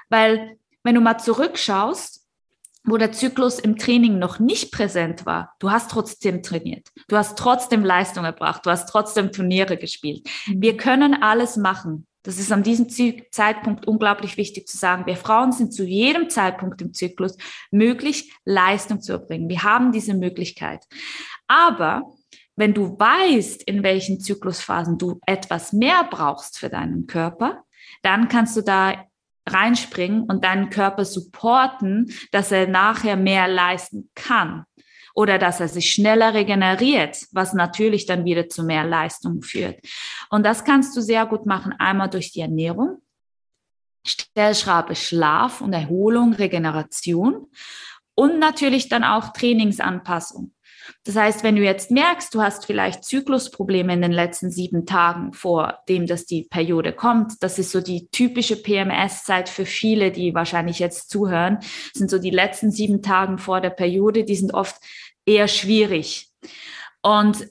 weil 0.09 0.57
wenn 0.83 0.97
du 0.97 1.01
mal 1.01 1.19
zurückschaust, 1.19 2.25
wo 2.85 2.97
der 2.97 3.13
Zyklus 3.13 3.59
im 3.61 3.77
Training 3.77 4.19
noch 4.19 4.41
nicht 4.41 4.73
präsent 4.73 5.27
war, 5.27 5.55
du 5.61 5.71
hast 5.71 5.91
trotzdem 5.91 6.43
trainiert. 6.43 6.89
Du 7.07 7.17
hast 7.17 7.39
trotzdem 7.39 7.85
Leistung 7.85 8.25
erbracht. 8.25 8.67
Du 8.67 8.71
hast 8.71 8.89
trotzdem 8.89 9.31
Turniere 9.31 9.77
gespielt. 9.77 10.27
Wir 10.47 10.77
können 10.77 11.23
alles 11.23 11.57
machen. 11.57 12.08
Das 12.23 12.39
ist 12.39 12.53
an 12.53 12.63
diesem 12.63 12.89
Zeitpunkt 13.31 13.87
unglaublich 13.87 14.37
wichtig 14.37 14.67
zu 14.67 14.77
sagen. 14.77 15.07
Wir 15.07 15.17
Frauen 15.17 15.53
sind 15.53 15.73
zu 15.73 15.85
jedem 15.85 16.29
Zeitpunkt 16.29 16.83
im 16.83 16.93
Zyklus 16.93 17.37
möglich, 17.71 18.33
Leistung 18.45 19.01
zu 19.01 19.13
erbringen. 19.13 19.49
Wir 19.49 19.63
haben 19.63 19.93
diese 19.93 20.15
Möglichkeit. 20.15 20.85
Aber 21.47 22.13
wenn 22.57 22.75
du 22.75 22.99
weißt, 22.99 23.63
in 23.63 23.83
welchen 23.83 24.21
Zyklusphasen 24.21 24.99
du 24.99 25.21
etwas 25.27 25.73
mehr 25.73 26.05
brauchst 26.11 26.59
für 26.59 26.69
deinen 26.69 27.07
Körper, 27.07 27.65
dann 28.03 28.29
kannst 28.29 28.57
du 28.57 28.63
da 28.63 29.05
reinspringen 29.49 30.25
und 30.25 30.45
deinen 30.45 30.69
Körper 30.69 31.05
supporten, 31.05 32.13
dass 32.33 32.53
er 32.53 32.67
nachher 32.67 33.17
mehr 33.17 33.49
leisten 33.49 34.11
kann 34.15 34.65
oder 35.19 35.41
dass 35.41 35.59
er 35.59 35.67
sich 35.67 35.91
schneller 35.91 36.33
regeneriert, 36.33 37.27
was 37.33 37.53
natürlich 37.53 38.07
dann 38.07 38.25
wieder 38.25 38.49
zu 38.49 38.63
mehr 38.63 38.85
Leistung 38.85 39.43
führt. 39.43 39.81
Und 40.31 40.47
das 40.47 40.65
kannst 40.65 40.97
du 40.97 41.01
sehr 41.01 41.27
gut 41.27 41.45
machen, 41.45 41.75
einmal 41.77 42.09
durch 42.09 42.31
die 42.31 42.41
Ernährung, 42.41 43.03
Stellschraube 44.07 44.95
Schlaf 44.95 45.61
und 45.61 45.73
Erholung, 45.73 46.35
Regeneration 46.35 47.49
und 48.15 48.39
natürlich 48.39 48.89
dann 48.89 49.03
auch 49.03 49.33
Trainingsanpassung. 49.33 50.53
Das 51.05 51.17
heißt, 51.17 51.43
wenn 51.43 51.57
du 51.57 51.63
jetzt 51.63 51.91
merkst, 51.91 52.35
du 52.35 52.43
hast 52.43 52.67
vielleicht 52.67 53.05
Zyklusprobleme 53.05 53.93
in 53.93 54.03
den 54.03 54.13
letzten 54.13 54.51
sieben 54.51 54.87
Tagen 54.87 55.33
vor 55.33 55.79
dem, 55.89 56.07
dass 56.07 56.27
die 56.27 56.45
Periode 56.45 56.93
kommt, 56.93 57.43
das 57.43 57.59
ist 57.59 57.73
so 57.73 57.81
die 57.81 58.09
typische 58.11 58.57
PMS-Zeit 58.57 59.49
für 59.49 59.67
viele, 59.67 60.11
die 60.11 60.35
wahrscheinlich 60.35 60.79
jetzt 60.79 61.11
zuhören, 61.11 61.59
sind 61.95 62.11
so 62.11 62.19
die 62.19 62.31
letzten 62.31 62.71
sieben 62.71 63.03
Tagen 63.03 63.39
vor 63.39 63.61
der 63.61 63.71
Periode, 63.71 64.25
die 64.25 64.37
sind 64.37 64.55
oft 64.55 64.77
eher 65.29 65.49
schwierig. 65.49 66.29
Und 67.03 67.47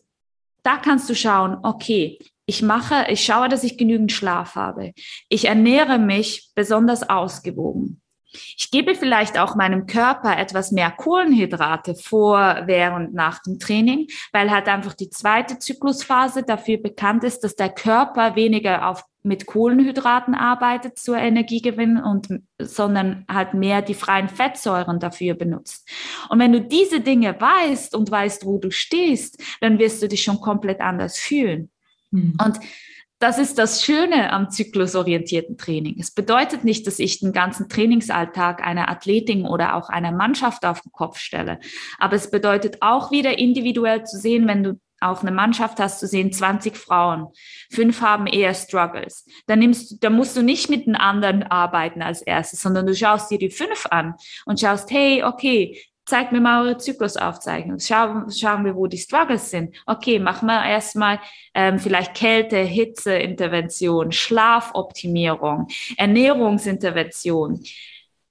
da 0.64 0.78
kannst 0.78 1.10
du 1.10 1.16
schauen, 1.16 1.58
okay, 1.64 2.20
ich 2.46 2.62
mache, 2.62 3.06
ich 3.10 3.24
schaue, 3.24 3.50
dass 3.50 3.64
ich 3.64 3.78
genügend 3.78 4.12
Schlaf 4.12 4.56
habe. 4.56 4.94
Ich 5.30 5.46
ernähre 5.46 6.00
mich 6.00 6.50
besonders 6.56 7.10
ausgewogen. 7.10 8.02
Ich 8.58 8.72
gebe 8.72 8.96
vielleicht 8.96 9.38
auch 9.40 9.56
meinem 9.56 9.86
Körper 9.86 10.38
etwas 10.38 10.72
mehr 10.72 10.92
Kohlenhydrate 10.92 11.96
vor, 11.96 12.64
während, 12.66 13.14
nach 13.14 13.42
dem 13.42 13.60
Training, 13.60 14.08
weil 14.32 14.52
halt 14.52 14.68
einfach 14.68 14.94
die 14.94 15.10
zweite 15.10 15.60
Zyklusphase 15.60 16.44
dafür 16.44 16.78
bekannt 16.78 17.24
ist, 17.24 17.44
dass 17.44 17.56
der 17.56 17.70
Körper 17.70 18.36
weniger 18.36 18.90
auf, 18.90 19.04
mit 19.28 19.46
Kohlenhydraten 19.46 20.34
arbeitet 20.34 20.98
zur 20.98 21.18
Energiegewinn 21.18 21.98
und, 21.98 22.28
sondern 22.60 23.26
halt 23.30 23.54
mehr 23.54 23.82
die 23.82 23.94
freien 23.94 24.30
Fettsäuren 24.30 25.00
dafür 25.00 25.36
benutzt. 25.36 25.88
Und 26.30 26.40
wenn 26.40 26.54
du 26.54 26.62
diese 26.62 27.02
Dinge 27.02 27.40
weißt 27.40 27.96
und 27.96 28.10
weißt, 28.10 28.46
wo 28.46 28.58
du 28.58 28.72
stehst, 28.72 29.44
dann 29.62 29.78
wirst 29.80 30.02
du 30.02 30.08
dich 30.08 30.24
schon 30.24 30.40
komplett 30.40 30.82
anders 30.82 31.18
fühlen. 31.18 31.70
Mhm. 32.12 32.38
Und 32.44 32.60
das 33.20 33.40
ist 33.40 33.58
das 33.58 33.84
Schöne 33.84 34.32
am 34.32 34.52
zyklusorientierten 34.52 35.58
Training. 35.58 35.96
Es 36.00 36.12
bedeutet 36.12 36.64
nicht, 36.64 36.86
dass 36.86 37.00
ich 37.00 37.20
den 37.20 37.34
ganzen 37.34 37.68
Trainingsalltag 37.68 38.64
einer 38.64 38.90
Athletin 38.90 39.46
oder 39.46 39.76
auch 39.76 39.90
einer 39.90 40.12
Mannschaft 40.12 40.66
auf 40.66 40.82
den 40.82 40.92
Kopf 40.92 41.18
stelle. 41.18 41.60
Aber 41.98 42.16
es 42.16 42.30
bedeutet 42.30 42.78
auch 42.82 43.10
wieder 43.12 43.40
individuell 43.40 44.04
zu 44.04 44.18
sehen, 44.18 44.48
wenn 44.48 44.64
du 44.64 44.80
auf 45.00 45.22
eine 45.22 45.32
Mannschaft 45.32 45.80
hast, 45.80 46.00
zu 46.00 46.08
sehen 46.08 46.32
20 46.32 46.76
Frauen. 46.76 47.28
Fünf 47.72 48.02
haben 48.02 48.28
eher 48.28 48.54
Struggles. 48.54 49.26
Dann 49.46 49.60
nimmst, 49.60 50.04
da 50.04 50.10
musst 50.10 50.36
du 50.36 50.42
nicht 50.42 50.70
mit 50.70 50.88
den 50.88 50.96
anderen 50.96 51.44
arbeiten 51.44 52.02
als 52.02 52.22
erstes, 52.22 52.62
sondern 52.62 52.88
du 52.88 52.96
schaust 52.96 53.30
dir 53.30 53.38
die 53.38 53.50
fünf 53.50 53.86
an 53.90 54.16
und 54.46 54.60
schaust, 54.60 54.90
hey, 54.92 55.24
okay, 55.24 55.80
zeigt 56.08 56.32
mir 56.32 56.40
mal 56.40 56.66
eure 56.66 56.78
Zyklusaufzeichnung. 56.78 57.80
Schauen, 57.80 58.32
schauen 58.32 58.66
wir, 58.66 58.76
wo 58.76 58.88
die 58.88 58.98
Struggles 58.98 59.52
sind. 59.52 59.76
Okay, 59.86 60.20
machen 60.20 60.48
wir 60.48 60.66
erstmal 60.66 61.20
ähm, 61.54 61.80
vielleicht 61.80 62.16
Kälte, 62.16 62.58
Hitze, 62.58 63.18
Intervention, 63.18 64.12
Schlafoptimierung, 64.12 65.68
Ernährungsintervention. 65.98 67.62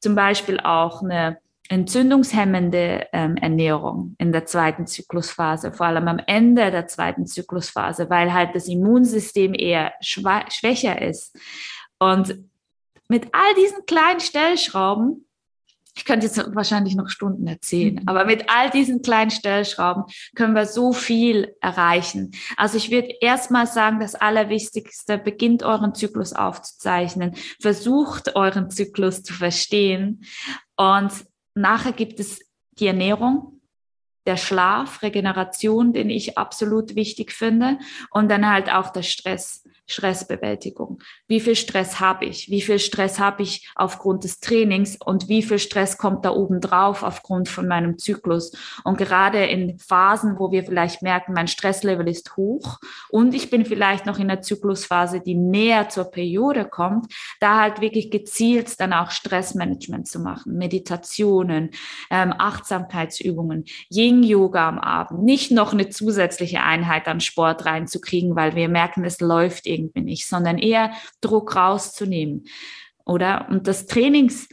Zum 0.00 0.14
Beispiel 0.14 0.58
auch 0.60 1.02
eine 1.02 1.38
entzündungshemmende 1.68 3.08
ähm, 3.12 3.36
Ernährung 3.36 4.14
in 4.18 4.32
der 4.32 4.46
zweiten 4.46 4.86
Zyklusphase, 4.86 5.72
vor 5.72 5.86
allem 5.86 6.08
am 6.08 6.20
Ende 6.26 6.70
der 6.70 6.86
zweiten 6.86 7.26
Zyklusphase, 7.26 8.08
weil 8.10 8.32
halt 8.32 8.54
das 8.54 8.68
Immunsystem 8.68 9.54
eher 9.54 9.92
schwächer 10.00 11.00
ist. 11.02 11.36
Und 11.98 12.38
mit 13.08 13.28
all 13.32 13.54
diesen 13.54 13.86
kleinen 13.86 14.20
Stellschrauben 14.20 15.26
ich 15.96 16.04
könnte 16.04 16.26
jetzt 16.26 16.54
wahrscheinlich 16.54 16.94
noch 16.94 17.08
Stunden 17.08 17.46
erzählen, 17.46 17.94
mhm. 17.94 18.02
aber 18.04 18.26
mit 18.26 18.50
all 18.50 18.70
diesen 18.70 19.02
kleinen 19.02 19.30
Stellschrauben 19.30 20.04
können 20.34 20.54
wir 20.54 20.66
so 20.66 20.92
viel 20.92 21.56
erreichen. 21.60 22.32
Also 22.56 22.76
ich 22.76 22.90
würde 22.90 23.14
erstmal 23.20 23.66
sagen, 23.66 23.98
das 23.98 24.14
Allerwichtigste, 24.14 25.16
beginnt 25.16 25.62
euren 25.62 25.94
Zyklus 25.94 26.34
aufzuzeichnen, 26.34 27.34
versucht 27.60 28.36
euren 28.36 28.70
Zyklus 28.70 29.22
zu 29.22 29.32
verstehen 29.32 30.24
und 30.76 31.12
nachher 31.56 31.92
gibt 31.92 32.20
es 32.20 32.40
die 32.78 32.86
Ernährung, 32.86 33.60
der 34.26 34.36
Schlaf, 34.36 35.02
Regeneration, 35.02 35.92
den 35.92 36.10
ich 36.10 36.36
absolut 36.36 36.96
wichtig 36.96 37.32
finde 37.32 37.78
und 38.10 38.28
dann 38.28 38.50
halt 38.50 38.70
auch 38.70 38.90
der 38.90 39.02
Stress. 39.02 39.64
Stressbewältigung. 39.86 40.98
Wie 41.28 41.40
viel 41.40 41.54
Stress 41.54 42.00
habe 42.00 42.24
ich? 42.24 42.50
Wie 42.50 42.60
viel 42.60 42.78
Stress 42.78 43.20
habe 43.20 43.42
ich 43.42 43.68
aufgrund 43.76 44.24
des 44.24 44.40
Trainings 44.40 44.96
und 44.96 45.28
wie 45.28 45.42
viel 45.42 45.60
Stress 45.60 45.96
kommt 45.96 46.24
da 46.24 46.30
oben 46.30 46.60
drauf 46.60 47.04
aufgrund 47.04 47.48
von 47.48 47.68
meinem 47.68 47.96
Zyklus? 47.98 48.52
Und 48.82 48.98
gerade 48.98 49.44
in 49.44 49.78
Phasen, 49.78 50.38
wo 50.38 50.50
wir 50.50 50.64
vielleicht 50.64 51.02
merken, 51.02 51.32
mein 51.34 51.46
Stresslevel 51.46 52.08
ist 52.08 52.36
hoch 52.36 52.78
und 53.10 53.34
ich 53.34 53.48
bin 53.48 53.64
vielleicht 53.64 54.06
noch 54.06 54.18
in 54.18 54.28
der 54.28 54.42
Zyklusphase, 54.42 55.20
die 55.20 55.36
näher 55.36 55.88
zur 55.88 56.04
Periode 56.04 56.64
kommt, 56.64 57.12
da 57.38 57.60
halt 57.60 57.80
wirklich 57.80 58.10
gezielt 58.10 58.80
dann 58.80 58.92
auch 58.92 59.12
Stressmanagement 59.12 60.08
zu 60.08 60.18
machen, 60.18 60.56
Meditationen, 60.56 61.70
ähm, 62.10 62.34
Achtsamkeitsübungen, 62.36 63.64
Yin-Yoga 63.90 64.68
am 64.68 64.78
Abend, 64.78 65.22
nicht 65.22 65.52
noch 65.52 65.72
eine 65.72 65.88
zusätzliche 65.88 66.62
Einheit 66.62 67.06
an 67.06 67.20
Sport 67.20 67.66
reinzukriegen, 67.66 68.34
weil 68.34 68.56
wir 68.56 68.68
merken, 68.68 69.04
es 69.04 69.20
läuft 69.20 69.66
irgendwie 69.66 69.75
nicht, 69.78 70.26
sondern 70.26 70.58
eher 70.58 70.92
Druck 71.20 71.56
rauszunehmen. 71.56 72.46
Oder? 73.04 73.48
Und 73.50 73.66
das 73.66 73.86
Trainings, 73.86 74.48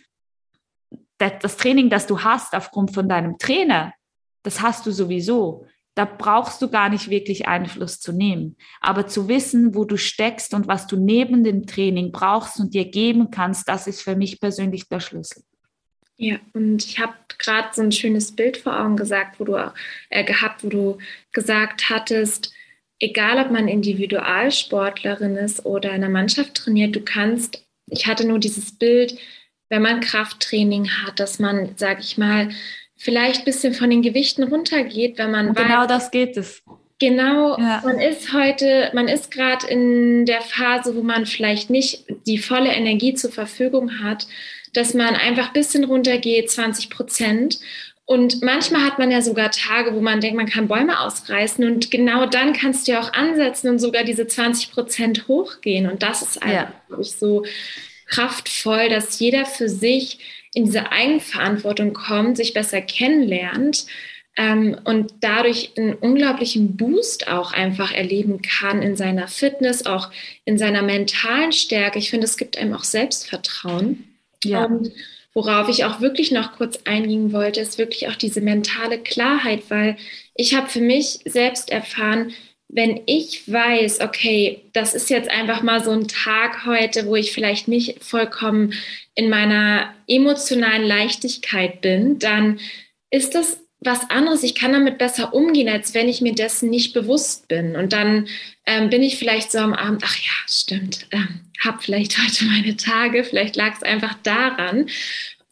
das 1.17 1.57
Training, 1.57 1.89
das 1.89 2.07
du 2.07 2.24
hast 2.24 2.53
aufgrund 2.53 2.93
von 2.93 3.07
deinem 3.09 3.38
Trainer, 3.38 3.93
das 4.43 4.61
hast 4.61 4.86
du 4.86 4.91
sowieso. 4.91 5.65
Da 5.95 6.05
brauchst 6.05 6.61
du 6.61 6.69
gar 6.69 6.89
nicht 6.89 7.09
wirklich 7.09 7.47
Einfluss 7.47 7.99
zu 7.99 8.13
nehmen. 8.13 8.57
Aber 8.82 9.07
zu 9.07 9.28
wissen, 9.28 9.76
wo 9.76 9.86
du 9.86 9.95
steckst 9.95 10.53
und 10.53 10.67
was 10.67 10.88
du 10.88 10.97
neben 10.97 11.43
dem 11.43 11.67
Training 11.67 12.11
brauchst 12.11 12.59
und 12.59 12.74
dir 12.74 12.86
geben 12.86 13.30
kannst, 13.30 13.69
das 13.69 13.86
ist 13.88 14.01
für 14.01 14.15
mich 14.15 14.39
persönlich 14.39 14.89
der 14.89 14.99
Schlüssel. 14.99 15.43
Ja, 16.17 16.38
und 16.53 16.84
ich 16.86 16.99
habe 16.99 17.13
gerade 17.38 17.69
so 17.74 17.82
ein 17.82 17.91
schönes 17.91 18.36
Bild 18.36 18.57
vor 18.57 18.80
Augen 18.80 18.95
gesagt, 18.95 19.39
wo 19.39 19.45
du 19.45 19.74
äh, 20.09 20.24
gehabt, 20.24 20.63
wo 20.63 20.69
du 20.69 20.97
gesagt 21.32 21.89
hattest, 21.89 22.53
egal 23.04 23.43
ob 23.43 23.51
man 23.51 23.68
Individualsportlerin 23.68 25.36
ist 25.36 25.66
oder 25.66 25.89
in 25.89 25.95
einer 25.95 26.10
Mannschaft 26.10 26.56
trainiert, 26.56 26.95
du 26.95 27.01
kannst, 27.01 27.64
ich 27.89 28.08
hatte 28.08 28.26
nur 28.26 28.39
dieses 28.39 28.78
Bild, 28.78 29.18
wenn 29.70 29.82
man 29.82 29.99
Krafttraining 29.99 30.89
hat, 30.89 31.20
dass 31.20 31.39
man, 31.39 31.72
sag 31.76 31.99
ich 31.99 32.18
mal, 32.18 32.49
vielleicht 32.95 33.41
ein 33.41 33.45
bisschen 33.45 33.74
von 33.74 33.89
den 33.89 34.01
Gewichten 34.01 34.43
runtergeht, 34.43 35.18
wenn 35.18 35.32
man 35.32 35.54
genau 35.54 35.82
weiß, 35.82 35.88
das 35.88 36.12
geht 36.12 36.38
es. 36.38 36.64
Genau, 36.99 37.58
ja. 37.58 37.82
man 37.84 37.99
ist 37.99 38.32
heute, 38.32 38.89
man 38.93 39.10
ist 39.10 39.30
gerade 39.30 39.68
in 39.68 40.26
der 40.26 40.41
Phase, 40.41 40.95
wo 40.95 41.01
man 41.01 41.26
vielleicht 41.26 41.70
nicht 41.70 42.06
die 42.26 42.38
volle 42.38 42.72
Energie 42.72 43.14
zur 43.14 43.32
Verfügung 43.32 44.01
hat, 44.01 44.28
dass 44.72 44.93
man 44.93 45.16
einfach 45.16 45.47
ein 45.47 45.54
bisschen 45.54 45.84
runtergeht, 45.84 46.49
20 46.49 46.89
Prozent. 46.89 47.60
Und 48.06 48.41
manchmal 48.41 48.84
hat 48.84 48.99
man 48.99 49.12
ja 49.12 49.22
sogar 49.22 49.49
Tage, 49.51 49.93
wo 49.93 50.01
man 50.01 50.20
denkt, 50.20 50.36
man 50.36 50.49
kann 50.49 50.68
Bäume 50.68 50.99
ausreißen. 50.99 51.64
Und 51.66 51.89
genau 51.89 52.26
dann 52.26 52.54
kannst 52.54 52.88
du 52.88 52.93
ja 52.93 52.99
auch 52.99 53.14
ansetzen 53.14 53.70
und 53.70 53.80
sogar 53.80 54.04
diese 54.04 54.28
20 54.28 54.72
Prozent 54.72 55.28
hochgehen. 55.28 55.89
Und 55.89 56.04
das 56.04 56.22
ist 56.22 56.41
einfach, 56.41 56.54
ja. 56.54 56.74
glaube 56.88 57.04
ich, 57.04 57.14
so 57.14 57.45
kraftvoll, 58.08 58.89
dass 58.89 59.20
jeder 59.20 59.45
für 59.45 59.70
sich 59.70 60.20
in 60.54 60.66
diese 60.66 60.91
Eigenverantwortung 60.91 61.93
kommt, 61.93 62.38
sich 62.38 62.54
besser 62.54 62.82
kennenlernt 62.82 63.86
ähm, 64.36 64.78
und 64.84 65.14
dadurch 65.22 65.72
einen 65.78 65.93
unglaublichen 65.93 66.76
Boost 66.76 67.28
auch 67.28 67.54
einfach 67.54 67.93
erleben 67.93 68.41
kann 68.41 68.82
in 68.82 68.95
seiner 68.95 69.28
Fitness, 69.28 69.86
auch 69.86 70.12
in 70.45 70.58
seiner 70.58 70.82
mentalen 70.82 71.51
Stärke. 71.51 71.99
Ich 71.99 72.10
finde, 72.10 72.26
es 72.26 72.38
gibt 72.38 72.58
einem 72.58 72.74
auch 72.74 72.84
Selbstvertrauen. 72.84 74.04
Ja. 74.43 74.66
Und 74.66 74.91
worauf 75.34 75.69
ich 75.69 75.86
auch 75.86 76.01
wirklich 76.01 76.31
noch 76.31 76.53
kurz 76.53 76.79
eingehen 76.86 77.34
wollte, 77.34 77.59
ist 77.59 77.77
wirklich 77.77 78.07
auch 78.07 78.15
diese 78.15 78.41
mentale 78.41 78.99
Klarheit, 78.99 79.63
weil 79.69 79.97
ich 80.36 80.55
habe 80.55 80.69
für 80.69 80.81
mich 80.81 81.19
selbst 81.25 81.71
erfahren, 81.71 82.34
wenn 82.75 83.01
ich 83.05 83.51
weiß, 83.51 84.01
okay, 84.01 84.63
das 84.73 84.95
ist 84.95 85.09
jetzt 85.09 85.29
einfach 85.29 85.61
mal 85.61 85.84
so 85.84 85.91
ein 85.91 86.07
Tag 86.07 86.65
heute, 86.65 87.05
wo 87.05 87.15
ich 87.15 87.31
vielleicht 87.31 87.67
nicht 87.67 88.03
vollkommen 88.03 88.73
in 89.13 89.29
meiner 89.29 89.93
emotionalen 90.07 90.84
Leichtigkeit 90.84 91.81
bin, 91.81 92.17
dann 92.17 92.59
ist 93.11 93.36
das 93.36 93.59
was 93.79 94.09
anderes. 94.09 94.43
Ich 94.43 94.55
kann 94.55 94.73
damit 94.73 94.97
besser 94.97 95.34
umgehen, 95.34 95.69
als 95.69 95.93
wenn 95.93 96.09
ich 96.09 96.21
mir 96.21 96.34
dessen 96.34 96.69
nicht 96.69 96.93
bewusst 96.93 97.47
bin. 97.47 97.75
Und 97.75 97.93
dann 97.93 98.27
ähm, 98.65 98.89
bin 98.89 99.03
ich 99.03 99.17
vielleicht 99.17 99.51
so 99.51 99.59
am 99.59 99.73
Abend, 99.73 100.01
ach 100.03 100.17
ja, 100.17 100.31
stimmt, 100.47 101.05
ähm, 101.11 101.41
hab 101.64 101.84
vielleicht 101.84 102.18
heute 102.24 102.45
meine 102.45 102.78
Tage, 102.78 103.24
vielleicht 103.24 103.55
lag 103.55 103.76
es 103.76 103.84
einfach 103.84 104.16
daran. 104.24 104.88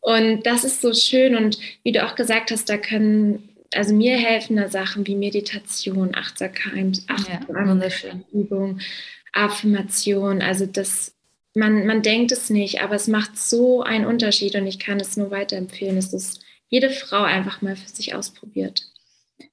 Und 0.01 0.45
das 0.47 0.63
ist 0.63 0.81
so 0.81 0.93
schön. 0.93 1.35
Und 1.35 1.59
wie 1.83 1.91
du 1.91 2.05
auch 2.05 2.15
gesagt 2.15 2.51
hast, 2.51 2.69
da 2.69 2.77
können 2.77 3.47
also 3.73 3.93
mir 3.93 4.17
helfen 4.17 4.57
da 4.57 4.69
Sachen 4.69 5.07
wie 5.07 5.15
Meditation, 5.15 6.15
Achtsamkeit, 6.15 7.01
Achtsamkeitsübung, 7.07 8.79
ja, 8.79 9.45
Affirmation. 9.45 10.41
Also 10.41 10.65
das, 10.65 11.13
man, 11.53 11.85
man 11.85 12.01
denkt 12.01 12.31
es 12.31 12.49
nicht, 12.49 12.81
aber 12.81 12.95
es 12.95 13.07
macht 13.07 13.37
so 13.37 13.81
einen 13.81 14.05
Unterschied 14.05 14.55
und 14.55 14.67
ich 14.67 14.79
kann 14.79 14.99
es 14.99 15.15
nur 15.15 15.31
weiterempfehlen. 15.31 15.97
Es 15.97 16.13
ist 16.13 16.41
jede 16.69 16.89
Frau 16.89 17.23
einfach 17.23 17.61
mal 17.61 17.75
für 17.75 17.89
sich 17.89 18.13
ausprobiert. 18.13 18.90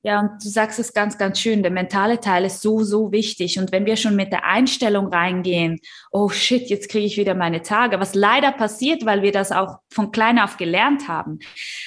Ja, 0.02 0.20
und 0.20 0.42
du 0.42 0.48
sagst 0.48 0.78
es 0.78 0.92
ganz, 0.92 1.18
ganz 1.18 1.40
schön, 1.40 1.62
der 1.62 1.70
mentale 1.70 2.20
Teil 2.20 2.44
ist 2.44 2.62
so, 2.62 2.82
so 2.82 3.12
wichtig. 3.12 3.58
Und 3.58 3.72
wenn 3.72 3.86
wir 3.86 3.96
schon 3.96 4.16
mit 4.16 4.32
der 4.32 4.44
Einstellung 4.44 5.08
reingehen, 5.08 5.80
oh 6.10 6.28
shit, 6.28 6.68
jetzt 6.68 6.88
kriege 6.88 7.06
ich 7.06 7.16
wieder 7.16 7.34
meine 7.34 7.62
Tage, 7.62 8.00
was 8.00 8.14
leider 8.14 8.52
passiert, 8.52 9.04
weil 9.04 9.22
wir 9.22 9.32
das 9.32 9.52
auch 9.52 9.78
von 9.90 10.10
klein 10.10 10.38
auf 10.38 10.56
gelernt 10.56 11.08
haben. 11.08 11.38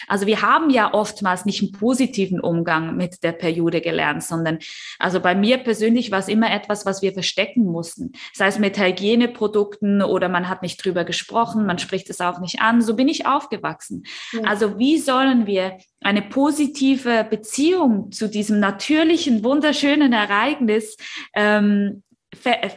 Also 0.08 0.28
wir 0.28 0.42
haben 0.42 0.70
ja 0.70 0.94
oftmals 0.94 1.46
nicht 1.46 1.62
einen 1.62 1.72
positiven 1.72 2.40
Umgang 2.40 2.96
mit 2.96 3.24
der 3.24 3.32
Periode 3.32 3.82
gelernt, 3.82 4.24
sondern 4.24 4.60
also 5.00 5.20
bei 5.20 5.36
mir 5.36 5.58
persönlich 5.58 6.12
war 6.12 6.20
es 6.20 6.28
immer 6.28 6.52
etwas, 6.52 6.86
was 6.86 7.02
wir 7.02 7.14
verstecken 7.14 7.66
mussten. 7.66 8.14
Sei 8.34 8.48
es 8.48 8.60
mit 8.60 8.78
Hygieneprodukten 8.78 10.02
oder 10.02 10.30
man 10.30 10.50
hat 10.50 10.62
nicht 10.62 10.84
drüber 10.84 11.04
gesprochen, 11.04 11.66
man 11.66 11.80
spricht 11.80 12.10
es 12.10 12.22
auch 12.22 12.40
nicht 12.40 12.62
an. 12.62 12.82
So 12.82 12.96
bin 12.96 13.08
ich 13.08 13.26
aufgewachsen. 13.26 14.04
Ja. 14.32 14.42
Also 14.44 14.78
wie 14.78 14.98
sollen 14.98 15.46
wir 15.48 15.78
eine 16.04 16.24
positive 16.24 17.26
Beziehung 17.30 17.91
zu 18.12 18.30
diesem 18.30 18.60
natürlichen, 18.60 19.44
wunderschönen 19.44 20.14
Ereignis 20.14 20.98
ähm, 21.36 22.04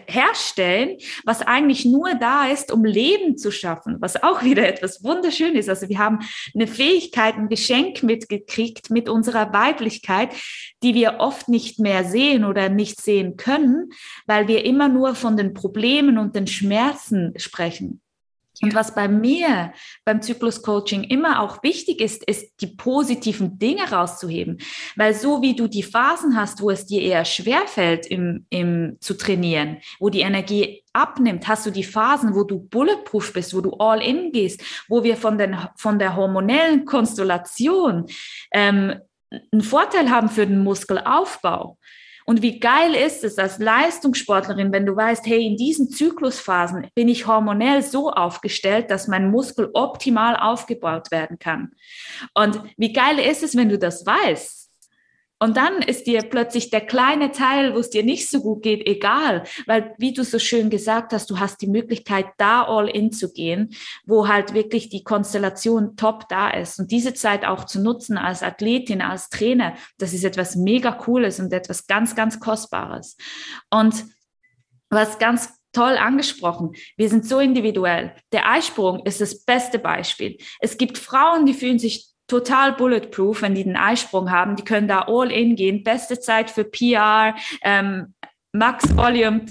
herstellen, 0.06 0.98
was 1.24 1.42
eigentlich 1.42 1.84
nur 1.84 2.14
da 2.14 2.48
ist, 2.48 2.72
um 2.72 2.84
Leben 2.84 3.38
zu 3.38 3.52
schaffen, 3.52 3.96
was 4.00 4.20
auch 4.22 4.42
wieder 4.42 4.66
etwas 4.66 5.04
wunderschön 5.04 5.54
ist. 5.54 5.68
Also 5.68 5.88
wir 5.88 5.98
haben 5.98 6.20
eine 6.54 6.66
Fähigkeit, 6.66 7.36
ein 7.36 7.48
Geschenk 7.48 8.02
mitgekriegt 8.02 8.90
mit 8.90 9.08
unserer 9.08 9.52
Weiblichkeit, 9.52 10.30
die 10.82 10.94
wir 10.94 11.16
oft 11.18 11.48
nicht 11.48 11.78
mehr 11.78 12.04
sehen 12.04 12.44
oder 12.44 12.68
nicht 12.68 13.00
sehen 13.00 13.36
können, 13.36 13.90
weil 14.26 14.48
wir 14.48 14.64
immer 14.64 14.88
nur 14.88 15.14
von 15.14 15.36
den 15.36 15.54
Problemen 15.54 16.18
und 16.18 16.34
den 16.34 16.48
Schmerzen 16.48 17.32
sprechen. 17.36 18.00
Und 18.62 18.74
was 18.74 18.94
bei 18.94 19.08
mir 19.08 19.72
beim 20.04 20.22
Zyklus-Coaching 20.22 21.04
immer 21.04 21.40
auch 21.40 21.62
wichtig 21.62 22.00
ist, 22.00 22.24
ist 22.24 22.60
die 22.60 22.68
positiven 22.68 23.58
Dinge 23.58 23.90
rauszuheben. 23.90 24.58
Weil 24.96 25.14
so 25.14 25.42
wie 25.42 25.56
du 25.56 25.66
die 25.68 25.82
Phasen 25.82 26.36
hast, 26.36 26.60
wo 26.60 26.70
es 26.70 26.86
dir 26.86 27.02
eher 27.02 27.24
schwerfällt, 27.24 28.06
im, 28.06 28.46
im, 28.50 28.96
zu 29.00 29.14
trainieren, 29.14 29.78
wo 29.98 30.08
die 30.08 30.20
Energie 30.20 30.82
abnimmt, 30.92 31.48
hast 31.48 31.66
du 31.66 31.70
die 31.70 31.84
Phasen, 31.84 32.34
wo 32.34 32.44
du 32.44 32.60
bulletproof 32.60 33.32
bist, 33.32 33.54
wo 33.54 33.60
du 33.60 33.72
all 33.74 34.00
in 34.00 34.30
gehst, 34.30 34.62
wo 34.88 35.02
wir 35.02 35.16
von, 35.16 35.36
den, 35.36 35.56
von 35.76 35.98
der 35.98 36.14
hormonellen 36.14 36.84
Konstellation 36.84 38.06
ähm, 38.52 38.94
einen 39.52 39.62
Vorteil 39.62 40.10
haben 40.10 40.28
für 40.28 40.46
den 40.46 40.62
Muskelaufbau. 40.62 41.76
Und 42.26 42.40
wie 42.42 42.58
geil 42.58 42.94
ist 42.94 43.22
es 43.22 43.38
als 43.38 43.58
Leistungssportlerin, 43.58 44.72
wenn 44.72 44.86
du 44.86 44.96
weißt, 44.96 45.26
hey, 45.26 45.46
in 45.46 45.56
diesen 45.56 45.90
Zyklusphasen 45.90 46.88
bin 46.94 47.08
ich 47.08 47.26
hormonell 47.26 47.82
so 47.82 48.10
aufgestellt, 48.10 48.90
dass 48.90 49.08
mein 49.08 49.30
Muskel 49.30 49.70
optimal 49.74 50.36
aufgebaut 50.36 51.10
werden 51.10 51.38
kann. 51.38 51.72
Und 52.32 52.60
wie 52.76 52.92
geil 52.92 53.18
ist 53.18 53.42
es, 53.42 53.56
wenn 53.56 53.68
du 53.68 53.78
das 53.78 54.06
weißt? 54.06 54.63
Und 55.44 55.58
dann 55.58 55.82
ist 55.82 56.06
dir 56.06 56.22
plötzlich 56.22 56.70
der 56.70 56.80
kleine 56.80 57.30
Teil, 57.30 57.74
wo 57.74 57.78
es 57.78 57.90
dir 57.90 58.02
nicht 58.02 58.30
so 58.30 58.40
gut 58.40 58.62
geht, 58.62 58.86
egal. 58.88 59.44
Weil, 59.66 59.94
wie 59.98 60.14
du 60.14 60.24
so 60.24 60.38
schön 60.38 60.70
gesagt 60.70 61.12
hast, 61.12 61.28
du 61.28 61.38
hast 61.38 61.60
die 61.60 61.66
Möglichkeit, 61.66 62.28
da 62.38 62.62
all 62.62 62.88
in 62.88 63.12
zu 63.12 63.30
gehen, 63.30 63.74
wo 64.06 64.26
halt 64.26 64.54
wirklich 64.54 64.88
die 64.88 65.04
Konstellation 65.04 65.96
top 65.96 66.30
da 66.30 66.48
ist. 66.48 66.80
Und 66.80 66.90
diese 66.90 67.12
Zeit 67.12 67.44
auch 67.44 67.64
zu 67.64 67.82
nutzen 67.82 68.16
als 68.16 68.42
Athletin, 68.42 69.02
als 69.02 69.28
Trainer, 69.28 69.74
das 69.98 70.14
ist 70.14 70.24
etwas 70.24 70.56
mega 70.56 70.92
Cooles 70.92 71.38
und 71.38 71.52
etwas 71.52 71.86
ganz, 71.86 72.16
ganz 72.16 72.40
Kostbares. 72.40 73.18
Und 73.68 74.02
was 74.88 75.18
ganz 75.18 75.50
toll 75.74 75.98
angesprochen. 75.98 76.70
Wir 76.96 77.10
sind 77.10 77.26
so 77.26 77.38
individuell. 77.38 78.14
Der 78.32 78.50
Eisprung 78.50 79.04
ist 79.04 79.20
das 79.20 79.44
beste 79.44 79.78
Beispiel. 79.78 80.38
Es 80.60 80.78
gibt 80.78 80.96
Frauen, 80.96 81.44
die 81.44 81.52
fühlen 81.52 81.78
sich 81.78 82.13
total 82.26 82.72
bulletproof, 82.72 83.42
wenn 83.42 83.54
die 83.54 83.64
den 83.64 83.76
Eisprung 83.76 84.30
haben. 84.30 84.56
Die 84.56 84.64
können 84.64 84.88
da 84.88 85.06
all 85.08 85.30
in 85.30 85.56
gehen. 85.56 85.84
Beste 85.84 86.20
Zeit 86.20 86.50
für 86.50 86.64
PR, 86.64 87.34
ähm, 87.62 88.14
Max 88.52 88.96
Volume 88.96 89.46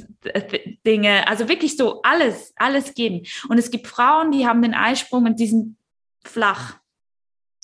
Dinge, 0.86 1.28
also 1.28 1.49
wirklich 1.49 1.76
so 1.76 2.01
alles, 2.03 2.53
alles 2.55 2.93
geben. 2.93 3.26
Und 3.49 3.57
es 3.57 3.69
gibt 3.69 3.88
Frauen, 3.88 4.32
die 4.32 4.47
haben 4.47 4.61
den 4.61 4.74
Eisprung 4.74 5.26
und 5.26 5.39
die 5.39 5.47
sind 5.47 5.76
flach. 6.24 6.78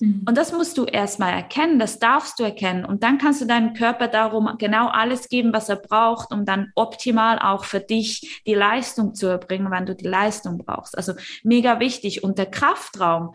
Mhm. 0.00 0.24
Und 0.26 0.36
das 0.36 0.52
musst 0.52 0.76
du 0.78 0.84
erstmal 0.84 1.32
erkennen, 1.32 1.78
das 1.78 1.98
darfst 1.98 2.38
du 2.38 2.44
erkennen. 2.44 2.84
Und 2.84 3.02
dann 3.02 3.18
kannst 3.18 3.40
du 3.40 3.46
deinem 3.46 3.74
Körper 3.74 4.08
darum 4.08 4.50
genau 4.58 4.88
alles 4.88 5.28
geben, 5.28 5.52
was 5.52 5.68
er 5.68 5.76
braucht, 5.76 6.32
um 6.32 6.44
dann 6.44 6.72
optimal 6.74 7.38
auch 7.38 7.64
für 7.64 7.80
dich 7.80 8.42
die 8.46 8.54
Leistung 8.54 9.14
zu 9.14 9.26
erbringen, 9.26 9.70
wenn 9.70 9.86
du 9.86 9.94
die 9.94 10.08
Leistung 10.08 10.58
brauchst. 10.58 10.96
Also 10.96 11.14
mega 11.42 11.80
wichtig. 11.80 12.24
Und 12.24 12.38
der 12.38 12.46
Kraftraum, 12.46 13.34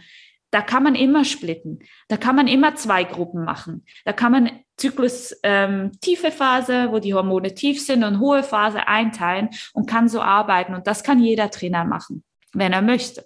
da 0.56 0.62
kann 0.62 0.84
man 0.84 0.96
immer 0.96 1.26
splitten. 1.26 1.80
Da 2.08 2.16
kann 2.16 2.38
man 2.38 2.48
immer 2.48 2.76
zwei 2.76 3.04
Gruppen 3.04 3.44
machen. 3.44 3.84
Da 4.06 4.14
kann 4.14 4.32
man 4.32 4.52
Zyklus 4.78 5.38
ähm, 5.44 5.92
tiefe 6.00 6.32
Phase, 6.32 6.94
wo 6.94 7.00
die 7.00 7.14
Hormone 7.14 7.54
tief 7.54 7.86
sind 7.86 8.06
und 8.06 8.22
hohe 8.22 8.42
Phase 8.42 8.88
einteilen 8.88 9.50
und 9.74 9.86
kann 9.86 10.08
so 10.08 10.22
arbeiten. 10.22 10.74
Und 10.74 10.88
das 10.88 11.04
kann 11.04 11.20
jeder 11.20 11.52
Trainer 11.52 11.84
machen, 11.84 12.24
wenn 12.54 12.72
er 12.72 12.82
möchte. 12.82 13.26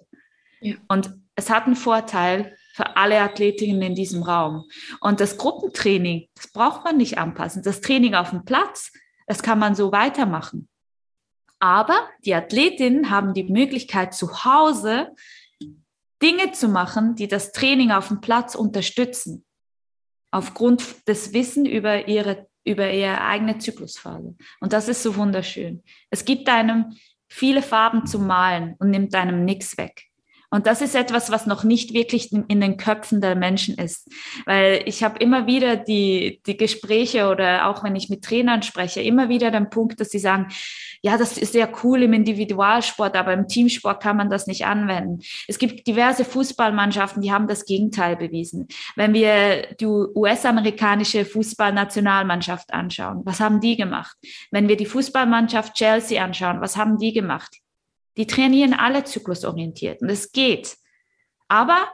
Ja. 0.60 0.74
Und 0.88 1.14
es 1.36 1.50
hat 1.50 1.66
einen 1.66 1.76
Vorteil 1.76 2.56
für 2.74 2.96
alle 2.96 3.20
Athletinnen 3.20 3.82
in 3.82 3.94
diesem 3.94 4.24
Raum. 4.24 4.64
Und 5.00 5.20
das 5.20 5.38
Gruppentraining, 5.38 6.26
das 6.34 6.50
braucht 6.50 6.84
man 6.84 6.96
nicht 6.96 7.18
anpassen. 7.18 7.62
Das 7.62 7.80
Training 7.80 8.16
auf 8.16 8.30
dem 8.30 8.44
Platz, 8.44 8.90
das 9.28 9.44
kann 9.44 9.60
man 9.60 9.76
so 9.76 9.92
weitermachen. 9.92 10.68
Aber 11.60 12.08
die 12.24 12.34
Athletinnen 12.34 13.08
haben 13.08 13.34
die 13.34 13.44
Möglichkeit 13.44 14.14
zu 14.14 14.44
Hause 14.44 15.14
Dinge 16.22 16.52
zu 16.52 16.68
machen, 16.68 17.14
die 17.14 17.28
das 17.28 17.52
Training 17.52 17.92
auf 17.92 18.08
dem 18.08 18.20
Platz 18.20 18.54
unterstützen, 18.54 19.44
aufgrund 20.30 21.08
des 21.08 21.32
Wissen 21.32 21.66
über 21.66 22.08
ihre, 22.08 22.48
über 22.64 22.90
ihre 22.92 23.20
eigene 23.22 23.58
Zyklusphase. 23.58 24.36
Und 24.60 24.72
das 24.72 24.88
ist 24.88 25.02
so 25.02 25.16
wunderschön. 25.16 25.82
Es 26.10 26.24
gibt 26.24 26.48
einem 26.48 26.96
viele 27.28 27.62
Farben 27.62 28.06
zu 28.06 28.18
malen 28.18 28.74
und 28.78 28.90
nimmt 28.90 29.14
einem 29.14 29.44
nichts 29.44 29.78
weg. 29.78 30.09
Und 30.50 30.66
das 30.66 30.82
ist 30.82 30.96
etwas, 30.96 31.30
was 31.30 31.46
noch 31.46 31.62
nicht 31.62 31.94
wirklich 31.94 32.32
in 32.32 32.60
den 32.60 32.76
Köpfen 32.76 33.20
der 33.20 33.36
Menschen 33.36 33.76
ist. 33.76 34.08
Weil 34.46 34.82
ich 34.86 35.04
habe 35.04 35.18
immer 35.18 35.46
wieder 35.46 35.76
die, 35.76 36.42
die 36.44 36.56
Gespräche 36.56 37.28
oder 37.28 37.68
auch 37.68 37.84
wenn 37.84 37.94
ich 37.94 38.10
mit 38.10 38.24
Trainern 38.24 38.62
spreche, 38.62 39.00
immer 39.00 39.28
wieder 39.28 39.52
den 39.52 39.70
Punkt, 39.70 40.00
dass 40.00 40.10
sie 40.10 40.18
sagen, 40.18 40.48
ja, 41.02 41.16
das 41.16 41.38
ist 41.38 41.52
sehr 41.52 41.70
cool 41.82 42.02
im 42.02 42.12
Individualsport, 42.12 43.16
aber 43.16 43.32
im 43.32 43.48
Teamsport 43.48 44.02
kann 44.02 44.16
man 44.16 44.28
das 44.28 44.46
nicht 44.46 44.66
anwenden. 44.66 45.20
Es 45.48 45.58
gibt 45.58 45.86
diverse 45.86 46.24
Fußballmannschaften, 46.24 47.22
die 47.22 47.32
haben 47.32 47.46
das 47.46 47.64
Gegenteil 47.64 48.16
bewiesen. 48.16 48.68
Wenn 48.96 49.14
wir 49.14 49.68
die 49.80 49.86
US-amerikanische 49.86 51.24
Fußballnationalmannschaft 51.24 52.72
anschauen, 52.72 53.22
was 53.24 53.40
haben 53.40 53.60
die 53.60 53.76
gemacht? 53.76 54.16
Wenn 54.50 54.68
wir 54.68 54.76
die 54.76 54.86
Fußballmannschaft 54.86 55.74
Chelsea 55.74 56.22
anschauen, 56.22 56.60
was 56.60 56.76
haben 56.76 56.98
die 56.98 57.12
gemacht? 57.12 57.60
Die 58.20 58.26
trainieren 58.26 58.74
alle 58.74 59.04
zyklusorientiert 59.04 60.02
und 60.02 60.10
es 60.10 60.30
geht. 60.30 60.76
Aber 61.48 61.88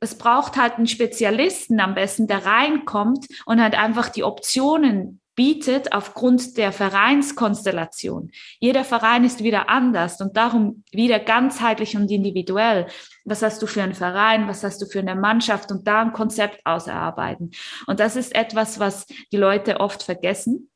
es 0.00 0.18
braucht 0.18 0.56
halt 0.56 0.74
einen 0.74 0.88
Spezialisten 0.88 1.78
am 1.78 1.94
besten, 1.94 2.26
der 2.26 2.44
reinkommt 2.44 3.28
und 3.46 3.62
halt 3.62 3.78
einfach 3.78 4.08
die 4.08 4.24
Optionen 4.24 5.20
bietet 5.36 5.92
aufgrund 5.92 6.56
der 6.56 6.72
Vereinskonstellation. 6.72 8.32
Jeder 8.58 8.82
Verein 8.82 9.22
ist 9.22 9.44
wieder 9.44 9.68
anders 9.68 10.20
und 10.20 10.36
darum 10.36 10.82
wieder 10.90 11.20
ganzheitlich 11.20 11.96
und 11.96 12.10
individuell. 12.10 12.88
Was 13.24 13.42
hast 13.42 13.62
du 13.62 13.68
für 13.68 13.84
einen 13.84 13.94
Verein? 13.94 14.48
Was 14.48 14.64
hast 14.64 14.82
du 14.82 14.86
für 14.86 14.98
eine 14.98 15.14
Mannschaft? 15.14 15.70
Und 15.70 15.86
da 15.86 16.02
ein 16.02 16.12
Konzept 16.12 16.66
ausarbeiten. 16.66 17.52
Und 17.86 18.00
das 18.00 18.16
ist 18.16 18.34
etwas, 18.34 18.80
was 18.80 19.06
die 19.30 19.36
Leute 19.36 19.78
oft 19.78 20.02
vergessen. 20.02 20.70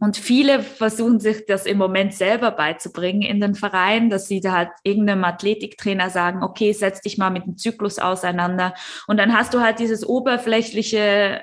Und 0.00 0.16
viele 0.16 0.62
versuchen 0.62 1.20
sich 1.20 1.44
das 1.46 1.66
im 1.66 1.76
Moment 1.76 2.14
selber 2.14 2.50
beizubringen 2.50 3.22
in 3.22 3.40
den 3.40 3.54
Vereinen, 3.54 4.08
dass 4.08 4.28
sie 4.28 4.40
da 4.40 4.52
halt 4.52 4.70
irgendeinem 4.82 5.24
Athletiktrainer 5.24 6.08
sagen, 6.08 6.42
okay, 6.42 6.72
setz 6.72 7.00
dich 7.02 7.18
mal 7.18 7.30
mit 7.30 7.44
dem 7.44 7.58
Zyklus 7.58 7.98
auseinander. 7.98 8.74
Und 9.06 9.18
dann 9.18 9.36
hast 9.36 9.52
du 9.52 9.60
halt 9.60 9.78
dieses 9.78 10.06
oberflächliche, 10.06 11.42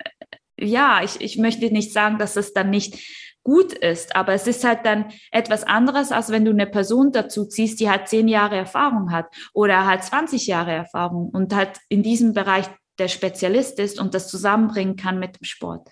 ja, 0.60 1.02
ich, 1.04 1.22
ich 1.22 1.38
möchte 1.38 1.72
nicht 1.72 1.94
sagen, 1.94 2.18
dass 2.18 2.36
es 2.36 2.54
dann 2.54 2.72
nicht 2.72 3.00
gut 3.44 3.74
ist, 3.74 4.16
aber 4.16 4.34
es 4.34 4.48
ist 4.48 4.64
halt 4.64 4.86
dann 4.86 5.06
etwas 5.32 5.64
anderes, 5.64 6.12
als 6.12 6.30
wenn 6.30 6.46
du 6.46 6.52
eine 6.52 6.68
Person 6.68 7.12
dazu 7.12 7.46
ziehst, 7.46 7.80
die 7.80 7.90
halt 7.90 8.08
zehn 8.08 8.28
Jahre 8.28 8.56
Erfahrung 8.56 9.12
hat 9.12 9.28
oder 9.54 9.86
halt 9.86 10.04
20 10.04 10.48
Jahre 10.48 10.72
Erfahrung 10.72 11.30
und 11.30 11.56
halt 11.56 11.80
in 11.90 12.04
diesem 12.04 12.34
Bereich 12.34 12.66
der 13.00 13.08
Spezialist 13.08 13.80
ist 13.80 14.00
und 14.00 14.14
das 14.14 14.28
zusammenbringen 14.28 14.96
kann 14.96 15.20
mit 15.20 15.40
dem 15.40 15.46
Sport. 15.46 15.90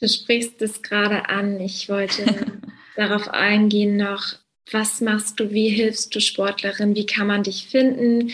Du 0.00 0.08
sprichst 0.08 0.60
es 0.62 0.82
gerade 0.82 1.28
an. 1.28 1.60
Ich 1.60 1.88
wollte 1.88 2.24
darauf 2.96 3.28
eingehen 3.28 3.96
noch, 3.96 4.36
was 4.70 5.00
machst 5.00 5.40
du, 5.40 5.50
wie 5.50 5.68
hilfst 5.68 6.14
du 6.14 6.20
Sportlerin, 6.20 6.94
wie 6.94 7.06
kann 7.06 7.26
man 7.26 7.42
dich 7.42 7.66
finden, 7.66 8.32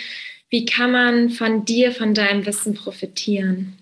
wie 0.48 0.64
kann 0.64 0.92
man 0.92 1.30
von 1.30 1.64
dir, 1.64 1.92
von 1.92 2.14
deinem 2.14 2.46
Wissen 2.46 2.74
profitieren? 2.74 3.78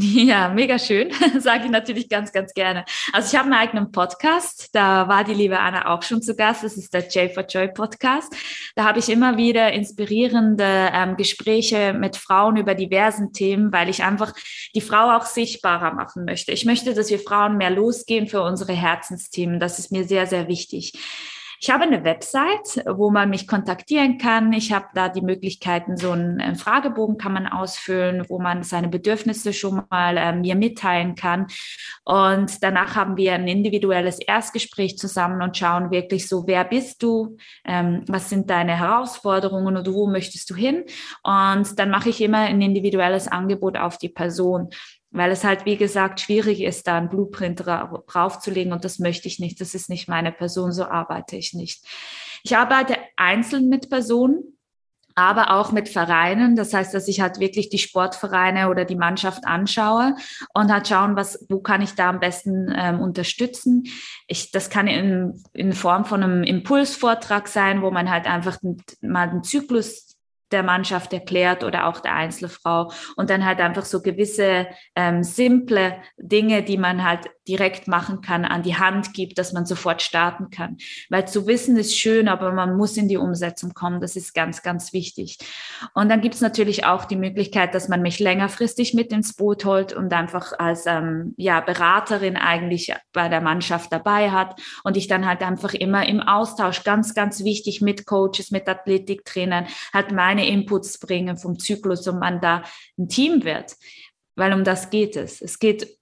Ja, 0.00 0.48
mega 0.48 0.78
schön, 0.78 1.10
sage 1.40 1.64
ich 1.64 1.70
natürlich 1.70 2.08
ganz, 2.08 2.30
ganz 2.30 2.54
gerne. 2.54 2.84
Also 3.12 3.32
ich 3.32 3.38
habe 3.38 3.50
einen 3.50 3.60
eigenen 3.60 3.90
Podcast, 3.90 4.68
da 4.72 5.08
war 5.08 5.24
die 5.24 5.34
liebe 5.34 5.58
Anna 5.58 5.92
auch 5.92 6.02
schon 6.02 6.22
zu 6.22 6.36
Gast, 6.36 6.62
das 6.62 6.76
ist 6.76 6.94
der 6.94 7.08
J 7.08 7.32
for 7.32 7.44
Joy 7.44 7.68
Podcast. 7.68 8.32
Da 8.76 8.84
habe 8.84 9.00
ich 9.00 9.08
immer 9.08 9.36
wieder 9.36 9.72
inspirierende 9.72 10.90
ähm, 10.92 11.16
Gespräche 11.16 11.94
mit 11.94 12.16
Frauen 12.16 12.56
über 12.56 12.76
diversen 12.76 13.32
Themen, 13.32 13.72
weil 13.72 13.88
ich 13.88 14.04
einfach 14.04 14.34
die 14.76 14.80
Frau 14.80 15.16
auch 15.16 15.26
sichtbarer 15.26 15.92
machen 15.94 16.24
möchte. 16.24 16.52
Ich 16.52 16.64
möchte, 16.64 16.94
dass 16.94 17.10
wir 17.10 17.18
Frauen 17.18 17.56
mehr 17.56 17.70
losgehen 17.70 18.28
für 18.28 18.42
unsere 18.42 18.74
Herzensthemen, 18.74 19.58
das 19.58 19.80
ist 19.80 19.90
mir 19.90 20.04
sehr, 20.04 20.28
sehr 20.28 20.46
wichtig. 20.46 20.92
Ich 21.60 21.70
habe 21.70 21.84
eine 21.84 22.04
Website, 22.04 22.84
wo 22.86 23.10
man 23.10 23.30
mich 23.30 23.48
kontaktieren 23.48 24.16
kann. 24.16 24.52
Ich 24.52 24.72
habe 24.72 24.86
da 24.94 25.08
die 25.08 25.22
Möglichkeiten, 25.22 25.96
so 25.96 26.12
einen 26.12 26.54
Fragebogen 26.54 27.18
kann 27.18 27.32
man 27.32 27.48
ausfüllen, 27.48 28.24
wo 28.28 28.38
man 28.38 28.62
seine 28.62 28.88
Bedürfnisse 28.88 29.52
schon 29.52 29.82
mal 29.90 30.16
äh, 30.16 30.32
mir 30.32 30.54
mitteilen 30.54 31.16
kann. 31.16 31.48
Und 32.04 32.62
danach 32.62 32.94
haben 32.94 33.16
wir 33.16 33.34
ein 33.34 33.48
individuelles 33.48 34.20
Erstgespräch 34.20 34.98
zusammen 34.98 35.42
und 35.42 35.56
schauen 35.56 35.90
wirklich 35.90 36.28
so, 36.28 36.46
wer 36.46 36.64
bist 36.64 37.02
du, 37.02 37.36
ähm, 37.64 38.04
was 38.06 38.30
sind 38.30 38.50
deine 38.50 38.76
Herausforderungen 38.76 39.76
und 39.76 39.92
wo 39.92 40.06
möchtest 40.06 40.50
du 40.50 40.54
hin. 40.54 40.84
Und 41.24 41.76
dann 41.78 41.90
mache 41.90 42.10
ich 42.10 42.20
immer 42.20 42.38
ein 42.38 42.62
individuelles 42.62 43.26
Angebot 43.26 43.76
auf 43.76 43.98
die 43.98 44.10
Person 44.10 44.70
weil 45.10 45.30
es 45.30 45.44
halt, 45.44 45.64
wie 45.64 45.76
gesagt, 45.76 46.20
schwierig 46.20 46.60
ist, 46.62 46.86
da 46.86 46.98
einen 46.98 47.08
Blueprint 47.08 47.62
draufzulegen 47.64 48.72
und 48.72 48.84
das 48.84 48.98
möchte 48.98 49.28
ich 49.28 49.38
nicht. 49.38 49.60
Das 49.60 49.74
ist 49.74 49.88
nicht 49.88 50.08
meine 50.08 50.32
Person, 50.32 50.72
so 50.72 50.84
arbeite 50.84 51.36
ich 51.36 51.54
nicht. 51.54 51.84
Ich 52.44 52.56
arbeite 52.56 52.96
einzeln 53.16 53.68
mit 53.68 53.88
Personen, 53.90 54.58
aber 55.18 55.50
auch 55.50 55.72
mit 55.72 55.88
Vereinen. 55.88 56.54
Das 56.54 56.72
heißt, 56.72 56.94
dass 56.94 57.08
ich 57.08 57.20
halt 57.20 57.40
wirklich 57.40 57.70
die 57.70 57.78
Sportvereine 57.78 58.68
oder 58.68 58.84
die 58.84 58.94
Mannschaft 58.94 59.44
anschaue 59.46 60.14
und 60.54 60.70
halt 60.70 60.86
schauen, 60.86 61.16
was, 61.16 61.44
wo 61.48 61.58
kann 61.58 61.82
ich 61.82 61.94
da 61.94 62.10
am 62.10 62.20
besten 62.20 62.72
ähm, 62.76 63.00
unterstützen. 63.00 63.84
Ich, 64.28 64.52
das 64.52 64.70
kann 64.70 64.86
in, 64.86 65.42
in 65.54 65.72
Form 65.72 66.04
von 66.04 66.22
einem 66.22 66.44
Impulsvortrag 66.44 67.48
sein, 67.48 67.82
wo 67.82 67.90
man 67.90 68.08
halt 68.08 68.26
einfach 68.26 68.58
mal 69.00 69.28
den 69.28 69.42
Zyklus 69.42 70.07
der 70.52 70.62
Mannschaft 70.62 71.12
erklärt 71.12 71.64
oder 71.64 71.86
auch 71.86 72.00
der 72.00 72.14
Einzelfrau 72.14 72.90
und 73.16 73.30
dann 73.30 73.44
halt 73.44 73.60
einfach 73.60 73.84
so 73.84 74.00
gewisse 74.02 74.66
ähm, 74.94 75.22
simple 75.22 75.96
Dinge, 76.16 76.62
die 76.62 76.78
man 76.78 77.04
halt 77.04 77.28
direkt 77.48 77.88
machen 77.88 78.20
kann, 78.20 78.44
an 78.44 78.62
die 78.62 78.76
Hand 78.76 79.14
gibt, 79.14 79.38
dass 79.38 79.52
man 79.52 79.64
sofort 79.64 80.02
starten 80.02 80.50
kann. 80.50 80.76
Weil 81.08 81.26
zu 81.26 81.46
wissen 81.46 81.76
ist 81.76 81.98
schön, 81.98 82.28
aber 82.28 82.52
man 82.52 82.76
muss 82.76 82.96
in 82.96 83.08
die 83.08 83.16
Umsetzung 83.16 83.72
kommen. 83.72 84.00
Das 84.00 84.16
ist 84.16 84.34
ganz, 84.34 84.62
ganz 84.62 84.92
wichtig. 84.92 85.38
Und 85.94 86.10
dann 86.10 86.20
gibt 86.20 86.34
es 86.34 86.40
natürlich 86.40 86.84
auch 86.84 87.06
die 87.06 87.16
Möglichkeit, 87.16 87.74
dass 87.74 87.88
man 87.88 88.02
mich 88.02 88.18
längerfristig 88.18 88.94
mit 88.94 89.12
ins 89.12 89.34
Boot 89.34 89.64
holt 89.64 89.92
und 89.94 90.12
einfach 90.12 90.52
als 90.58 90.84
ähm, 90.86 91.34
ja, 91.36 91.60
Beraterin 91.60 92.36
eigentlich 92.36 92.94
bei 93.12 93.28
der 93.28 93.40
Mannschaft 93.40 93.92
dabei 93.92 94.30
hat 94.30 94.60
und 94.84 94.96
ich 94.96 95.08
dann 95.08 95.26
halt 95.26 95.42
einfach 95.42 95.72
immer 95.72 96.06
im 96.06 96.20
Austausch, 96.20 96.84
ganz, 96.84 97.14
ganz 97.14 97.42
wichtig 97.44 97.80
mit 97.80 98.06
Coaches, 98.06 98.50
mit 98.50 98.68
Athletiktrainern, 98.68 99.66
halt 99.94 100.12
meine 100.12 100.37
Inputs 100.46 100.98
bringe 100.98 101.36
vom 101.36 101.58
Zyklus 101.58 102.06
und 102.06 102.18
man 102.18 102.40
da 102.40 102.62
ein 102.98 103.08
Team 103.08 103.44
wird. 103.44 103.76
Weil 104.36 104.52
um 104.52 104.64
das 104.64 104.90
geht 104.90 105.16
es. 105.16 105.42
Es 105.42 105.58
geht 105.58 105.98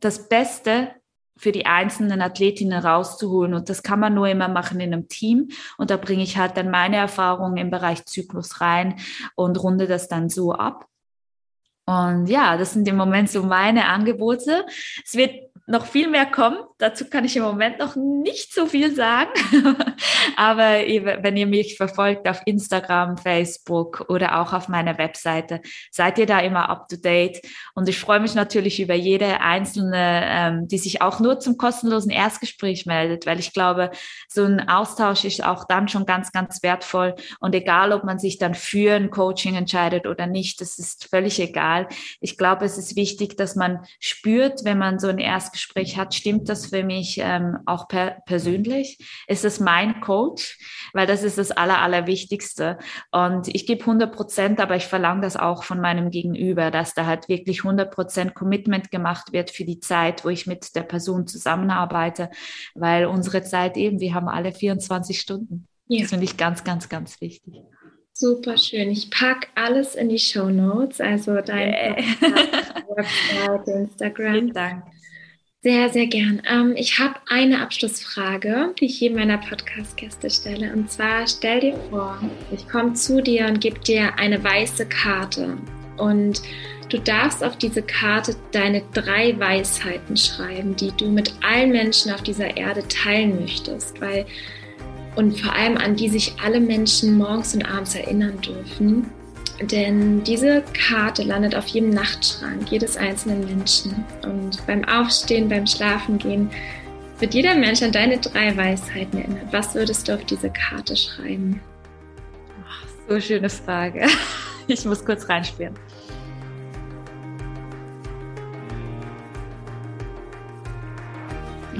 das 0.00 0.28
Beste 0.28 0.92
für 1.38 1.52
die 1.52 1.66
einzelnen 1.66 2.20
Athletinnen 2.20 2.84
rauszuholen. 2.84 3.54
Und 3.54 3.68
das 3.68 3.82
kann 3.82 4.00
man 4.00 4.14
nur 4.14 4.28
immer 4.28 4.48
machen 4.48 4.80
in 4.80 4.92
einem 4.92 5.08
Team. 5.08 5.48
Und 5.78 5.90
da 5.90 5.96
bringe 5.96 6.22
ich 6.22 6.36
halt 6.36 6.56
dann 6.56 6.70
meine 6.70 6.96
Erfahrungen 6.96 7.56
im 7.56 7.70
Bereich 7.70 8.04
Zyklus 8.04 8.60
rein 8.60 8.96
und 9.36 9.62
runde 9.62 9.86
das 9.86 10.08
dann 10.08 10.28
so 10.28 10.52
ab. 10.52 10.86
Und 11.86 12.26
ja, 12.26 12.58
das 12.58 12.74
sind 12.74 12.86
im 12.86 12.96
Moment 12.96 13.30
so 13.30 13.42
meine 13.42 13.86
Angebote. 13.86 14.66
Es 15.02 15.14
wird 15.14 15.47
noch 15.68 15.84
viel 15.84 16.08
mehr 16.08 16.24
kommen. 16.24 16.56
Dazu 16.78 17.04
kann 17.10 17.26
ich 17.26 17.36
im 17.36 17.42
Moment 17.42 17.78
noch 17.78 17.94
nicht 17.94 18.54
so 18.54 18.66
viel 18.66 18.94
sagen. 18.94 19.30
Aber 20.36 20.78
wenn 21.22 21.36
ihr 21.36 21.46
mich 21.46 21.76
verfolgt 21.76 22.26
auf 22.26 22.40
Instagram, 22.46 23.18
Facebook 23.18 24.06
oder 24.08 24.40
auch 24.40 24.54
auf 24.54 24.68
meiner 24.68 24.96
Webseite, 24.96 25.60
seid 25.90 26.18
ihr 26.18 26.24
da 26.24 26.40
immer 26.40 26.70
up 26.70 26.88
to 26.88 26.96
date. 26.96 27.42
Und 27.74 27.86
ich 27.88 27.98
freue 27.98 28.20
mich 28.20 28.34
natürlich 28.34 28.80
über 28.80 28.94
jede 28.94 29.42
einzelne, 29.42 30.22
ähm, 30.24 30.68
die 30.68 30.78
sich 30.78 31.02
auch 31.02 31.20
nur 31.20 31.38
zum 31.38 31.58
kostenlosen 31.58 32.10
Erstgespräch 32.10 32.86
meldet, 32.86 33.26
weil 33.26 33.38
ich 33.38 33.52
glaube, 33.52 33.90
so 34.26 34.44
ein 34.44 34.68
Austausch 34.68 35.24
ist 35.24 35.44
auch 35.44 35.64
dann 35.64 35.88
schon 35.88 36.06
ganz, 36.06 36.32
ganz 36.32 36.62
wertvoll. 36.62 37.14
Und 37.40 37.54
egal, 37.54 37.92
ob 37.92 38.04
man 38.04 38.18
sich 38.18 38.38
dann 38.38 38.54
für 38.54 38.94
ein 38.94 39.10
Coaching 39.10 39.54
entscheidet 39.54 40.06
oder 40.06 40.26
nicht, 40.26 40.62
das 40.62 40.78
ist 40.78 41.10
völlig 41.10 41.38
egal. 41.40 41.88
Ich 42.20 42.38
glaube, 42.38 42.64
es 42.64 42.78
ist 42.78 42.96
wichtig, 42.96 43.36
dass 43.36 43.54
man 43.54 43.80
spürt, 44.00 44.64
wenn 44.64 44.78
man 44.78 44.98
so 44.98 45.08
ein 45.08 45.18
Erstgespräch 45.18 45.57
Gespräch 45.58 45.96
hat, 45.96 46.14
stimmt 46.14 46.48
das 46.48 46.66
für 46.66 46.84
mich 46.84 47.18
ähm, 47.20 47.58
auch 47.66 47.88
per 47.88 48.22
persönlich? 48.26 48.98
Ist 49.26 49.44
es 49.44 49.60
mein 49.60 50.00
Coach? 50.00 50.58
Weil 50.92 51.06
das 51.06 51.22
ist 51.22 51.36
das 51.36 51.50
Aller, 51.50 51.80
Allerwichtigste. 51.80 52.78
Und 53.10 53.48
ich 53.48 53.66
gebe 53.66 53.80
100 53.80 54.14
Prozent, 54.14 54.60
aber 54.60 54.76
ich 54.76 54.86
verlange 54.86 55.22
das 55.22 55.36
auch 55.36 55.64
von 55.64 55.80
meinem 55.80 56.10
Gegenüber, 56.10 56.70
dass 56.70 56.94
da 56.94 57.06
halt 57.06 57.28
wirklich 57.28 57.64
100 57.64 57.90
Prozent 57.90 58.34
Commitment 58.34 58.90
gemacht 58.90 59.32
wird 59.32 59.50
für 59.50 59.64
die 59.64 59.80
Zeit, 59.80 60.24
wo 60.24 60.28
ich 60.28 60.46
mit 60.46 60.74
der 60.74 60.82
Person 60.82 61.26
zusammenarbeite, 61.26 62.30
weil 62.74 63.06
unsere 63.06 63.42
Zeit 63.42 63.76
eben, 63.76 64.00
wir 64.00 64.14
haben 64.14 64.28
alle 64.28 64.52
24 64.52 65.20
Stunden. 65.20 65.66
Ja. 65.88 66.02
Das 66.02 66.10
finde 66.10 66.24
ich 66.24 66.36
ganz, 66.36 66.64
ganz, 66.64 66.88
ganz 66.88 67.20
wichtig. 67.20 67.54
Super 68.12 68.56
schön. 68.58 68.90
Ich 68.90 69.10
packe 69.10 69.46
alles 69.54 69.94
in 69.94 70.08
die 70.08 70.18
Show 70.18 70.50
Notes, 70.50 71.00
also 71.00 71.40
dein 71.40 71.68
yeah. 71.68 71.96
Website, 72.96 73.68
Instagram. 73.68 74.32
Vielen 74.32 74.52
Dank. 74.52 74.84
Sehr, 75.60 75.88
sehr 75.90 76.06
gern. 76.06 76.40
Ähm, 76.48 76.74
ich 76.76 77.00
habe 77.00 77.16
eine 77.28 77.60
Abschlussfrage, 77.60 78.74
die 78.78 78.84
ich 78.84 79.00
jedem 79.00 79.18
meiner 79.18 79.38
Podcast-Gäste 79.38 80.30
stelle. 80.30 80.72
Und 80.72 80.88
zwar 80.88 81.26
stell 81.26 81.58
dir 81.58 81.76
vor, 81.90 82.16
ich 82.52 82.68
komme 82.68 82.92
zu 82.92 83.20
dir 83.20 83.46
und 83.46 83.60
gebe 83.60 83.80
dir 83.80 84.16
eine 84.20 84.42
weiße 84.42 84.86
Karte. 84.86 85.58
Und 85.96 86.42
du 86.90 86.98
darfst 86.98 87.42
auf 87.42 87.56
diese 87.58 87.82
Karte 87.82 88.36
deine 88.52 88.84
drei 88.94 89.36
Weisheiten 89.36 90.16
schreiben, 90.16 90.76
die 90.76 90.92
du 90.92 91.08
mit 91.08 91.34
allen 91.42 91.72
Menschen 91.72 92.12
auf 92.12 92.22
dieser 92.22 92.56
Erde 92.56 92.86
teilen 92.86 93.40
möchtest. 93.40 94.00
Weil 94.00 94.26
und 95.16 95.40
vor 95.40 95.52
allem 95.52 95.76
an 95.76 95.96
die 95.96 96.08
sich 96.08 96.34
alle 96.40 96.60
Menschen 96.60 97.18
morgens 97.18 97.56
und 97.56 97.64
abends 97.68 97.96
erinnern 97.96 98.40
dürfen. 98.40 99.10
Denn 99.60 100.22
diese 100.22 100.62
Karte 100.88 101.24
landet 101.24 101.54
auf 101.54 101.66
jedem 101.66 101.90
Nachtschrank 101.90 102.70
jedes 102.70 102.96
einzelnen 102.96 103.44
Menschen. 103.44 104.04
Und 104.22 104.64
beim 104.66 104.84
Aufstehen, 104.84 105.48
beim 105.48 105.66
Schlafengehen 105.66 106.50
wird 107.18 107.34
jeder 107.34 107.56
Mensch 107.56 107.82
an 107.82 107.90
deine 107.90 108.18
drei 108.18 108.56
Weisheiten 108.56 109.18
erinnert. 109.18 109.52
Was 109.52 109.74
würdest 109.74 110.06
du 110.06 110.14
auf 110.14 110.24
diese 110.24 110.50
Karte 110.50 110.96
schreiben? 110.96 111.60
Ach, 112.68 112.86
so 113.08 113.20
schöne 113.20 113.50
Frage. 113.50 114.06
Ich 114.70 114.84
muss 114.84 115.02
kurz 115.02 115.26
reinspielen. 115.30 115.72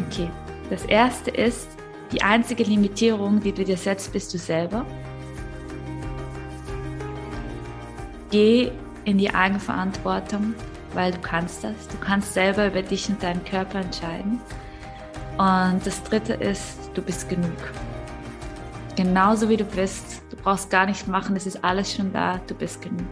Okay, 0.07 0.31
das 0.71 0.87
erste 0.87 1.31
ist, 1.31 1.69
die 2.13 2.23
einzige 2.23 2.63
Limitierung, 2.63 3.41
die 3.41 3.53
du 3.53 3.63
dir 3.63 3.77
setzt, 3.77 4.11
bist 4.15 4.33
du 4.33 4.39
selber. 4.39 4.87
Geh 8.31 8.71
in 9.05 9.19
die 9.19 9.31
Eigenverantwortung, 9.35 10.55
weil 10.93 11.13
du 11.13 11.19
kannst 11.19 11.65
das. 11.65 11.89
Du 11.89 11.97
kannst 11.99 12.35
selber 12.35 12.67
über 12.67 12.83
dich 12.83 13.09
und 13.09 13.23
deinen 13.23 13.45
Körper 13.45 13.81
entscheiden. 13.81 14.41
Und 15.39 15.81
das 15.85 16.03
dritte 16.03 16.35
ist, 16.35 16.91
du 16.95 17.03
bist 17.03 17.29
genug. 17.29 17.57
Genauso 18.97 19.49
wie 19.49 19.57
du 19.57 19.65
bist. 19.65 20.23
Du 20.31 20.37
brauchst 20.37 20.71
gar 20.71 20.87
nichts 20.87 21.07
machen, 21.07 21.37
es 21.37 21.47
ist 21.47 21.65
alles 21.65 21.95
schon 21.95 22.13
da. 22.13 22.41
Du 22.47 22.55
bist 22.55 22.83
genug. 22.83 23.07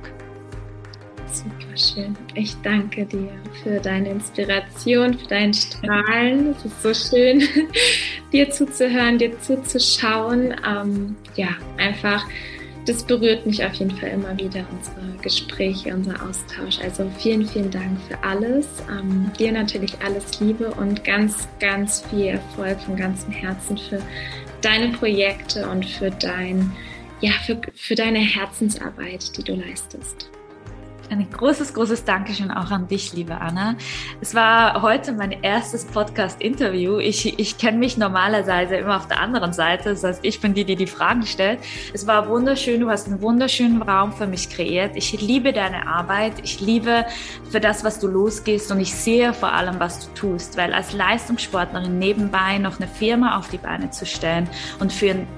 Super 1.33 1.77
schön. 1.77 2.17
Ich 2.35 2.57
danke 2.63 3.05
dir 3.05 3.31
für 3.63 3.79
deine 3.79 4.11
Inspiration, 4.11 5.19
für 5.19 5.27
dein 5.29 5.53
Strahlen. 5.53 6.51
Es 6.51 6.65
ist 6.65 6.83
so 6.83 6.95
schön, 6.95 7.43
dir 8.33 8.51
zuzuhören, 8.51 9.19
dir 9.19 9.39
zuzuschauen. 9.41 10.57
Ähm, 10.67 11.15
ja, 11.37 11.49
einfach, 11.77 12.25
das 12.87 13.03
berührt 13.05 13.45
mich 13.47 13.65
auf 13.65 13.75
jeden 13.75 13.97
Fall 13.97 14.11
immer 14.11 14.37
wieder, 14.39 14.65
unsere 14.71 15.19
Gespräche, 15.21 15.93
unser 15.93 16.23
Austausch. 16.23 16.79
Also 16.81 17.11
vielen, 17.19 17.47
vielen 17.47 17.71
Dank 17.71 18.01
für 18.09 18.23
alles. 18.23 18.67
Ähm, 18.89 19.31
dir 19.39 19.53
natürlich 19.53 20.01
alles 20.05 20.39
Liebe 20.41 20.71
und 20.71 21.05
ganz, 21.05 21.49
ganz 21.59 22.05
viel 22.09 22.27
Erfolg 22.27 22.81
von 22.81 22.97
ganzem 22.97 23.33
Herzen 23.33 23.77
für 23.77 24.01
deine 24.63 24.89
Projekte 24.97 25.69
und 25.69 25.85
für 25.85 26.11
dein, 26.11 26.73
ja, 27.21 27.33
für, 27.45 27.61
für 27.75 27.97
deine 27.97 28.21
Herzensarbeit, 28.21 29.37
die 29.37 29.43
du 29.43 29.55
leistest. 29.55 30.31
Ein 31.09 31.31
großes, 31.31 31.73
großes 31.75 32.05
Dankeschön 32.05 32.51
auch 32.51 32.71
an 32.73 32.89
dich, 32.89 33.13
liebe 33.13 33.41
Anna. 33.41 33.77
Es 34.21 34.35
war 34.35 34.83
heute 34.83 35.13
mein 35.13 35.31
erstes 35.31 35.85
Podcast-Interview. 35.85 36.99
Ich, 36.99 37.39
ich 37.39 37.59
kenne 37.59 37.79
mich 37.79 37.97
normalerweise 37.97 38.77
immer 38.77 38.97
auf 38.97 39.07
der 39.07 39.21
anderen 39.21 39.53
Seite. 39.53 39.91
Das 39.91 40.03
heißt, 40.03 40.25
ich 40.25 40.41
bin 40.41 40.55
die, 40.55 40.65
die 40.65 40.75
die 40.75 40.89
Fragen 40.89 41.25
stellt. 41.25 41.61
Es 41.95 42.09
war 42.09 42.29
wunderschön. 42.29 42.81
Du 42.81 42.91
hast 42.91 43.07
einen 43.07 43.23
wunderschönen 43.23 43.83
Raum 43.83 44.13
für 44.13 44.27
mich 44.27 44.51
kreiert. 44.51 44.97
Ich 44.97 45.21
liebe 45.21 45.53
deine 45.53 45.87
Arbeit. 45.87 46.35
Ich 46.43 46.61
liebe 46.61 47.07
für 47.51 47.61
das, 47.61 47.85
was 47.85 48.01
du 48.01 48.09
losgehst. 48.09 48.73
Und 48.73 48.81
ich 48.81 48.93
sehe 48.93 49.33
vor 49.33 49.53
allem, 49.53 49.79
was 49.79 50.09
du 50.09 50.15
tust. 50.15 50.57
Weil 50.57 50.75
als 50.75 50.93
Leistungssportlerin 50.93 52.01
nebenbei 52.01 52.59
noch 52.59 52.81
eine 52.81 52.89
Firma 52.89 53.39
auf 53.39 53.49
die 53.49 53.59
Beine 53.59 53.91
zu 53.91 54.07
stellen 54.07 54.49
und 54.81 54.93
für 54.93 55.11
ein 55.11 55.29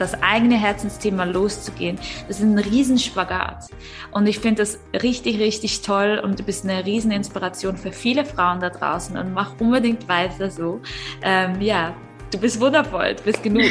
das 0.00 0.20
eigene 0.22 0.56
Herzensthema 0.56 1.24
loszugehen. 1.24 1.98
Das 2.26 2.38
ist 2.38 2.44
ein 2.44 2.58
Riesenspagat. 2.58 3.66
Und 4.10 4.26
ich 4.26 4.38
finde 4.38 4.62
das 4.62 4.80
richtig, 5.02 5.38
richtig 5.38 5.82
toll 5.82 6.20
und 6.22 6.38
du 6.38 6.42
bist 6.42 6.64
eine 6.64 6.84
Rieseninspiration 6.84 7.76
für 7.76 7.92
viele 7.92 8.24
Frauen 8.24 8.60
da 8.60 8.70
draußen 8.70 9.16
und 9.16 9.34
mach 9.34 9.60
unbedingt 9.60 10.08
weiter 10.08 10.50
so. 10.50 10.80
Ähm, 11.22 11.60
ja, 11.60 11.94
du 12.32 12.38
bist 12.38 12.60
wundervoll, 12.60 13.14
du 13.14 13.22
bist 13.24 13.42
genug. 13.42 13.64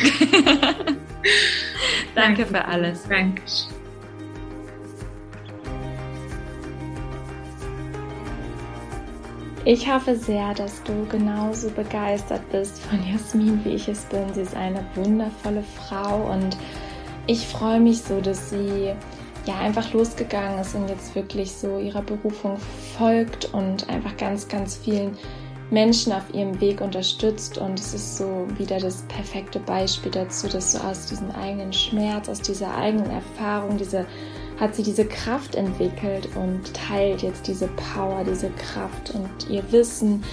Danke 2.16 2.46
für 2.46 2.64
alles. 2.64 3.08
Dankeschön. 3.08 3.79
Ich 9.66 9.92
hoffe 9.92 10.16
sehr, 10.16 10.54
dass 10.54 10.82
du 10.84 11.06
genauso 11.10 11.70
begeistert 11.70 12.50
bist 12.50 12.80
von 12.80 13.00
Jasmin, 13.06 13.60
wie 13.66 13.76
ich 13.76 13.90
es 13.90 14.06
bin. 14.06 14.34
Sie 14.34 14.42
ist 14.42 14.56
eine 14.56 14.86
wundervolle 14.96 15.64
Frau 15.64 16.32
und 16.32 16.58
ich 17.28 17.46
freue 17.46 17.82
mich 17.82 18.02
so, 18.02 18.22
dass 18.22 18.50
sie 18.50 18.94
ja 19.46 19.58
einfach 19.60 19.92
losgegangen 19.94 20.60
ist 20.60 20.76
und 20.76 20.88
jetzt 20.88 21.14
wirklich 21.14 21.52
so 21.52 21.78
ihrer 21.78 22.02
Berufung 22.02 22.58
folgt 22.98 23.54
und 23.54 23.90
einfach 23.90 24.16
ganz, 24.16 24.48
ganz 24.48 24.78
vielen 24.78 25.18
Menschen 25.72 26.14
auf 26.14 26.34
ihrem 26.34 26.60
Weg 26.62 26.80
unterstützt. 26.80 27.58
Und 27.58 27.80
es 27.80 27.94
ist 27.94 28.18
so 28.18 28.48
wieder 28.58 28.80
das 28.80 29.04
perfekte 29.10 29.60
Beispiel 29.60 30.12
dazu, 30.12 30.48
dass 30.48 30.72
du 30.72 30.80
aus 30.80 31.08
diesem 31.08 31.32
eigenen 31.32 31.74
Schmerz, 31.74 32.30
aus 32.30 32.42
dieser 32.42 32.76
eigenen 32.76 33.12
Erfahrung, 33.12 33.78
diese 33.78 34.06
hat 34.60 34.76
sie 34.76 34.84
diese 34.84 35.06
Kraft 35.06 35.56
entwickelt 35.56 36.30
und 36.36 36.74
teilt 36.74 37.22
jetzt 37.22 37.48
diese 37.48 37.68
Power, 37.94 38.24
diese 38.24 38.50
Kraft 38.52 39.12
und 39.12 39.50
ihr 39.50 39.64
Wissen 39.72 40.24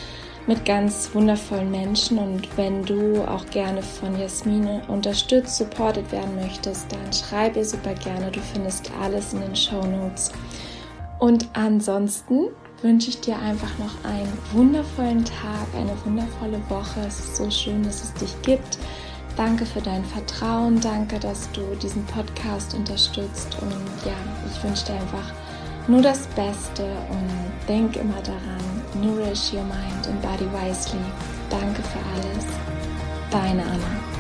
mit 0.47 0.65
ganz 0.65 1.11
wundervollen 1.13 1.71
Menschen. 1.71 2.19
Und 2.19 2.57
wenn 2.57 2.85
du 2.85 3.23
auch 3.23 3.47
gerne 3.47 3.83
von 3.83 4.19
Jasmine 4.19 4.83
unterstützt, 4.89 5.57
supported 5.57 6.11
werden 6.13 6.35
möchtest, 6.37 6.87
dann 6.93 7.13
schreib 7.13 7.57
ihr 7.57 7.65
super 7.65 7.95
gerne. 7.95 8.31
Du 8.31 8.41
findest 8.41 8.91
alles 9.01 9.33
in 9.33 9.41
den 9.41 9.57
Show 9.57 9.85
Notes. 9.85 10.33
Und 11.19 11.49
ansonsten 11.55 12.49
wünsche 12.83 13.09
ich 13.09 13.21
dir 13.21 13.39
einfach 13.39 13.79
noch 13.79 14.05
einen 14.05 14.33
wundervollen 14.53 15.25
Tag, 15.25 15.67
eine 15.75 15.97
wundervolle 16.05 16.61
Woche. 16.69 17.01
Es 17.07 17.21
ist 17.21 17.37
so 17.37 17.51
schön, 17.51 17.83
dass 17.83 18.05
es 18.05 18.15
dich 18.15 18.35
gibt. 18.43 18.79
Danke 19.37 19.67
für 19.67 19.83
dein 19.83 20.03
Vertrauen, 20.03 20.81
danke, 20.81 21.19
dass 21.19 21.51
du 21.53 21.61
diesen 21.83 22.05
Podcast 22.07 22.73
unterstützt 22.75 23.57
und 23.61 23.71
ja, 24.07 24.17
ich 24.51 24.65
wünsche 24.65 24.87
dir 24.87 24.95
einfach 24.95 25.31
nur 25.89 26.01
das 26.01 26.27
Beste 26.29 26.85
und 27.11 27.69
denk 27.69 27.97
immer 27.97 28.21
daran, 28.23 28.83
nourish 28.95 29.53
your 29.53 29.63
mind 29.65 30.09
and 30.09 30.23
body 30.23 30.47
wisely. 30.53 31.01
Danke 31.51 31.83
für 31.83 31.99
alles. 32.15 32.47
Deine 33.31 33.63
Anna. 33.63 34.16